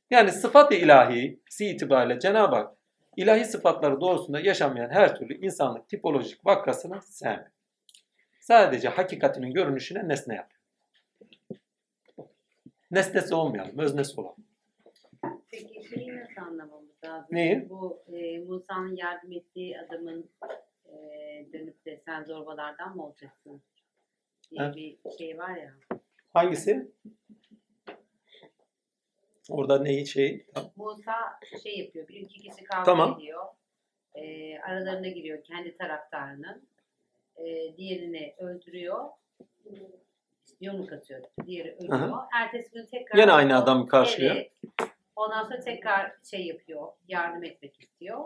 [0.10, 2.78] Yani sıfat-ı ilahisi itibariyle Cenab-ı Hak
[3.18, 7.52] ilahi sıfatları doğrusunda yaşamayan her türlü insanlık tipolojik vakkasını sevmiyor.
[8.40, 10.62] Sadece hakikatinin görünüşüne nesne yapıyor.
[12.92, 14.46] Nesnesi olmayalım, öznesi olalım.
[15.52, 17.28] Peki şeyi nasıl anlamamız lazım?
[17.32, 17.70] Neyi?
[17.70, 20.30] Bu e, Musa'nın yardım ettiği adamın
[20.86, 20.94] e,
[21.54, 23.62] dönüp de sen zorbalardan mı olacaksın?
[24.52, 24.76] diye Ha.
[24.76, 25.74] bir şey var ya.
[26.34, 26.92] Hangisi?
[29.50, 30.46] Orada neyi şey?
[30.76, 31.14] Musa
[31.64, 32.08] şey yapıyor.
[32.08, 33.16] Bir iki kişi kavga Tamam.
[33.20, 33.46] ediyor.
[34.16, 36.68] E, aralarına giriyor kendi taraftarının.
[37.38, 39.06] E, diğerini öldürüyor.
[40.62, 41.22] Yumruk atıyor.
[41.46, 42.00] Diğeri ölüyor.
[42.00, 42.28] Aha.
[42.36, 44.36] Ertesi gün tekrar Yine aynı adamı karşılıyor.
[44.36, 44.52] Evet.
[45.16, 46.88] Ondan sonra tekrar şey yapıyor.
[47.08, 48.24] Yardım etmek istiyor.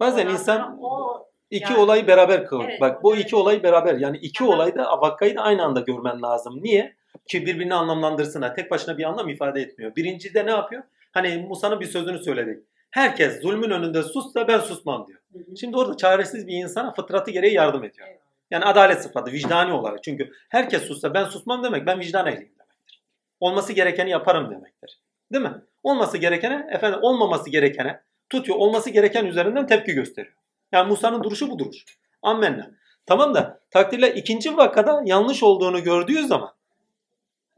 [0.00, 2.64] Bazen Ondan insan o iki Yani- olayı beraber kılır.
[2.68, 3.24] Evet, Bak bu evet.
[3.24, 3.94] iki olay beraber.
[3.94, 4.52] Yani iki Aha.
[4.52, 6.62] olayda vakkayı da aynı anda görmen lazım.
[6.62, 6.95] Niye?
[7.28, 8.42] Ki birbirini anlamlandırsın.
[8.42, 8.54] ha.
[8.54, 9.96] Tek başına bir anlam ifade etmiyor.
[9.96, 10.82] Birincide ne yapıyor?
[11.12, 12.64] Hani Musa'nın bir sözünü söyledik.
[12.90, 15.20] Herkes zulmün önünde sussa ben susmam diyor.
[15.60, 18.08] Şimdi orada çaresiz bir insana fıtratı gereği yardım ediyor.
[18.50, 20.02] Yani adalet sıfatı, vicdani olarak.
[20.02, 23.02] Çünkü herkes sussa ben susmam demek ben vicdan ehliyim demektir.
[23.40, 25.00] Olması gerekeni yaparım demektir.
[25.32, 25.54] Değil mi?
[25.82, 28.58] Olması gerekene, efendim olmaması gerekene tutuyor.
[28.58, 30.34] Olması gereken üzerinden tepki gösteriyor.
[30.72, 31.84] Yani Musa'nın duruşu bu duruş.
[32.22, 32.70] Ammenna.
[33.06, 36.55] Tamam da takdirle ikinci vakada yanlış olduğunu gördüğü zaman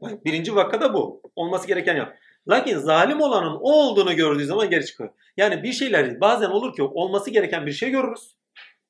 [0.01, 1.21] birinci vakada bu.
[1.35, 2.17] Olması gereken yap.
[2.49, 5.09] Lakin zalim olanın o olduğunu gördüğü zaman geri çıkıyor.
[5.37, 8.35] Yani bir şeyler bazen olur ki olması gereken bir şey görürüz.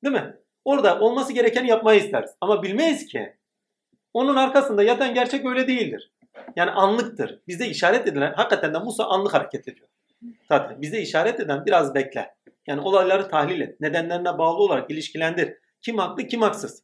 [0.04, 0.36] Değil mi?
[0.66, 2.32] Orada olması gerekeni yapmayı isteriz.
[2.42, 3.34] Ama bilmeyiz ki
[4.14, 6.12] onun arkasında yatan gerçek öyle değildir.
[6.56, 7.40] Yani anlıktır.
[7.48, 9.88] Bize işaret edilen, hakikaten de Musa anlık hareket ediyor.
[10.48, 12.36] Zaten bize işaret eden biraz bekle.
[12.68, 13.82] Yani olayları tahlil et.
[13.82, 15.54] Nedenlerine bağlı olarak ilişkilendir.
[15.82, 16.84] Kim haklı, kim haksız.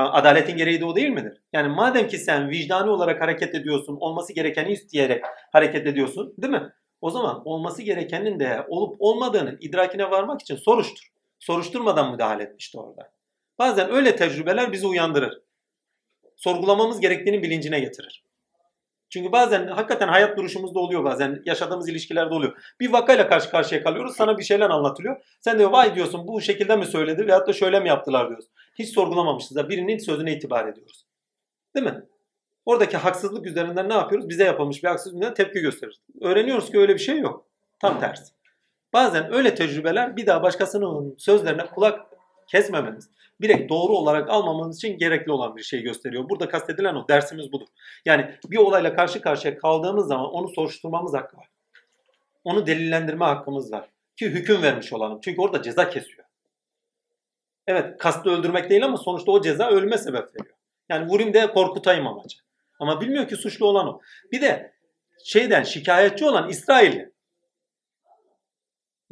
[0.00, 1.42] Adaletin gereği de o değil midir?
[1.52, 6.72] Yani madem ki sen vicdani olarak hareket ediyorsun, olması gerekeni isteyerek hareket ediyorsun, değil mi?
[7.00, 11.08] O zaman olması gerekenin de olup olmadığının idrakine varmak için soruştur.
[11.38, 13.12] Soruşturmadan müdahale etmişti orada.
[13.58, 15.42] Bazen öyle tecrübeler bizi uyandırır.
[16.36, 18.24] Sorgulamamız gerektiğinin bilincine getirir.
[19.10, 21.42] Çünkü bazen hakikaten hayat duruşumuzda oluyor bazen.
[21.44, 22.74] Yaşadığımız ilişkilerde oluyor.
[22.80, 24.16] Bir vakayla karşı karşıya kalıyoruz.
[24.16, 25.16] Sana bir şeyler anlatılıyor.
[25.40, 28.50] Sen de vay diyorsun bu şekilde mi söyledi veyahut da şöyle mi yaptılar diyorsun.
[28.74, 31.06] Hiç sorgulamamışız da birinin sözüne itibar ediyoruz.
[31.74, 32.02] Değil mi?
[32.66, 34.28] Oradaki haksızlık üzerinden ne yapıyoruz?
[34.28, 36.00] Bize yapılmış bir haksızlık tepki gösteriyoruz.
[36.20, 37.46] Öğreniyoruz ki öyle bir şey yok.
[37.80, 38.32] Tam tersi.
[38.92, 42.06] Bazen öyle tecrübeler bir daha başkasının sözlerine kulak
[42.48, 43.10] kesmememiz,
[43.42, 46.28] direkt doğru olarak almamamız için gerekli olan bir şey gösteriyor.
[46.28, 47.66] Burada kastedilen o dersimiz budur.
[48.04, 51.48] Yani bir olayla karşı karşıya kaldığımız zaman onu soruşturmamız hakkı var.
[52.44, 53.88] Onu delillendirme hakkımız var.
[54.16, 55.20] Ki hüküm vermiş olalım.
[55.24, 56.23] Çünkü orada ceza kesiyor.
[57.66, 60.56] Evet kastı öldürmek değil ama sonuçta o ceza ölüme sebep veriyor.
[60.88, 62.38] Yani vurayım da korkutayım amacı.
[62.80, 64.00] Ama bilmiyor ki suçlu olan o.
[64.32, 64.74] Bir de
[65.24, 67.12] şeyden şikayetçi olan İsrailli.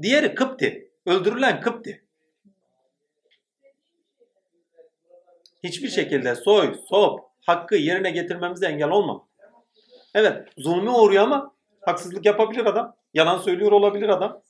[0.02, 0.90] Diğeri Kıpti.
[1.06, 2.04] Öldürülen Kıpti.
[5.64, 9.28] Hiçbir şekilde soy, sop, hakkı yerine getirmemize engel olmam.
[10.14, 12.96] Evet zulmü uğruyor ama haksızlık yapabilir adam.
[13.14, 14.42] Yalan söylüyor olabilir adam.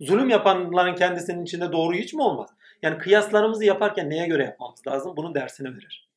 [0.00, 2.50] Zulüm yapanların kendisinin içinde doğru hiç mi olmaz?
[2.82, 5.16] Yani kıyaslarımızı yaparken neye göre yapmamız lazım?
[5.16, 6.08] Bunun dersini verir.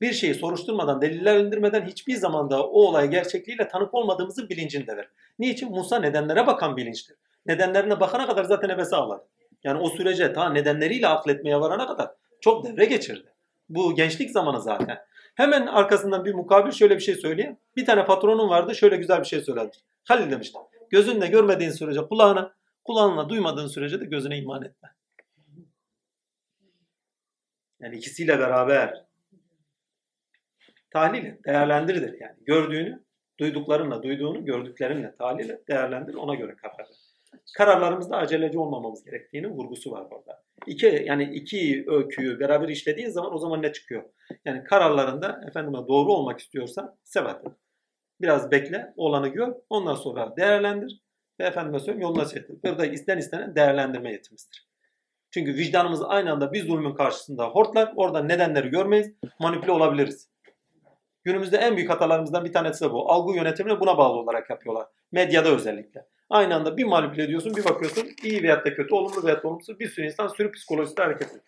[0.00, 5.08] Bir şeyi soruşturmadan, deliller indirmeden hiçbir zaman da o olay gerçekliğiyle tanık olmadığımızın bilincinde verir.
[5.38, 5.70] Niçin?
[5.70, 7.16] Musa nedenlere bakan bilinçtir.
[7.46, 9.24] Nedenlerine bakana kadar zaten ebesi ağladı.
[9.64, 12.10] Yani o sürece ta nedenleriyle akletmeye varana kadar
[12.40, 13.32] çok devre geçirdi.
[13.68, 14.98] Bu gençlik zamanı zaten.
[15.34, 17.56] Hemen arkasından bir mukabil şöyle bir şey söyleyeyim.
[17.76, 19.76] Bir tane patronum vardı şöyle güzel bir şey söyledi.
[20.04, 20.58] Halil demişti.
[20.90, 22.54] Gözünle görmediğin sürece kulağına,
[22.84, 24.88] kulağınla duymadığın sürece de gözüne iman etme.
[27.82, 29.04] Yani ikisiyle beraber
[30.90, 32.36] tahlil et, değerlendir yani.
[32.46, 33.04] Gördüğünü,
[33.40, 36.86] duyduklarınla, duyduğunu, gördüklerinle tahlil et, değerlendir, ona göre karar ver.
[37.56, 40.42] Kararlarımızda aceleci olmamamız gerektiğinin vurgusu var orada.
[40.66, 44.02] İki, yani iki öyküyü beraber işlediğin zaman o zaman ne çıkıyor?
[44.44, 47.52] Yani kararlarında efendime doğru olmak istiyorsan sebat et.
[48.20, 51.02] Biraz bekle, olanı gör, ondan sonra değerlendir
[51.40, 52.56] ve efendime söyleyeyim yoluna çektir.
[52.64, 54.71] Burada isten istenen değerlendirme yetimizdir.
[55.34, 60.28] Çünkü vicdanımız aynı anda bir zulmün karşısında hortlar, orada nedenleri görmeyiz, manipüle olabiliriz.
[61.24, 63.12] Günümüzde en büyük hatalarımızdan bir tanesi de bu.
[63.12, 64.86] Algı yönetimini buna bağlı olarak yapıyorlar.
[65.12, 66.06] Medyada özellikle.
[66.30, 69.80] Aynı anda bir manipüle ediyorsun, bir bakıyorsun iyi veyahut da kötü, olumlu veyahut da olumsuz
[69.80, 71.44] bir sürü insan sürü psikolojisinde hareket ediyor.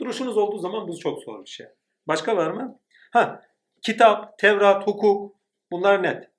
[0.00, 1.66] Duruşunuz olduğu zaman bu çok zor bir şey.
[2.08, 2.78] Başka var mı?
[3.12, 3.42] Ha,
[3.82, 5.36] kitap, Tevrat, hukuk
[5.72, 6.30] bunlar net.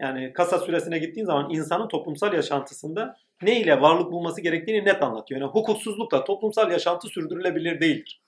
[0.00, 5.40] Yani kasa süresine gittiğin zaman insanın toplumsal yaşantısında ne ile varlık bulması gerektiğini net anlatıyor.
[5.40, 8.22] Yani hukuksuzlukla toplumsal yaşantı sürdürülebilir değildir.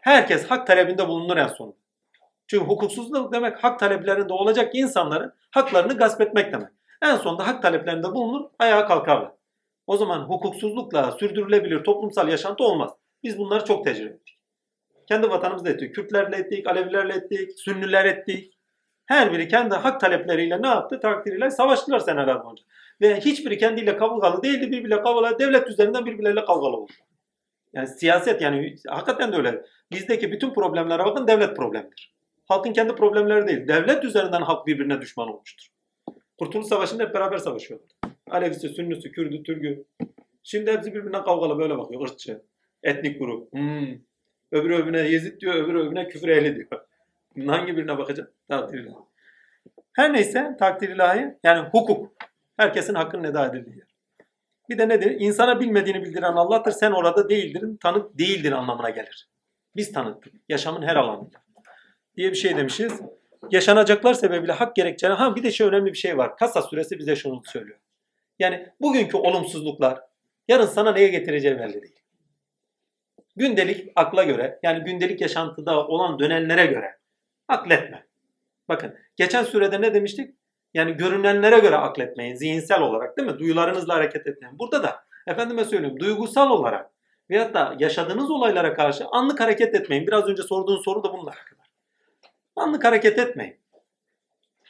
[0.00, 1.76] Herkes hak talebinde bulunur en sonunda.
[2.46, 6.68] Çünkü hukuksuzluk demek hak taleplerinde olacak insanların haklarını gasp etmek demek.
[7.02, 9.32] En sonunda hak taleplerinde bulunur, ayağa kalkarlar.
[9.86, 12.90] O zaman hukuksuzlukla sürdürülebilir toplumsal yaşantı olmaz.
[13.22, 14.38] Biz bunları çok tecrübe ettik.
[15.08, 15.94] Kendi vatanımızda ettik.
[15.94, 18.58] Kürtlerle ettik, Alevilerle ettik, Sünniler ettik.
[19.06, 21.00] Her biri kendi hak talepleriyle ne yaptı?
[21.00, 22.62] Takdiriyle savaştılar seneler boyunca.
[23.00, 24.72] Ve hiçbiri kendiyle kavgalı değildi.
[24.72, 26.92] Birbiriyle kavgalı, devlet üzerinden birbirleriyle kavgalı oldu.
[27.72, 29.62] Yani siyaset yani hakikaten de öyle.
[29.92, 32.14] Bizdeki bütün problemlere bakın devlet problemidir.
[32.48, 33.68] Halkın kendi problemleri değil.
[33.68, 35.66] Devlet üzerinden halk birbirine düşman olmuştur.
[36.38, 37.88] Kurtuluş Savaşı'nda hep beraber savaşıyorlar.
[38.30, 39.84] Alevisi, Sünnisi, Kürdü, Türk'ü.
[40.42, 42.08] Şimdi hepsi birbirine kavgalı böyle bakıyor.
[42.08, 42.42] Irkçı,
[42.82, 43.52] etnik grup.
[43.52, 43.88] Hmm.
[44.52, 46.68] Öbürü öbürüne Yezid diyor, öbürü öbürüne küfür ehli diyor.
[47.46, 48.32] Hangi birine bakacak?
[48.48, 48.88] Takdir.
[49.92, 52.12] Her neyse takdir ilahi yani hukuk.
[52.56, 53.86] Herkesin hakkının eda edildiği yer.
[54.68, 55.20] Bir de nedir?
[55.20, 56.72] İnsana bilmediğini bildiren Allah'tır.
[56.72, 59.28] Sen orada değildirin, tanık değildir anlamına gelir.
[59.76, 60.34] Biz tanıktık.
[60.48, 61.44] Yaşamın her alanında.
[62.16, 63.00] Diye bir şey demişiz.
[63.50, 65.12] Yaşanacaklar sebebiyle hak gerekçeni.
[65.12, 66.36] Ha bir de şey önemli bir şey var.
[66.36, 67.78] Kasa süresi bize şunu söylüyor.
[68.38, 70.00] Yani bugünkü olumsuzluklar
[70.48, 72.00] yarın sana neye getireceği belli değil.
[73.36, 76.98] Gündelik akla göre yani gündelik yaşantıda olan dönenlere göre
[77.48, 78.06] akletme.
[78.68, 80.34] Bakın geçen sürede ne demiştik?
[80.74, 83.38] Yani görünenlere göre akletmeyin zihinsel olarak değil mi?
[83.38, 84.58] Duyularınızla hareket etmeyin.
[84.58, 86.90] Burada da efendime söyleyeyim duygusal olarak
[87.30, 90.06] veyahut da yaşadığınız olaylara karşı anlık hareket etmeyin.
[90.06, 91.58] Biraz önce sorduğun soru da bununla alakalı.
[92.56, 93.56] Anlık hareket etmeyin.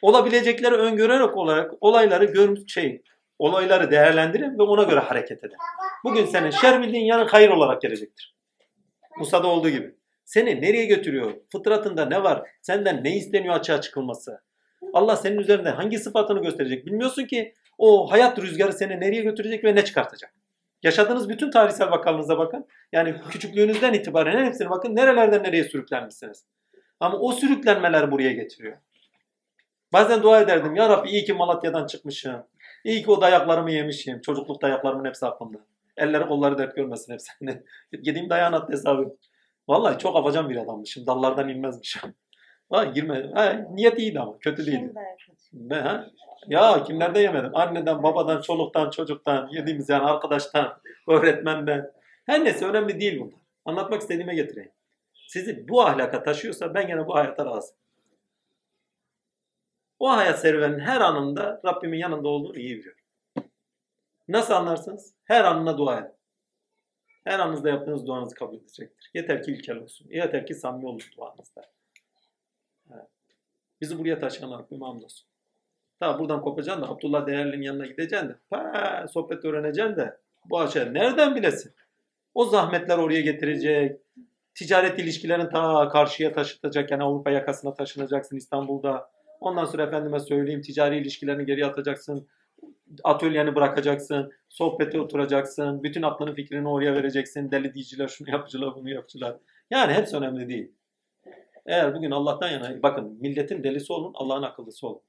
[0.02, 3.02] Olabilecekleri öngörerek olarak olayları gör şey
[3.39, 5.56] olayları değerlendirin ve ona göre hareket edin.
[6.05, 8.36] Bugün senin şer bildiğin yarın hayır olarak gelecektir.
[9.18, 9.94] Musa'da olduğu gibi.
[10.24, 11.35] Seni nereye götürüyor?
[11.52, 12.51] Fıtratında ne var?
[12.62, 14.40] Senden ne isteniyor açığa çıkılması?
[14.93, 16.86] Allah senin üzerinde hangi sıfatını gösterecek?
[16.86, 20.35] Bilmiyorsun ki o hayat rüzgarı seni nereye götürecek ve ne çıkartacak?
[20.82, 22.66] Yaşadığınız bütün tarihsel vakanınıza bakın.
[22.93, 24.97] Yani küçüklüğünüzden itibaren hepsine bakın.
[24.97, 26.44] Nerelerden nereye sürüklenmişsiniz?
[27.01, 28.77] Ama o sürüklenmeler buraya getiriyor.
[29.93, 30.77] Bazen dua ederdim.
[30.77, 32.47] Ya Rabbi iyi ki Malatya'dan çıkmışım.
[32.85, 34.20] İyi ki o dayaklarımı yemişim.
[34.20, 35.59] Çocukluk dayaklarımın hepsi aklımda.
[35.97, 37.32] Elleri kolları dert görmesin hepsi.
[37.93, 39.16] Yediğim dayağın attı hesabı.
[39.69, 41.06] Vallahi çok afacan bir adammışım.
[41.06, 42.15] Dallardan inmezmişim.
[42.70, 43.30] Ha, girme.
[43.34, 44.38] Ha, niyet iyiydi ama.
[44.38, 44.94] Kötü değildi.
[45.52, 46.10] Ben, ha?
[46.46, 47.56] Ya kimlerde yemedim?
[47.56, 51.92] Anneden, babadan, çoluktan, çocuktan, yediğimiz yani arkadaştan, öğretmenden.
[52.26, 53.40] Her neyse önemli değil bunlar.
[53.64, 54.72] Anlatmak istediğime getireyim.
[55.28, 57.78] sizi bu ahlaka taşıyorsa ben gene bu hayata razıyım.
[59.98, 63.00] O hayat serüvenin her anında Rabbimin yanında olduğunu iyi biliyorum.
[64.28, 65.14] Nasıl anlarsınız?
[65.24, 66.14] Her anına dua edin.
[67.24, 69.10] Her anınızda yaptığınız duanızı kabul edecektir.
[69.14, 70.06] Yeter ki ilkel olsun.
[70.10, 71.62] Yeter ki samimi olun duanızda.
[73.85, 75.27] Bizi buraya taşıyan Rabbim hamdolsun.
[76.01, 80.19] Ta buradan kopacaksın da Abdullah Değerli'nin yanına gideceksin de pa, sohbet öğreneceksin de
[80.51, 81.73] bu aşağı nereden bilesin?
[82.35, 84.01] O zahmetler oraya getirecek.
[84.55, 86.90] Ticaret ilişkilerini ta karşıya taşıtacak.
[86.90, 89.11] Yani Avrupa yakasına taşınacaksın İstanbul'da.
[89.40, 92.28] Ondan sonra efendime söyleyeyim ticari ilişkilerini geri atacaksın.
[93.05, 94.32] Atölyeni bırakacaksın.
[94.48, 95.82] Sohbete oturacaksın.
[95.82, 97.51] Bütün aklını fikrini oraya vereceksin.
[97.51, 99.36] Deli diyiciler şunu yapıcılar bunu yapıcılar.
[99.70, 100.73] Yani hepsi önemli değil.
[101.66, 105.02] Eğer bugün Allah'tan yana bakın milletin delisi olun Allah'ın akıllısı olun.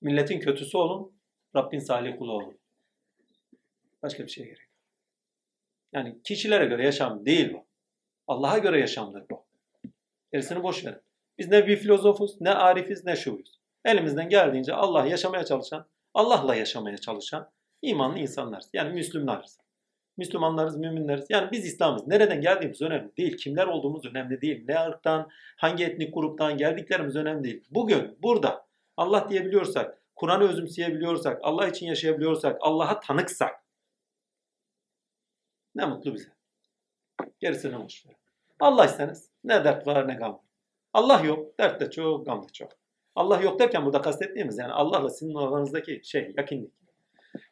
[0.00, 1.12] Milletin kötüsü olun
[1.56, 2.58] Rabbin salih kulu olun.
[4.02, 4.68] Başka bir şeye gerek.
[5.92, 7.66] Yani kişilere göre yaşam değil bu.
[8.26, 9.46] Allah'a göre yaşamdır bu.
[10.32, 11.00] Gerisini boş verin.
[11.38, 13.60] Biz ne bir filozofuz, ne arifiz, ne şuyuz.
[13.84, 17.50] Elimizden geldiğince Allah yaşamaya çalışan, Allah'la yaşamaya çalışan
[17.82, 18.70] imanlı insanlarız.
[18.72, 19.61] Yani Müslümanlarız.
[20.16, 21.26] Müslümanlarız, müminleriz.
[21.28, 22.06] Yani biz İslam'ız.
[22.06, 23.36] Nereden geldiğimiz önemli değil.
[23.36, 24.64] Kimler olduğumuz önemli değil.
[24.68, 27.64] Ne ırktan, hangi etnik gruptan geldiklerimiz önemli değil.
[27.70, 28.66] Bugün, burada
[28.96, 33.62] Allah diyebiliyorsak, Kur'an'ı özümseyebiliyorsak, Allah için yaşayabiliyorsak, Allah'a tanıksak
[35.74, 36.28] ne mutlu bize.
[37.40, 38.14] Gerisini boş ver.
[38.60, 40.42] Allah iseniz ne dert var ne gam.
[40.92, 42.72] Allah yok, dert de çok, gam da çok.
[43.14, 46.81] Allah yok derken burada kastettiğimiz yani Allah'la sizin aranızdaki şey, yakinlik.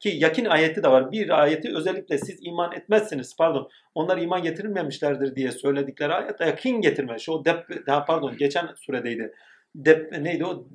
[0.01, 1.12] Ki yakin ayeti de var.
[1.12, 7.19] Bir ayeti özellikle siz iman etmezsiniz, pardon, onlar iman getirilmemişlerdir diye söyledikleri ayet yakin getirme.
[7.19, 9.35] Şu dep, daha pardon geçen suredeydi.
[9.74, 10.66] Dep, neydi o?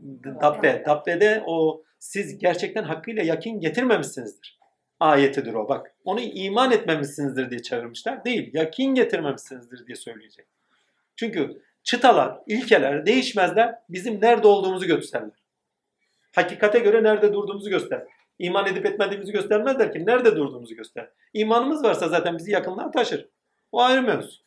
[0.41, 0.83] Dabbe.
[0.85, 4.59] Dabbe'de o siz gerçekten hakkıyla yakin getirmemişsinizdir.
[4.99, 5.95] Ayetidir o bak.
[6.03, 8.25] Onu iman etmemişsinizdir diye çevirmişler.
[8.25, 8.49] Değil.
[8.53, 10.45] Yakin getirmemişsinizdir diye söyleyecek.
[11.15, 13.75] Çünkü çıtalar, ilkeler değişmezler.
[13.89, 15.43] Bizim nerede olduğumuzu gösterler.
[16.35, 18.07] Hakikate göre nerede durduğumuzu gösterler.
[18.39, 21.09] İman edip etmediğimizi göstermezler ki nerede durduğumuzu göster.
[21.33, 23.29] İmanımız varsa zaten bizi yakınlığa taşır.
[23.71, 24.41] O ayrı mevzu.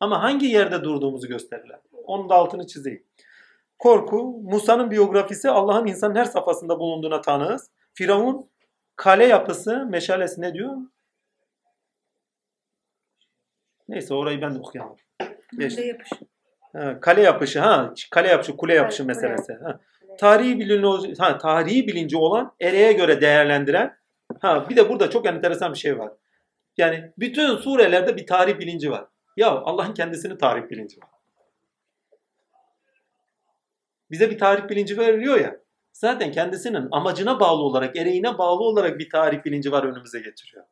[0.00, 1.80] Ama hangi yerde durduğumuzu gösterirler.
[2.04, 3.04] Onun da altını çizeyim.
[3.78, 7.70] Korku, Musa'nın biyografisi Allah'ın insanın her safhasında bulunduğuna tanığız.
[7.94, 8.50] Firavun
[8.96, 10.76] kale yapısı, meşalesi ne diyor?
[13.88, 14.96] Neyse orayı ben de okuyamam.
[15.58, 15.84] Geçtim.
[15.84, 16.10] Kale yapış.
[16.72, 19.28] Ha, kale yapışı ha kale yapışı kule yapışı Kale, kule.
[19.28, 19.64] meselesi.
[19.64, 19.80] Ha.
[20.18, 23.98] Tarihi bilinci ha tarihi bilinci olan ereğe göre değerlendiren
[24.40, 26.12] ha bir de burada çok enteresan bir şey var.
[26.76, 29.06] Yani bütün surelerde bir tarih bilinci var.
[29.36, 31.08] Ya Allah'ın kendisinin tarih bilinci var.
[34.10, 35.60] Bize bir tarih bilinci veriliyor ya.
[35.92, 40.64] Zaten kendisinin amacına bağlı olarak, ereğine bağlı olarak bir tarih bilinci var önümüze getiriyor.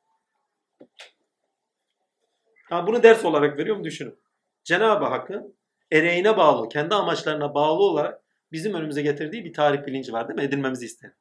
[2.68, 4.18] Ha, bunu ders olarak veriyorum düşünün.
[4.64, 5.56] Cenab-ı Hakk'ın
[5.92, 10.44] ereğine bağlı, kendi amaçlarına bağlı olarak bizim önümüze getirdiği bir tarih bilinci var değil mi?
[10.44, 11.14] Edinmemizi isteyen.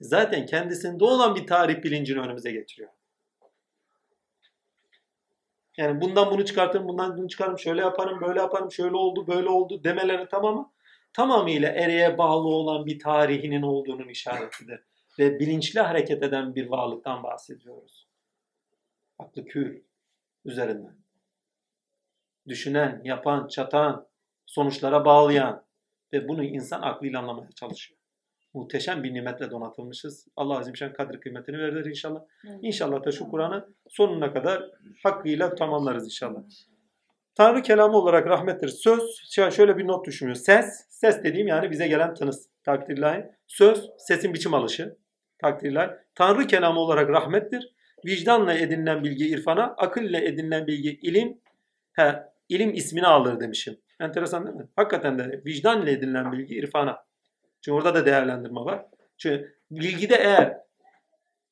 [0.00, 2.90] Zaten kendisinde olan bir tarih bilincini önümüze getiriyor.
[5.76, 9.84] Yani bundan bunu çıkartırım, bundan bunu çıkarım, şöyle yaparım, böyle yaparım, şöyle oldu, böyle oldu
[9.84, 10.72] demeleri tamamı
[11.12, 14.80] tamamıyla ereğe bağlı olan bir tarihinin olduğunun işaretidir.
[15.18, 18.08] Ve bilinçli hareket eden bir varlıktan bahsediyoruz.
[19.18, 19.82] Aklı kür
[20.44, 20.96] üzerinden.
[22.48, 24.08] Düşünen, yapan, çatan,
[24.46, 25.64] sonuçlara bağlayan
[26.12, 27.98] ve bunu insan aklıyla anlamaya çalışıyor.
[28.54, 30.26] Muhteşem bir nimetle donatılmışız.
[30.36, 32.20] Allah Azimşan kadri kıymetini verir inşallah.
[32.62, 34.70] İnşallah da şu Kur'an'ı sonuna kadar
[35.02, 36.42] hakkıyla tamamlarız inşallah.
[37.34, 38.68] Tanrı kelamı olarak rahmettir.
[38.68, 40.36] Söz, şöyle bir not düşünüyor.
[40.36, 42.48] Ses, ses dediğim yani bize gelen tınız.
[42.64, 43.24] Takdirlahi.
[43.46, 44.96] Söz, sesin biçim alışı.
[45.38, 45.90] Takdirlahi.
[46.14, 47.72] Tanrı kelamı olarak rahmettir.
[48.06, 51.40] Vicdanla edinilen bilgi irfana, akıl ile edinilen bilgi ilim.
[51.92, 53.76] He, ilim ismini alır demişim.
[54.02, 54.68] Enteresan değil mi?
[54.76, 57.04] Hakikaten de vicdan ile edinilen bilgi irfana.
[57.60, 58.86] Çünkü orada da değerlendirme var.
[59.18, 60.58] Çünkü bilgide eğer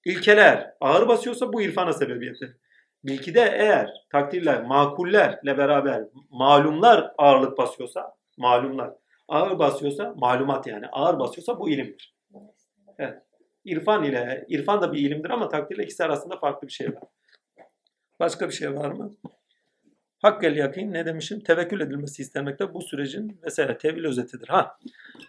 [0.05, 2.57] ilkeler ağır basıyorsa bu irfana sebebiyettir.
[3.05, 8.91] Bilgide eğer takdirler, makullerle beraber malumlar ağırlık basıyorsa, malumlar
[9.29, 12.17] ağır basıyorsa, malumat yani ağır basıyorsa bu ilimdir.
[12.99, 13.23] Evet.
[13.65, 17.03] İrfan ile, irfan da bir ilimdir ama takdirle ikisi arasında farklı bir şey var.
[18.21, 19.11] Başka bir şey var mı?
[20.23, 21.41] Hakkel yakin ne demişim?
[21.41, 24.49] Tevekkül edilmesi istemekte bu sürecin mesela tevil özetidir.
[24.49, 24.77] Ha,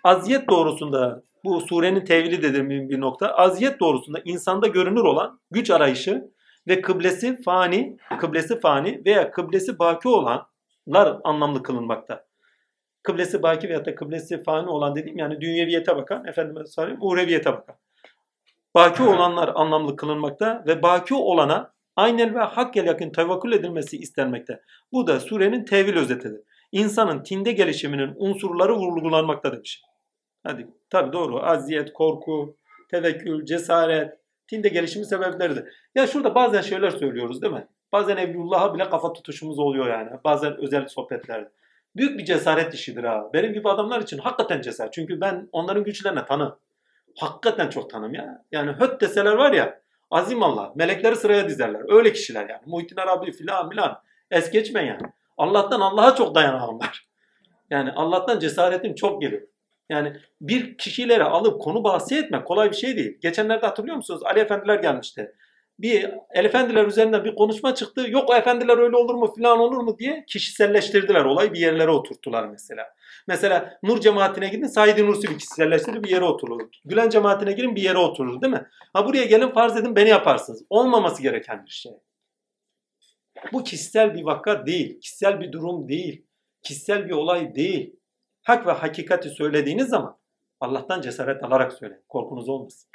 [0.04, 3.28] aziyet doğrusunda bu surenin tevili dediğim bir nokta.
[3.28, 6.32] Aziyet doğrusunda insanda görünür olan güç arayışı
[6.68, 12.26] ve kıblesi fani, kıblesi fani veya kıblesi baki olanlar anlamlı kılınmakta.
[13.04, 17.76] Kıblesi baki veya da kıblesi fani olan dediğim yani dünyeviyete bakan, efendime söyleyeyim uğreviyete bakan.
[18.76, 24.62] Baki olanlar anlamlı kılınmakta ve baki olana Aynen ve hakkel yakın tevekkül edilmesi istenmekte.
[24.92, 26.42] Bu da surenin tevil özetidir.
[26.72, 29.82] İnsanın tinde gelişiminin unsurları vurgulanmakta demiş.
[30.44, 31.46] Hadi tabi doğru.
[31.46, 32.56] Aziyet, korku,
[32.92, 34.14] tevekkül, cesaret,
[34.48, 35.64] tinde gelişimi sebepleridir.
[35.96, 37.68] Ya şurada bazen şeyler söylüyoruz değil mi?
[37.92, 40.10] Bazen Evliullah'a bile kafa tutuşumuz oluyor yani.
[40.24, 41.52] Bazen özel sohbetlerde.
[41.96, 43.30] Büyük bir cesaret işidir ha.
[43.34, 44.94] Benim gibi adamlar için hakikaten cesaret.
[44.94, 46.58] Çünkü ben onların güçlerine tanı.
[47.20, 48.46] Hakikaten çok tanım ya.
[48.52, 49.81] Yani höt deseler var ya
[50.12, 50.74] azim Allah.
[50.76, 51.82] Melekleri sıraya dizerler.
[51.98, 52.62] Öyle kişiler yani.
[52.66, 54.02] Muhittin Arabi filan filan.
[54.32, 55.02] Es geçme yani.
[55.38, 57.08] Allah'tan Allah'a çok dayanağım var.
[57.70, 59.42] Yani Allah'tan cesaretim çok geliyor.
[59.90, 63.18] Yani bir kişileri alıp konu bahsi etmek kolay bir şey değil.
[63.22, 64.22] Geçenlerde hatırlıyor musunuz?
[64.24, 65.36] Ali Efendiler gelmişti.
[65.82, 68.06] Bir Efendiler üzerinden bir konuşma çıktı.
[68.10, 72.48] Yok o efendiler öyle olur mu filan olur mu diye kişiselleştirdiler olayı bir yerlere oturttular
[72.48, 72.88] mesela.
[73.28, 76.62] Mesela Nur cemaatine gidin Said Nursi bir kişiselleştirir bir yere oturur.
[76.86, 78.68] Gülen cemaatine girin bir yere oturur değil mi?
[78.94, 80.66] Ha buraya gelin farz edin beni yaparsınız.
[80.70, 81.92] Olmaması gereken bir şey.
[83.54, 85.00] Bu kişisel bir vaka değil.
[85.00, 86.26] Kişisel bir durum değil.
[86.64, 87.96] Kişisel bir olay değil.
[88.42, 90.18] Hak ve hakikati söylediğiniz zaman
[90.60, 92.04] Allah'tan cesaret alarak söyleyin.
[92.10, 92.91] Korkunuz olmasın.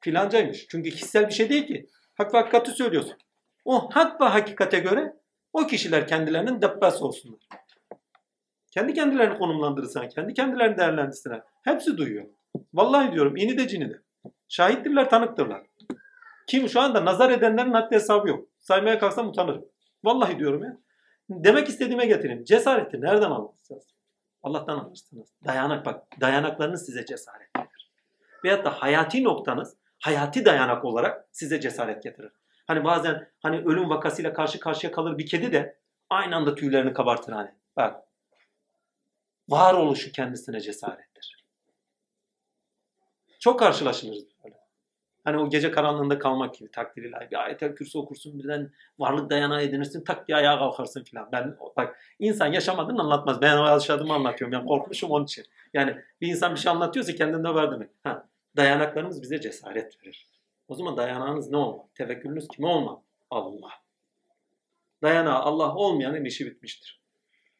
[0.00, 0.66] Filancaymış.
[0.68, 1.86] Çünkü kişisel bir şey değil ki.
[2.14, 3.16] Hak ve hakikati söylüyorsun.
[3.64, 5.16] O hak ve hakikate göre
[5.52, 7.40] o kişiler kendilerinin debbas olsunlar.
[8.70, 11.42] Kendi kendilerini konumlandırırsan, kendi kendilerini değerlendirsinler.
[11.64, 12.26] Hepsi duyuyor.
[12.74, 14.02] Vallahi diyorum ini de cini de.
[14.48, 15.66] Şahittirler, tanıktırlar.
[16.46, 18.48] Kim şu anda nazar edenlerin haddi hesabı yok.
[18.58, 19.64] Saymaya kalksam utanırım.
[20.04, 20.78] Vallahi diyorum ya.
[21.30, 22.44] Demek istediğime getireyim.
[22.44, 23.84] Cesareti nereden alırsınız?
[24.42, 25.28] Allah'tan alırsınız.
[25.44, 26.20] Dayanak bak.
[26.20, 27.90] Dayanaklarınız size cesaret verir.
[28.44, 32.32] Veyahut da hayati noktanız hayati dayanak olarak size cesaret getirir.
[32.66, 35.78] Hani bazen hani ölüm vakasıyla karşı karşıya kalır bir kedi de
[36.10, 37.50] aynı anda tüylerini kabartır hani.
[37.76, 38.02] Bak.
[39.48, 41.46] Varoluşu kendisine cesarettir.
[43.38, 44.56] Çok karşılaşılır böyle.
[45.24, 47.30] Hani o gece karanlığında kalmak gibi takdir ilahi.
[47.30, 51.28] Bir ayet-el kürsü okursun birden varlık dayanağı edinirsin tak diye ayağa kalkarsın filan.
[51.32, 53.40] Ben bak insan yaşamadığını anlatmaz.
[53.40, 54.58] Ben yaşadığımı anlatıyorum.
[54.58, 55.44] Ben korkmuşum onun için.
[55.74, 57.90] Yani bir insan bir şey anlatıyorsa kendinde var demek.
[58.04, 58.25] Ha,
[58.56, 60.30] dayanaklarımız bize cesaret verir.
[60.68, 61.88] O zaman dayanağınız ne olmalı?
[61.94, 63.00] Tevekkülünüz kime olmalı?
[63.30, 63.72] Allah.
[65.02, 67.02] Dayanağı Allah olmayanın işi bitmiştir.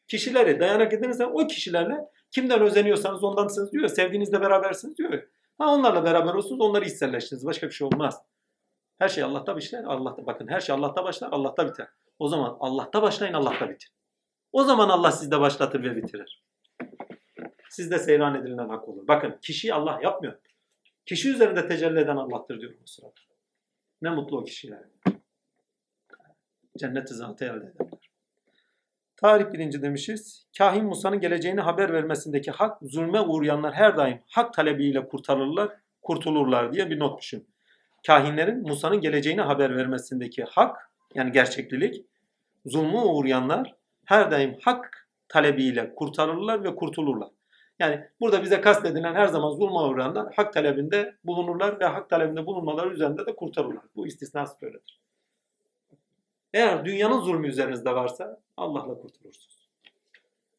[0.07, 1.97] Kişilere dayanak edinirsen o kişilerle
[2.31, 3.87] kimden özeniyorsanız ondansınız diyor.
[3.87, 5.23] Sevdiğinizle berabersiniz diyor.
[5.57, 7.45] Ha onlarla beraber olsunuz onları içselleştiniz.
[7.45, 8.21] Başka bir şey olmaz.
[8.99, 9.83] Her şey Allah'ta başlar.
[9.83, 11.29] Allah'ta bakın her şey Allah'ta başlar.
[11.31, 11.87] Allah'ta biter.
[12.19, 13.91] O zaman Allah'ta başlayın Allah'ta bitir.
[14.51, 16.43] O zaman Allah sizde başlatır ve bitirir.
[17.69, 19.07] Sizde seyran edilen hak olur.
[19.07, 20.39] Bakın kişi Allah yapmıyor.
[21.07, 23.13] Kişi üzerinde tecelli eden Allah'tır diyor bu sırada.
[24.01, 24.83] Ne mutlu o kişiler.
[26.77, 27.99] Cennet-i zatı elde ederler.
[29.15, 30.47] Tarih birinci demişiz.
[30.57, 35.69] Kahin Musa'nın geleceğini haber vermesindeki hak, zulme uğrayanlar her daim hak talebiyle kurtarırlar,
[36.01, 37.47] kurtulurlar diye bir not düşün.
[38.07, 42.05] Kahinlerin Musa'nın geleceğini haber vermesindeki hak, yani gerçeklilik,
[42.65, 43.75] zulmü uğrayanlar
[44.05, 47.29] her daim hak talebiyle kurtarırlar ve kurtulurlar.
[47.79, 52.93] Yani burada bize kastedilen her zaman zulme uğrayanlar hak talebinde bulunurlar ve hak talebinde bulunmaları
[52.93, 53.83] üzerinde de kurtarırlar.
[53.95, 55.01] Bu istisnası böyledir.
[56.53, 59.69] Eğer dünyanın zulmü üzerinizde varsa Allah'la kurtulursunuz.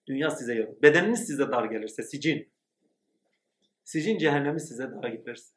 [0.06, 0.76] Dünya size yarım.
[0.82, 2.48] Bedeniniz size dar gelirse sicin.
[3.84, 5.54] Sicin cehennemi size dar gelirse.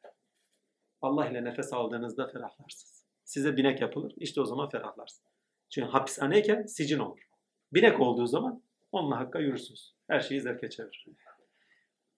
[1.02, 3.04] Allah ile nefes aldığınızda ferahlarsınız.
[3.24, 4.12] Size binek yapılır.
[4.16, 5.32] İşte o zaman ferahlarsınız.
[5.70, 7.28] Çünkü hapishaneyken sicin olur.
[7.72, 8.62] Binek olduğu zaman
[8.92, 9.94] onunla hakka yürürsünüz.
[10.08, 11.06] Her şeyi zevke çevirir.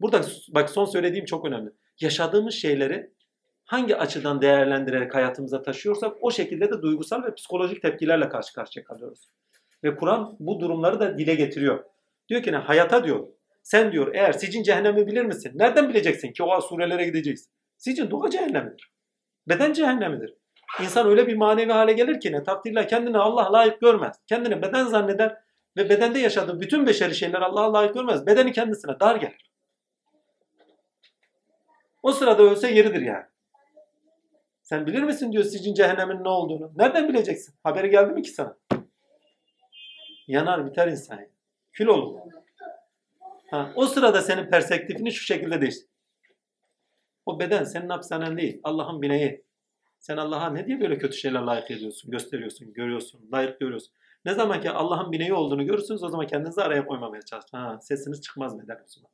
[0.00, 1.70] Burada bak son söylediğim çok önemli.
[2.00, 3.10] Yaşadığımız şeyleri
[3.64, 9.30] hangi açıdan değerlendirerek hayatımıza taşıyorsak o şekilde de duygusal ve psikolojik tepkilerle karşı karşıya kalıyoruz.
[9.84, 11.84] Ve Kur'an bu durumları da dile getiriyor.
[12.28, 12.56] Diyor ki ne?
[12.56, 13.26] Hayata diyor.
[13.62, 15.52] Sen diyor eğer sicin cehennemi bilir misin?
[15.54, 17.52] Nereden bileceksin ki o surelere gideceksin?
[17.76, 18.92] Sicin doğa cehennemidir.
[19.48, 20.34] Beden cehennemidir.
[20.82, 24.16] İnsan öyle bir manevi hale gelir ki ne takdirle kendini Allah layık görmez.
[24.26, 25.36] Kendini beden zanneder
[25.76, 28.26] ve bedende yaşadığı bütün beşeri şeyler Allah'a layık görmez.
[28.26, 29.43] Bedeni kendisine dar gelir.
[32.04, 33.24] O sırada ölse yeridir yani.
[34.62, 36.72] Sen bilir misin diyor sicin cehennemin ne olduğunu.
[36.76, 37.54] Nereden bileceksin?
[37.62, 38.56] Haberi geldi mi ki sana?
[40.26, 41.16] Yanar biter insan.
[41.16, 41.28] Yani.
[41.72, 42.20] Kül olur.
[43.50, 45.88] Ha, o sırada senin perspektifini şu şekilde değiştir.
[47.26, 48.60] O beden senin hapishanen değil.
[48.64, 49.44] Allah'ın bineği.
[49.98, 53.94] Sen Allah'a ne diye böyle kötü şeyler layık ediyorsun, gösteriyorsun, görüyorsun, layık görüyorsun.
[54.24, 57.58] Ne zaman ki Allah'ın bineği olduğunu görürsünüz o zaman kendinizi araya koymamaya çalışın.
[57.58, 59.10] Ha, sesiniz çıkmaz beden o zaman.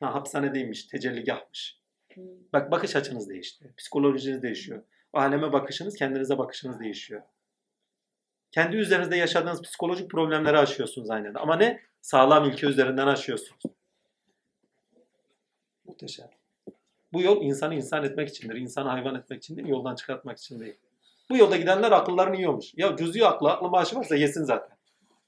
[0.00, 1.83] Ha, hapishanedeymiş, tecelligahmış.
[2.52, 3.74] Bak bakış açınız değişti.
[3.76, 4.82] Psikolojiniz değişiyor.
[5.12, 7.22] Aleme bakışınız, kendinize bakışınız değişiyor.
[8.52, 11.34] Kendi üzerinizde yaşadığınız psikolojik problemleri aşıyorsunuz aynen.
[11.34, 11.80] Ama ne?
[12.00, 13.62] Sağlam ilke üzerinden aşıyorsunuz.
[15.84, 16.28] Muhteşem.
[17.12, 18.56] Bu yol insanı insan etmek içindir.
[18.56, 20.76] İnsanı hayvan etmek için değil, yoldan çıkartmak için değil.
[21.30, 22.74] Bu yolda gidenler akıllarını yiyormuş.
[22.76, 24.76] Ya cüz'i aklı, aklı maaşı varsa yesin zaten.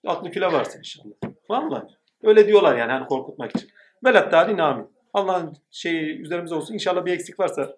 [0.06, 1.14] Aklı küle varsın inşallah.
[1.48, 1.86] Vallahi.
[2.22, 3.70] Öyle diyorlar yani hani korkutmak için.
[4.04, 4.95] Velat tali amin.
[5.12, 6.74] Allah'ın şeyi üzerimize olsun.
[6.74, 7.76] İnşallah bir eksik varsa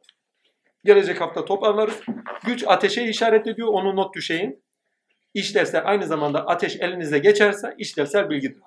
[0.85, 2.01] gelecek hafta toparlarız.
[2.47, 3.69] Güç ateşe işaret ediyor.
[3.69, 4.61] Onu not düşeyim.
[5.35, 8.63] İşlevsel aynı zamanda ateş elinize geçerse işlevsel bilgidir.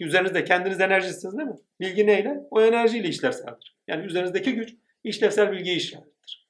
[0.00, 1.56] Üzerinizde kendiniz enerjisiniz değil mi?
[1.80, 2.40] Bilgi neyle?
[2.50, 3.76] O enerjiyle işlevseldir.
[3.88, 4.74] Yani üzerinizdeki güç
[5.04, 6.48] işlevsel bilgi işarettir.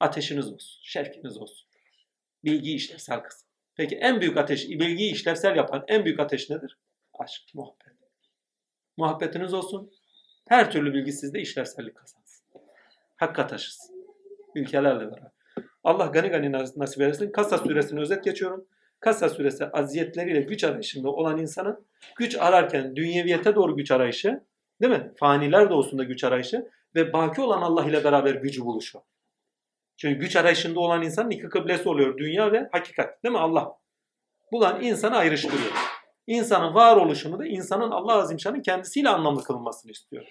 [0.00, 1.68] Ateşiniz olsun, şevkiniz olsun.
[2.44, 3.48] Bilgi işlevsel kısım.
[3.74, 6.78] Peki en büyük ateş, bilgiyi işlevsel yapan en büyük ateş nedir?
[7.18, 7.88] Aşk, muhabbet.
[8.96, 9.90] Muhabbetiniz olsun.
[10.48, 12.44] Her türlü bilgi sizde işlevsellik kazansın.
[13.16, 13.96] Hakka taşısın.
[14.54, 15.30] Ülkelerle beraber.
[15.84, 17.32] Allah gani gani nasip edersin.
[17.32, 18.66] Kasa suresini özet geçiyorum.
[19.00, 24.40] Kasa suresi aziyetleriyle güç arayışında olan insanın güç ararken dünyeviyete doğru güç arayışı,
[24.82, 25.12] değil mi?
[25.16, 29.02] Faniler doğusunda güç arayışı ve baki olan Allah ile beraber gücü buluşu.
[29.96, 32.18] Çünkü güç arayışında olan insanın iki kıblesi oluyor.
[32.18, 33.24] Dünya ve hakikat.
[33.24, 33.38] Değil mi?
[33.38, 33.78] Allah.
[34.52, 35.97] Bulan insanı ayrıştırıyor.
[36.28, 40.24] İnsanın varoluşunu da insanın Allah Azimşan'ın kendisiyle anlamlı kılınmasını istiyor.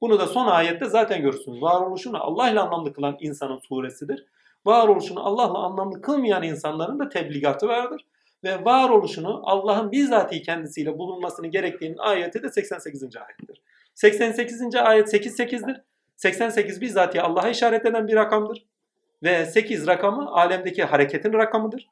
[0.00, 1.62] Bunu da son ayette zaten görürsünüz.
[1.62, 4.26] Varoluşunu Allah ile anlamlı kılan insanın suresidir.
[4.64, 8.06] Varoluşunu Allah'la anlamlı kılmayan insanların da tebligatı vardır.
[8.44, 13.02] Ve varoluşunu Allah'ın bizzati kendisiyle bulunmasını gerektiğinin ayeti de 88.
[13.02, 13.62] ayettir.
[13.94, 14.74] 88.
[14.74, 15.82] ayet 8-8'dir.
[16.16, 18.66] 88 bizzati Allah'a işaret eden bir rakamdır.
[19.22, 21.88] Ve 8 rakamı alemdeki hareketin rakamıdır.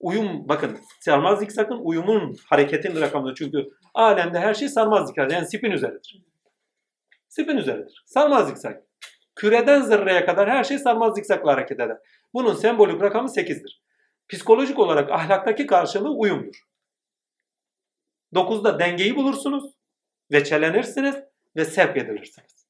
[0.00, 3.34] Uyum bakın sarmaz zikzakın uyumun hareketin rakamıdır.
[3.34, 6.22] Çünkü alemde her şey sarmaz zikzak yani spin üzeridir.
[7.28, 8.02] Spin üzeridir.
[8.06, 8.82] Sarmaz zikzak.
[9.34, 11.98] Küreden zerreye kadar her şey sarmaz zikzakla hareket eder.
[12.34, 13.82] Bunun sembolik rakamı 8'dir.
[14.28, 16.60] Psikolojik olarak ahlaktaki karşılığı uyumdur.
[18.34, 19.74] 9'da dengeyi bulursunuz,
[20.32, 21.16] veçelenirsiniz
[21.56, 22.66] ve sevk edilirsiniz.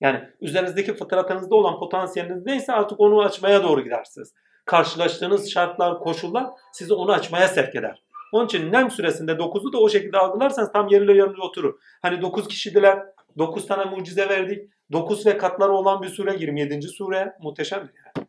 [0.00, 4.34] Yani üzerinizdeki fıtratınızda olan potansiyeliniz neyse artık onu açmaya doğru gidersiniz.
[4.66, 8.02] Karşılaştığınız şartlar, koşullar sizi onu açmaya sevk eder.
[8.32, 11.74] Onun için Nem süresinde 9'u da o şekilde algılarsanız tam yerleri yerine oturur.
[12.02, 13.02] Hani 9 kişidiler,
[13.38, 14.70] 9 tane mucize verdik.
[14.92, 16.82] 9 ve katları olan bir sure 27.
[16.82, 18.26] sure muhteşemdir yani.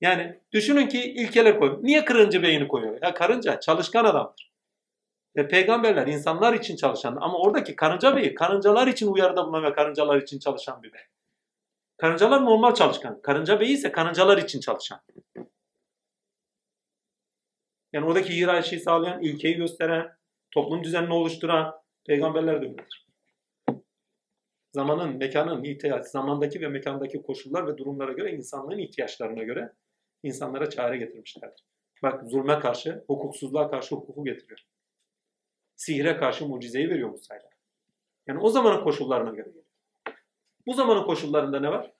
[0.00, 1.78] Yani düşünün ki ilkeler koy.
[1.82, 2.98] Niye kırıncı beyni koyuyor?
[3.02, 4.50] Ya karınca çalışkan adamdır.
[5.36, 10.22] Ve peygamberler insanlar için çalışan ama oradaki karınca beyi karıncalar için uyarıda bulunan ve karıncalar
[10.22, 11.00] için çalışan bir bey.
[11.96, 13.22] Karıncalar normal çalışkan.
[13.22, 15.00] Karınca beyi ise karıncalar için çalışan.
[17.92, 20.16] Yani oradaki hiyerarşiyi sağlayan, ilkeyi gösteren,
[20.50, 21.74] toplum düzenini oluşturan
[22.06, 23.06] peygamberler de öyledir.
[24.72, 29.72] Zamanın, mekanın ihtiyaç, zamandaki ve mekandaki koşullar ve durumlara göre insanlığın ihtiyaçlarına göre
[30.22, 31.64] insanlara çare getirmişlerdir.
[32.02, 34.60] Bak zulme karşı, hukuksuzluğa karşı hukuku getiriyor.
[35.76, 37.50] Sihre karşı mucizeyi veriyor Musa'yla.
[38.26, 39.48] Yani o zamanın koşullarına göre.
[40.66, 41.92] Bu zamanın koşullarında ne var?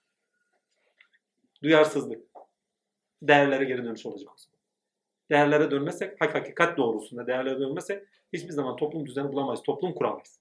[1.63, 2.31] Duyarsızlık.
[3.23, 4.50] Değerlere geri dönüş olacak o zaman.
[5.31, 8.03] Değerlere dönmezsek, hak hakikat doğrusunda değerlere dönmezsek
[8.33, 10.41] hiçbir zaman toplum düzeni bulamayız, toplum kuramayız.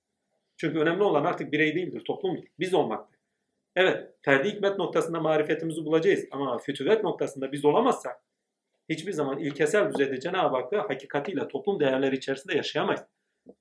[0.57, 2.43] Çünkü önemli olan artık birey değildir, toplumdur.
[2.59, 3.19] Biz olmaktır.
[3.75, 8.21] Evet, ferdi hikmet noktasında marifetimizi bulacağız ama fütüvet noktasında biz olamazsak
[8.89, 13.01] hiçbir zaman ilkesel düzeyde Cenab-ı Hakk'ı hakikatiyle toplum değerleri içerisinde yaşayamayız.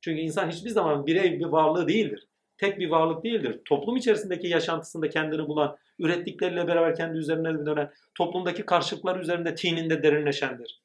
[0.00, 2.26] Çünkü insan hiçbir zaman birey bir varlığı değildir.
[2.56, 3.60] Tek bir varlık değildir.
[3.64, 10.82] Toplum içerisindeki yaşantısında kendini bulan, ürettikleriyle beraber kendi üzerine dönen, toplumdaki karşılıklar üzerinde tininde derinleşendir.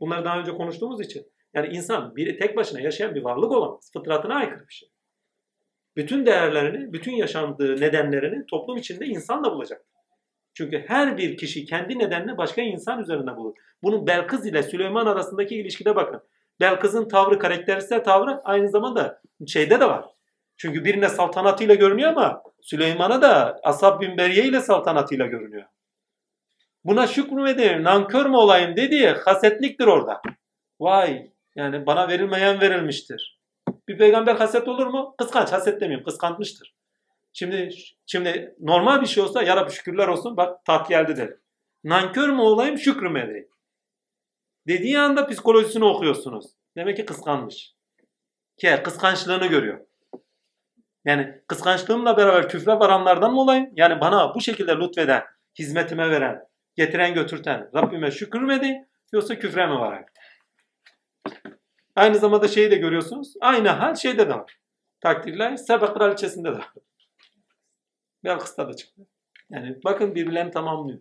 [0.00, 1.26] Bunları daha önce konuştuğumuz için.
[1.54, 3.90] Yani insan biri tek başına yaşayan bir varlık olamaz.
[3.92, 4.88] Fıtratına aykırı bir şey.
[5.96, 9.84] Bütün değerlerini, bütün yaşandığı nedenlerini toplum içinde insanla bulacak.
[10.54, 13.54] Çünkü her bir kişi kendi nedenini başka insan üzerinde bulur.
[13.82, 16.22] Bunun Belkız ile Süleyman arasındaki ilişkide bakın.
[16.60, 20.04] Belkız'ın tavrı, karakteristel tavrı aynı zamanda şeyde de var.
[20.56, 25.64] Çünkü birine saltanatıyla görünüyor ama Süleyman'a da Asab bin Beriye ile saltanatıyla görünüyor.
[26.84, 30.22] Buna şükür nankör mü olayım dediği hasetliktir orada.
[30.80, 33.40] Vay yani bana verilmeyen verilmiştir.
[33.88, 35.14] Bir peygamber haset olur mu?
[35.18, 36.74] Kıskanç, haset demeyeyim, kıskanmıştır.
[37.32, 37.70] Şimdi
[38.06, 41.30] şimdi normal bir şey olsa ya Rabbi şükürler olsun bak tat geldi der.
[41.84, 43.48] Nankör mü olayım, şükrü mü edeyim?
[44.66, 46.46] Dediği anda psikolojisini okuyorsunuz.
[46.76, 47.74] Demek ki kıskanmış.
[48.56, 49.80] Ki kıskançlığını görüyor.
[51.04, 53.70] Yani kıskançlığımla beraber küfre varanlardan mı olayım?
[53.72, 55.22] Yani bana bu şekilde lütfeden,
[55.58, 60.06] hizmetime veren, getiren götürten Rabbime şükür mü edeyim yoksa küfre mi varayım?
[61.96, 63.34] Aynı zamanda şeyi de görüyorsunuz.
[63.40, 64.58] Aynı hal şeyde de var.
[65.00, 66.72] Takdirler Seba kraliçesinde de var.
[68.24, 69.02] Belkıs'ta da çıktı.
[69.50, 71.00] Yani bakın birbirlerini tamamlıyor.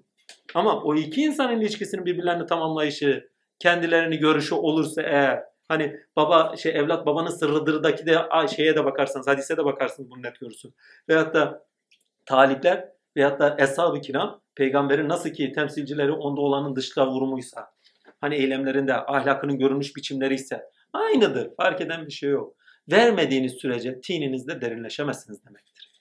[0.53, 3.29] Ama o iki insanın ilişkisinin birbirlerini tamamlayışı,
[3.59, 8.17] kendilerini görüşü olursa eğer hani baba şey evlat babanın sırrıdırdaki de
[8.55, 10.75] şeye de bakarsanız hadise de bakarsınız bunu net görürsün.
[11.09, 11.65] Veyahut da
[12.25, 17.73] talipler veyahut da eshab-ı kiram Peygamberin nasıl ki temsilcileri onda olanın dışta vurumuysa,
[18.21, 20.63] hani eylemlerinde ahlakının görünüş biçimleri ise
[20.93, 21.55] aynıdır.
[21.55, 22.55] Fark eden bir şey yok.
[22.91, 25.91] Vermediğiniz sürece tininizde derinleşemezsiniz demektir.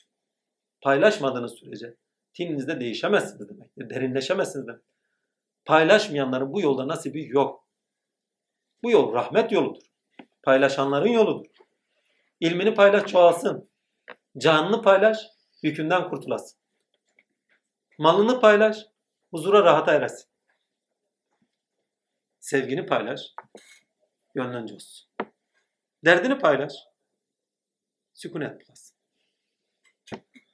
[0.80, 1.94] Paylaşmadığınız sürece
[2.34, 3.90] tininizde değişemezsiniz demektir.
[3.90, 4.92] Derinleşemezsiniz demektir.
[5.64, 7.64] Paylaşmayanların bu yolda nasibi yok.
[8.82, 9.82] Bu yol rahmet yoludur.
[10.42, 11.46] Paylaşanların yoludur.
[12.40, 13.68] İlmini paylaş çoğalsın.
[14.38, 15.18] Canını paylaş,
[15.62, 16.61] yükünden kurtulasın.
[17.98, 18.86] Malını paylaş,
[19.30, 20.30] huzura rahata eresin.
[22.40, 23.20] Sevgini paylaş,
[24.34, 25.08] gönlünce olsun.
[26.04, 26.72] Derdini paylaş,
[28.12, 28.96] sükunet bulasın.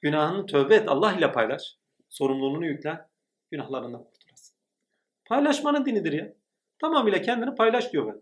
[0.01, 1.77] Günahını tövbe et, Allah ile paylaş.
[2.09, 3.09] Sorumluluğunu yüklen,
[3.51, 4.57] günahlarından kurtulasın.
[5.25, 6.33] Paylaşmanın dinidir ya.
[6.81, 8.21] Tamamıyla kendini paylaş diyor ben.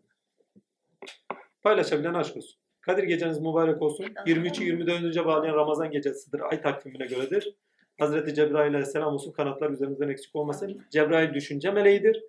[1.62, 2.60] Paylaşabilen aşk olsun.
[2.82, 4.06] Kadir geceniz mübarek olsun.
[4.06, 6.40] 23'ü 24 önce bağlayan Ramazan gecesidir.
[6.40, 7.56] Ay takvimine göredir.
[8.00, 10.86] Hazreti Cebrail aleyhisselam olsun kanatlar üzerimizden eksik olmasın.
[10.92, 12.24] Cebrail düşünce meleğidir.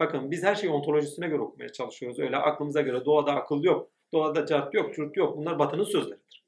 [0.00, 2.18] Bakın biz her şeyi ontolojisine göre okumaya çalışıyoruz.
[2.18, 3.90] Öyle aklımıza göre doğada akıl yok.
[4.12, 5.36] Doğada cart yok, çurt yok.
[5.36, 6.44] Bunlar batının sözleridir.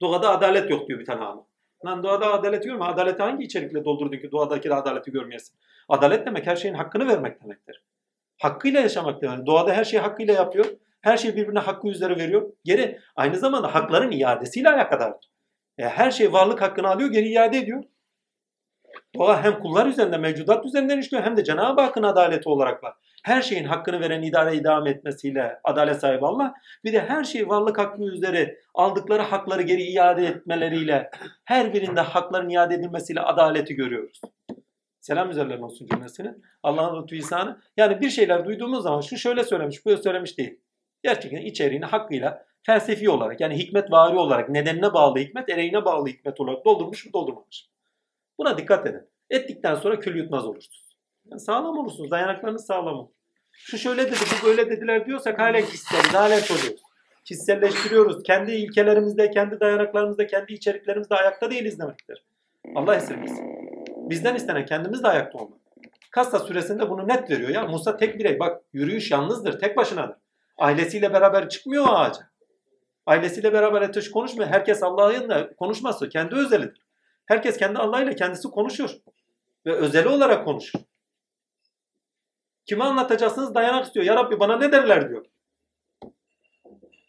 [0.00, 1.44] Doğada adalet yok diyor bir tane hanım.
[1.86, 2.84] Lan doğada adalet mu?
[2.84, 5.56] Adaleti hangi içerikle doldurdun ki doğadaki de adaleti görmeyesin?
[5.88, 7.82] Adalet demek her şeyin hakkını vermek demektir.
[8.38, 9.46] Hakkıyla yaşamak demek.
[9.46, 10.66] Doğada her şeyi hakkıyla yapıyor.
[11.00, 12.52] Her şey birbirine hakkı üzere veriyor.
[12.64, 15.33] Geri aynı zamanda hakların iadesiyle alakadardır.
[15.78, 17.84] E, her şey varlık hakkını alıyor, geri iade ediyor.
[19.14, 22.94] Doğa hem kullar üzerinde, mevcudat üzerinden işliyor hem de Cenab-ı Hakk'ın adaleti olarak var.
[23.24, 26.54] Her şeyin hakkını veren idare idame etmesiyle adalet sahibi Allah.
[26.84, 31.10] Bir de her şey varlık hakkı üzere aldıkları hakları geri iade etmeleriyle
[31.44, 34.20] her birinde hakların iade edilmesiyle adaleti görüyoruz.
[35.00, 36.34] Selam üzerlerine olsun cümlesini.
[36.62, 37.60] Allah'ın lütfu ihsanı.
[37.76, 40.60] Yani bir şeyler duyduğumuz zaman şu şöyle söylemiş, böyle söylemiş değil.
[41.02, 46.40] Gerçekten içeriğini hakkıyla felsefi olarak yani hikmet vari olarak nedenine bağlı hikmet, ereğine bağlı hikmet
[46.40, 47.68] olarak doldurmuş mu doldurmamış.
[48.38, 49.02] Buna dikkat edin.
[49.30, 50.96] Ettikten sonra kül yutmaz olursunuz.
[51.30, 52.10] Yani sağlam olursunuz.
[52.10, 53.08] Dayanaklarınız sağlam olur.
[53.52, 56.82] Şu şöyle dedi, bu böyle dediler diyorsak hala kişisel, hala oluyoruz.
[57.24, 58.22] Kişiselleştiriyoruz.
[58.22, 62.24] Kendi ilkelerimizde, kendi dayanaklarımızda, kendi içeriklerimizde ayakta değiliz demektir.
[62.74, 63.44] Allah esirgesin.
[64.10, 65.58] Bizden istenen kendimiz de ayakta olmak.
[66.10, 67.66] Kassa süresinde bunu net veriyor ya.
[67.66, 68.38] Musa tek birey.
[68.38, 70.16] Bak yürüyüş yalnızdır, tek başınadır.
[70.58, 72.20] Ailesiyle beraber çıkmıyor o ağaca.
[73.06, 74.50] Ailesiyle beraber ateş konuşmuyor.
[74.50, 76.80] Herkes Allah'ın da konuşması kendi özelidir.
[77.26, 78.90] Herkes kendi Allah'ıyla kendisi konuşur.
[79.66, 80.80] Ve özeli olarak konuşur.
[82.66, 84.06] Kime anlatacaksınız dayanak istiyor.
[84.06, 85.26] Ya Rabbi bana ne derler diyor.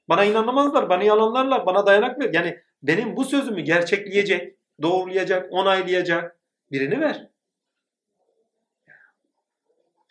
[0.09, 2.33] Bana inanamazlar, bana yalanlarlar, bana dayanak ver.
[2.33, 6.39] Yani benim bu sözümü gerçekleyecek, doğrulayacak, onaylayacak
[6.71, 7.29] birini ver.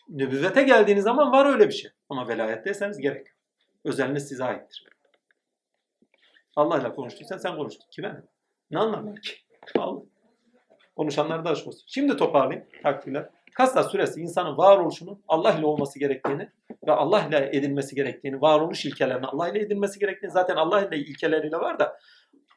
[0.08, 1.90] Nübüvvete geldiğiniz zaman var öyle bir şey.
[2.08, 3.36] Ama velayetteyseniz gerek yok.
[3.84, 4.93] Özeliniz size aittir.
[6.56, 7.86] Allah'la konuştuysan sen konuştun.
[7.90, 8.22] Kime?
[8.70, 9.32] Ne anlamlar ki?
[9.78, 10.02] Allah.
[10.96, 11.82] Konuşanlar da aşk olsun.
[11.86, 13.30] Şimdi toparlayayım takdirler.
[13.54, 16.48] Kassa suresi insanın varoluşunun Allah ile olması gerektiğini
[16.86, 21.56] ve Allah ile edilmesi gerektiğini, varoluş ilkelerini Allah ile edilmesi gerektiğini, zaten Allah ile ilkeleriyle
[21.56, 21.98] var da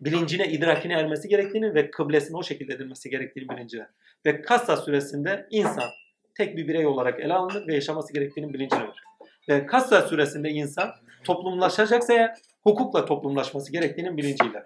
[0.02, 3.88] bilincine, idrakine ermesi gerektiğini ve kıblesine o şekilde edilmesi gerektiğini bilincine.
[4.26, 5.90] Ve Kassa suresinde insan
[6.38, 9.04] tek bir birey olarak ele alınır ve yaşaması gerektiğinin bilincine verir.
[9.50, 10.92] Ve Kassa suresinde insan
[11.24, 14.66] toplumlaşacaksa eğer hukukla toplumlaşması gerektiğinin bilinciyle.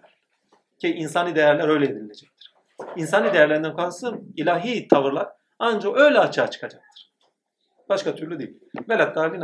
[0.80, 2.54] Ki insani değerler öyle edilecektir.
[2.96, 5.28] İnsani değerlerden kastım ilahi tavırlar
[5.60, 7.12] ancak öyle açığa çıkacaktır.
[7.90, 8.60] Başka türlü değil.
[8.90, 9.42] Velat amin.